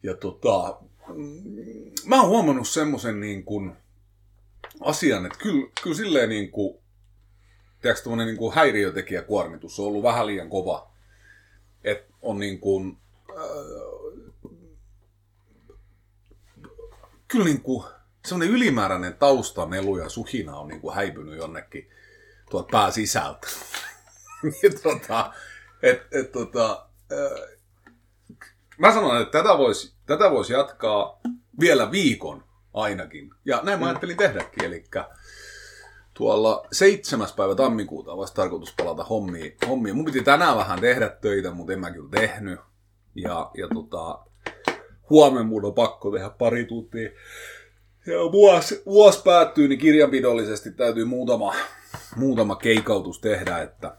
ja 0.03 0.15
tota, 0.15 0.77
mm, 1.13 1.91
mä 2.05 2.21
oon 2.21 2.29
huomannut 2.29 2.67
semmoisen 2.67 3.19
niin 3.19 3.43
kuin 3.43 3.71
asian, 4.81 5.25
että 5.25 5.39
kyllä, 5.39 5.67
kyllä 5.83 5.95
silleen 5.95 6.29
niin 6.29 6.51
kuin, 6.51 6.77
tiedätkö, 7.81 8.15
niin 8.15 8.37
kuin 8.37 8.55
häiriötekijäkuormitus 8.55 9.79
on 9.79 9.85
ollut 9.85 10.03
vähän 10.03 10.27
liian 10.27 10.49
kova. 10.49 10.91
Että 11.83 12.13
on 12.21 12.39
niin 12.39 12.59
kuin, 12.59 12.97
kyllä 17.27 17.45
niin 17.45 17.61
kuin, 17.61 17.85
semmoinen 18.25 18.55
ylimääräinen 18.55 19.13
taustamelu 19.13 19.97
ja 19.97 20.09
suhina 20.09 20.57
on 20.57 20.67
niin 20.67 20.81
kuin 20.81 20.95
häipynyt 20.95 21.37
jonnekin 21.37 21.89
tuolta 22.49 22.69
pää 22.71 22.91
sisältä. 22.91 23.47
niin, 24.43 24.81
tota, 24.83 25.33
et, 25.81 26.07
et, 26.11 26.31
tota, 26.31 26.89
mä 28.77 28.93
sanon, 28.93 29.21
että 29.21 29.37
tätä 29.37 29.57
voisi 29.57 29.93
tätä 30.05 30.31
vois 30.31 30.49
jatkaa 30.49 31.19
vielä 31.59 31.91
viikon 31.91 32.43
ainakin. 32.73 33.31
Ja 33.45 33.59
näin 33.63 33.79
mä 33.79 33.85
ajattelin 33.85 34.17
tehdäkin, 34.17 34.63
eli 34.63 34.83
tuolla 36.13 36.67
7. 36.71 37.27
päivä 37.35 37.55
tammikuuta 37.55 38.17
vasta 38.17 38.35
tarkoitus 38.35 38.73
palata 38.77 39.03
hommiin. 39.03 39.57
hommiin. 39.67 39.95
Mun 39.95 40.05
piti 40.05 40.23
tänään 40.23 40.57
vähän 40.57 40.79
tehdä 40.79 41.09
töitä, 41.09 41.51
mutta 41.51 41.73
en 41.73 41.79
mä 41.79 41.91
kyllä 41.91 42.09
tehnyt. 42.09 42.59
Ja, 43.15 43.51
ja 43.57 43.67
tota, 43.67 44.19
huomenna 45.09 45.43
mun 45.43 45.65
on 45.65 45.73
pakko 45.73 46.11
tehdä 46.11 46.29
pari 46.29 46.65
tuntia. 46.65 47.09
Ja 48.05 48.31
vuosi, 48.31 48.81
vuosi 48.85 49.21
päättyy, 49.23 49.67
niin 49.67 49.79
kirjanpidollisesti 49.79 50.71
täytyy 50.71 51.05
muutama, 51.05 51.55
muutama 52.15 52.55
keikautus 52.55 53.19
tehdä, 53.19 53.57
että, 53.57 53.97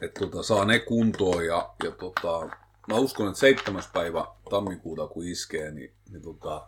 että 0.00 0.20
tota, 0.20 0.42
saa 0.42 0.64
ne 0.64 0.78
kuntoon. 0.78 1.46
Ja, 1.46 1.74
ja 1.84 1.90
tota, 1.90 2.48
mä 2.88 2.94
uskon, 2.94 3.28
että 3.28 3.40
7. 3.40 3.82
päivä 3.92 4.26
tammikuuta 4.50 5.06
kun 5.06 5.26
iskee, 5.26 5.70
niin, 5.70 5.92
niin 6.10 6.22
tota, 6.22 6.66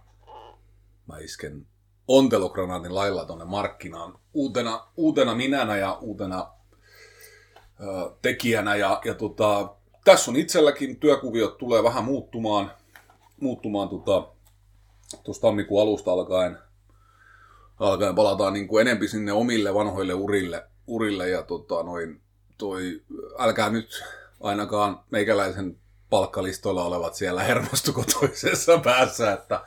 mä 1.07 1.18
isken 1.18 1.66
ontelogranaatin 2.09 2.95
lailla 2.95 3.24
tonne 3.24 3.45
markkinaan 3.45 4.18
uutena, 4.35 4.87
uutena 4.97 5.35
minänä 5.35 5.76
ja 5.76 5.99
uutena 6.01 6.53
ö, 7.80 8.16
tekijänä. 8.22 8.76
Ja, 8.76 9.01
ja 9.05 9.14
tota, 9.14 9.74
tässä 10.05 10.30
on 10.30 10.36
itselläkin 10.36 10.96
työkuviot 10.96 11.59
tulee 11.59 11.82
vähän 11.82 12.05
muuttumaan, 12.05 12.72
muuttumaan 13.40 13.88
tota, 13.88 14.28
tuossa 15.24 15.42
tammikuun 15.42 15.82
alusta 15.82 16.12
alkaen, 16.12 16.59
alkaen 17.78 18.14
palataan 18.14 18.52
niin 18.52 18.68
kuin 18.68 18.80
enempi 18.80 19.09
sinne 19.09 19.32
omille 19.32 19.74
vanhoille 19.74 20.14
urille, 20.14 20.64
urille 20.86 21.28
ja 21.28 21.42
tota, 21.42 21.82
noin, 21.82 22.20
toi, 22.59 23.02
älkää 23.38 23.70
nyt 23.70 24.05
ainakaan 24.40 25.00
meikäläisen 25.11 25.76
palkkalistoilla 26.11 26.84
olevat 26.84 27.14
siellä 27.14 27.42
hermostuko 27.42 28.05
toisessa 28.20 28.78
päässä, 28.78 29.32
että 29.32 29.61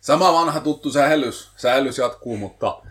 sama 0.00 0.32
vanha 0.32 0.60
tuttu 0.60 0.90
sähellys, 0.90 1.50
sähellys 1.56 1.98
jatkuu, 1.98 2.36
mutta 2.36 2.82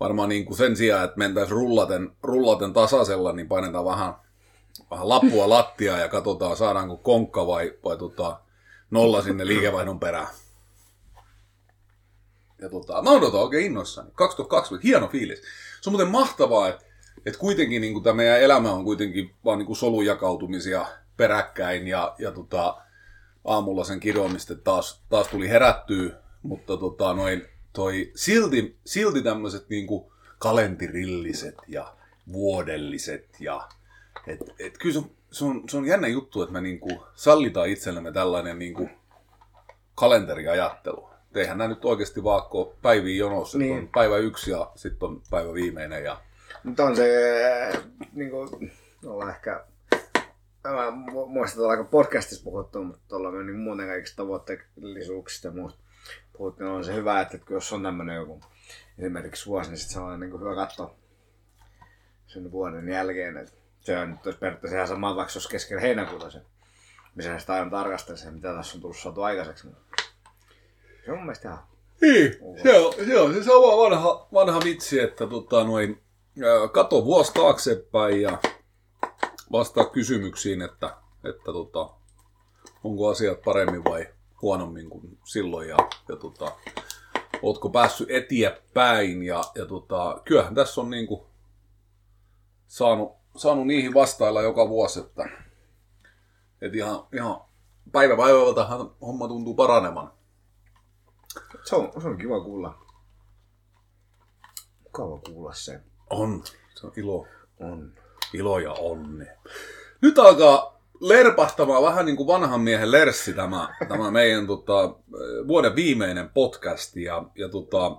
varmaan 0.00 0.28
niin 0.28 0.44
kuin 0.44 0.56
sen 0.56 0.76
sijaan, 0.76 1.04
että 1.04 1.18
mentäisiin 1.18 1.56
rullaten, 1.56 2.10
rullaten 2.22 2.72
tasaisella, 2.72 3.32
niin 3.32 3.48
painetaan 3.48 3.84
vähän, 3.84 4.14
vähän 4.90 5.08
lappua 5.08 5.48
lattia 5.48 5.98
ja 5.98 6.08
katsotaan, 6.08 6.56
saadaanko 6.56 6.96
konkka 6.96 7.46
vai, 7.46 7.74
vai 7.84 7.96
tota, 7.96 8.40
nolla 8.90 9.22
sinne 9.22 9.46
liikevaihdon 9.46 10.00
perään. 10.00 10.28
Ja 12.58 12.68
tota, 12.68 13.02
mä 13.02 13.10
odotan 13.10 13.40
oikein 13.40 13.66
innoissani. 13.66 14.10
2020, 14.14 14.88
hieno 14.88 15.08
fiilis. 15.08 15.42
Se 15.80 15.90
on 15.90 15.92
muuten 15.92 16.08
mahtavaa, 16.08 16.68
että, 16.68 16.84
että 17.26 17.38
kuitenkin 17.40 17.80
niin 17.80 18.02
tämä 18.02 18.14
meidän 18.14 18.40
elämä 18.40 18.72
on 18.72 18.84
kuitenkin 18.84 19.34
vaan 19.44 19.58
niin 19.58 19.66
kuin 19.66 19.76
solujakautumisia 19.76 20.86
peräkkäin 21.16 21.88
ja, 21.88 22.14
ja 22.18 22.32
tota, 22.32 22.76
aamulla 23.44 23.84
sen 23.84 24.00
kirjoamista 24.00 24.54
taas, 24.54 25.02
taas 25.08 25.28
tuli 25.28 25.48
herättyä, 25.48 26.10
mutta 26.42 26.76
tota, 26.76 27.14
noin, 27.14 27.48
toi, 27.72 28.12
silti, 28.14 28.78
silti 28.86 29.22
tämmöiset 29.22 29.68
niinku 29.68 30.12
kalenterilliset 30.38 31.54
ja 31.68 31.94
vuodelliset 32.32 33.36
ja 33.40 33.68
et, 34.26 34.40
et 34.58 34.78
kyllä 34.78 34.92
se 34.92 34.98
on, 34.98 35.10
se, 35.30 35.44
on, 35.44 35.68
se 35.68 35.76
on 35.76 35.86
jännä 35.86 36.08
juttu, 36.08 36.42
että 36.42 36.52
me 36.52 36.60
niinku 36.60 37.06
sallitaan 37.14 37.68
itsellemme 37.68 38.12
tällainen 38.12 38.58
niinku 38.58 38.88
kalenteriajattelu. 39.94 41.10
Eihän 41.34 41.58
nämä 41.58 41.68
nyt 41.68 41.84
oikeasti 41.84 42.24
vaan 42.24 42.42
päiviä 42.82 43.16
jonossa. 43.16 43.58
Niin. 43.58 43.78
On 43.78 43.88
päivä 43.88 44.16
yksi 44.16 44.50
ja 44.50 44.70
sitten 44.74 45.08
on 45.08 45.22
päivä 45.30 45.52
viimeinen. 45.52 46.04
Ja... 46.04 46.20
Mutta 46.64 46.84
on 46.84 46.96
se, 46.96 47.08
niin 48.12 48.30
kuin, 48.30 48.72
ollaan 49.06 49.30
ehkä, 49.30 49.64
mä 50.64 50.90
muistan, 51.26 51.60
että 51.60 51.70
aika 51.70 51.84
podcastissa 51.84 52.44
puhuttu, 52.44 52.84
mutta 52.84 53.16
ollaan 53.16 53.46
niin 53.46 53.58
muuten 53.58 53.86
kaikista 53.86 54.22
tavoitteellisuuksista 54.22 55.48
ja 55.48 55.52
muusta 55.52 55.80
puhuttiin, 56.36 56.68
on 56.68 56.84
se 56.84 56.94
hyvä, 56.94 57.20
että 57.20 57.38
jos 57.50 57.72
on 57.72 57.82
tämmöinen 57.82 58.16
joku 58.16 58.40
esimerkiksi 58.98 59.46
vuosi, 59.46 59.70
niin 59.70 59.78
sitten 59.78 59.94
se 59.94 60.00
on 60.00 60.20
niin 60.20 60.40
hyvä 60.40 60.54
katsoa 60.54 60.94
sen 62.26 62.52
vuoden 62.52 62.88
jälkeen. 62.88 63.36
Että 63.36 63.65
se 63.86 63.98
on 63.98 64.10
nyt 64.10 64.40
periaatteessa 64.40 64.76
ihan 64.76 64.88
sama, 64.88 65.16
vaikka 65.16 65.32
se 65.32 65.38
olisi 65.38 65.48
keskellä 65.48 65.80
heinäkuuta 65.80 66.30
se, 66.30 66.40
missä 67.14 67.38
sitä 67.38 67.52
aina 67.52 67.70
tarkastella 67.70 68.18
se, 68.18 68.30
mitä 68.30 68.54
tässä 68.54 68.76
on 68.76 68.80
tullut 68.80 68.98
saatu 68.98 69.22
aikaiseksi. 69.22 69.68
Se 71.04 71.12
on 71.12 71.16
mun 71.16 71.26
mielestä 71.26 71.48
ihan 71.48 71.62
niin, 72.00 72.36
se 72.62 72.78
on, 72.78 72.94
se 73.06 73.20
on 73.20 73.34
se 73.34 73.42
sama 73.42 73.76
vanha, 73.76 74.28
vanha 74.32 74.60
vitsi, 74.64 75.00
että 75.00 75.26
tota, 75.26 75.64
noin, 75.64 76.02
kato 76.72 77.04
vuosi 77.04 77.32
taaksepäin 77.32 78.22
ja 78.22 78.38
vastaa 79.52 79.84
kysymyksiin, 79.84 80.62
että, 80.62 80.96
että 81.24 81.44
tota, 81.44 81.90
onko 82.84 83.08
asiat 83.08 83.42
paremmin 83.42 83.84
vai 83.84 84.08
huonommin 84.42 84.90
kuin 84.90 85.18
silloin 85.24 85.68
ja, 85.68 85.76
ja 86.08 86.16
tota, 86.16 86.52
ootko 87.42 87.70
päässyt 87.70 88.10
eteenpäin 88.10 89.22
ja, 89.22 89.44
ja 89.54 89.66
tota, 89.66 90.20
kyllähän 90.24 90.54
tässä 90.54 90.80
on 90.80 90.90
niinku 90.90 91.26
saanut, 92.66 93.12
saanut 93.38 93.66
niihin 93.66 93.94
vastailla 93.94 94.42
joka 94.42 94.68
vuosi, 94.68 95.00
että 95.00 95.28
et 96.62 96.74
ihan, 96.74 97.06
ihan 97.12 97.40
päivä 97.92 98.16
päivältä 98.16 98.66
homma 99.00 99.28
tuntuu 99.28 99.54
paranemaan. 99.54 100.12
Se 101.64 101.76
on, 101.76 102.02
se 102.02 102.08
on 102.08 102.18
kiva 102.18 102.40
kuulla. 102.40 102.78
Mukava 104.84 105.18
kuulla 105.18 105.52
se. 105.54 105.80
On. 106.10 106.44
Se 106.74 106.86
on 106.86 106.92
ilo. 106.96 107.26
On. 107.60 107.92
Ilo 108.32 108.58
ja 108.58 108.72
onni. 108.72 109.26
Nyt 110.02 110.18
alkaa 110.18 110.80
lerpahtamaan 111.00 111.82
vähän 111.82 112.06
niin 112.06 112.16
kuin 112.16 112.26
vanhan 112.26 112.60
miehen 112.60 112.92
lerssi 112.92 113.32
tämä, 113.32 113.76
tämä 113.88 114.10
meidän 114.10 114.46
tota, 114.46 114.94
vuoden 115.48 115.76
viimeinen 115.76 116.30
podcast. 116.34 116.96
Ja, 116.96 117.24
ja 117.34 117.48
tota, 117.48 117.96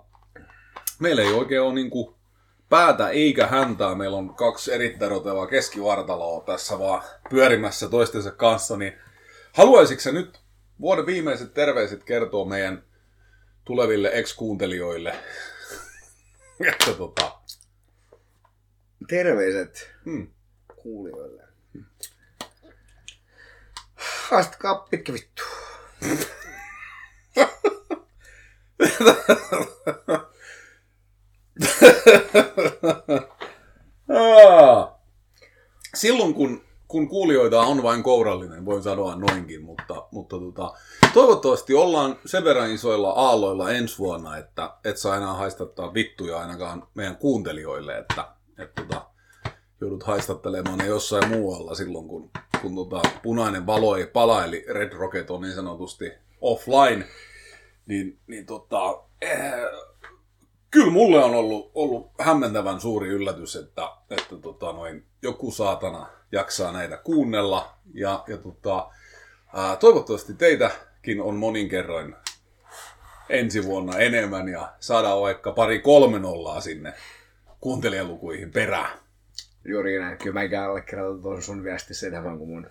meillä 1.00 1.22
ei 1.22 1.34
oikein 1.34 1.62
ole 1.62 1.74
niin 1.74 1.90
kuin 1.90 2.17
päätä 2.70 3.10
eikä 3.10 3.48
häntää. 3.48 3.96
Meillä 3.96 4.18
on 4.18 4.36
kaksi 4.36 4.74
erittäin 4.74 5.12
rotevaa 5.12 5.48
keskivartaloa 5.48 6.44
tässä 6.44 6.80
vaan 6.80 7.04
pyörimässä 7.30 7.90
toistensa 7.90 8.32
kanssa. 8.32 8.78
Niin 8.78 8.94
haluaisitko 9.54 10.12
nyt 10.12 10.40
vuoden 10.82 11.06
viimeiset 11.06 11.54
terveiset 11.54 12.04
kertoa 12.04 12.46
meidän 12.46 12.84
tuleville 13.66 14.10
ex-kuuntelijoille? 14.14 15.16
että 16.72 16.94
tota... 16.98 17.32
Terveiset 19.08 19.92
hmm. 20.06 20.28
kuulijoille. 20.76 21.44
Haastakaa 24.30 24.76
pitkä 24.76 25.14
vittu. 25.14 25.44
Silloin 35.96 36.34
kun, 36.34 36.62
kun 36.88 37.08
kuulijoita 37.08 37.62
on 37.62 37.84
vain 37.84 38.04
kourallinen, 38.04 38.66
voin 38.66 38.84
sanoa 38.84 39.16
noinkin, 39.16 39.62
mutta, 39.64 40.08
mutta 40.12 40.40
tota, 40.40 40.74
toivottavasti 41.14 41.74
ollaan 41.74 42.20
sen 42.26 42.44
verran 42.44 42.72
isoilla 42.72 43.10
aalloilla 43.10 43.72
ensi 43.72 43.98
vuonna, 43.98 44.38
että 44.38 44.74
et 44.84 44.98
saa 44.98 45.18
enää 45.18 45.34
haistattaa 45.34 45.94
vittuja 45.94 46.40
ainakaan 46.40 46.88
meidän 46.94 47.16
kuuntelijoille, 47.16 47.98
että, 47.98 48.28
että 48.58 48.82
tota, 48.82 49.06
joudut 49.82 50.04
haistattelemaan 50.04 50.78
ne 50.78 50.86
jossain 50.86 51.28
muualla 51.28 51.76
silloin, 51.76 52.08
kun, 52.08 52.30
kun 52.62 52.76
tota, 52.76 53.02
punainen 53.24 53.66
valo 53.66 53.96
ei 53.96 54.08
pala, 54.08 54.46
eli 54.46 54.66
Red 54.70 54.94
Rocket 54.94 55.32
on 55.32 55.42
niin 55.42 55.56
sanotusti 55.56 56.12
offline, 56.42 57.06
niin, 57.86 58.20
niin 58.28 58.46
tota, 58.46 59.04
eh, 59.22 59.52
kyllä 60.72 60.92
mulle 60.92 61.24
on 61.24 61.36
ollut, 61.36 61.72
ollut 61.74 62.12
hämmentävän 62.20 62.82
suuri 62.82 63.08
yllätys, 63.08 63.56
että, 63.56 63.92
että 64.10 64.36
tota, 64.36 64.72
noin, 64.72 65.06
joku 65.22 65.52
saatana 65.52 66.08
jaksaa 66.32 66.72
näitä 66.72 66.98
kuunnella. 66.98 67.74
Ja, 67.94 68.24
ja 68.28 68.38
tota, 68.38 68.90
Ää, 69.54 69.76
toivottavasti 69.76 70.34
teitäkin 70.34 71.22
on 71.22 71.36
monin 71.36 71.70
kerroin 71.70 72.16
ensi 73.30 73.66
vuonna 73.66 73.98
enemmän 73.98 74.50
ja 74.50 74.74
saadaan 74.80 75.22
vaikka 75.22 75.52
pari 75.52 75.80
kolme 75.80 76.20
nollaa 76.20 76.62
sinne 76.62 76.94
kuuntelijalukuihin 77.60 78.52
perään. 78.52 79.00
Juuri 79.66 80.00
näin. 80.00 80.18
Kyllä 80.18 80.34
mäkään 80.34 80.70
allekirjoitan 80.70 81.22
tuon 81.22 81.42
sun 81.42 81.64
viestissä 81.64 82.08
enemmän 82.08 82.38
kuin 82.38 82.50
mun. 82.50 82.68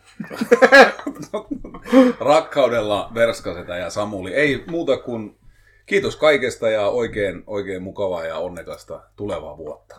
Rakkaudella 2.20 3.10
Verskasetä 3.14 3.76
ja 3.76 3.90
Samuli. 3.90 4.34
Ei 4.34 4.64
muuta 4.66 4.96
kuin 4.96 5.38
Kiitos 5.86 6.16
kaikesta 6.16 6.68
ja 6.68 6.88
oikein, 6.88 7.42
oikein 7.46 7.82
mukavaa 7.82 8.24
ja 8.24 8.36
onnekasta 8.36 9.00
tulevaa 9.16 9.58
vuotta. 9.58 9.96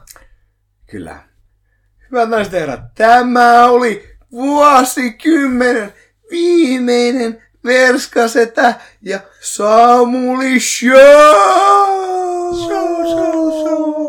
Kyllä. 0.92 1.20
Hyvät 2.12 2.30
naiset 2.30 2.54
ja 2.54 2.60
herrat, 2.60 2.80
tämä 2.96 3.66
oli 3.66 4.18
vuosikymmenen 4.32 5.94
viimeinen 6.32 7.44
Verskasetä 7.66 8.74
ja 9.02 9.20
Samuli 9.42 10.60
Show! 10.60 10.94
Show, 12.66 13.06
show, 13.06 13.52
show! 13.52 14.07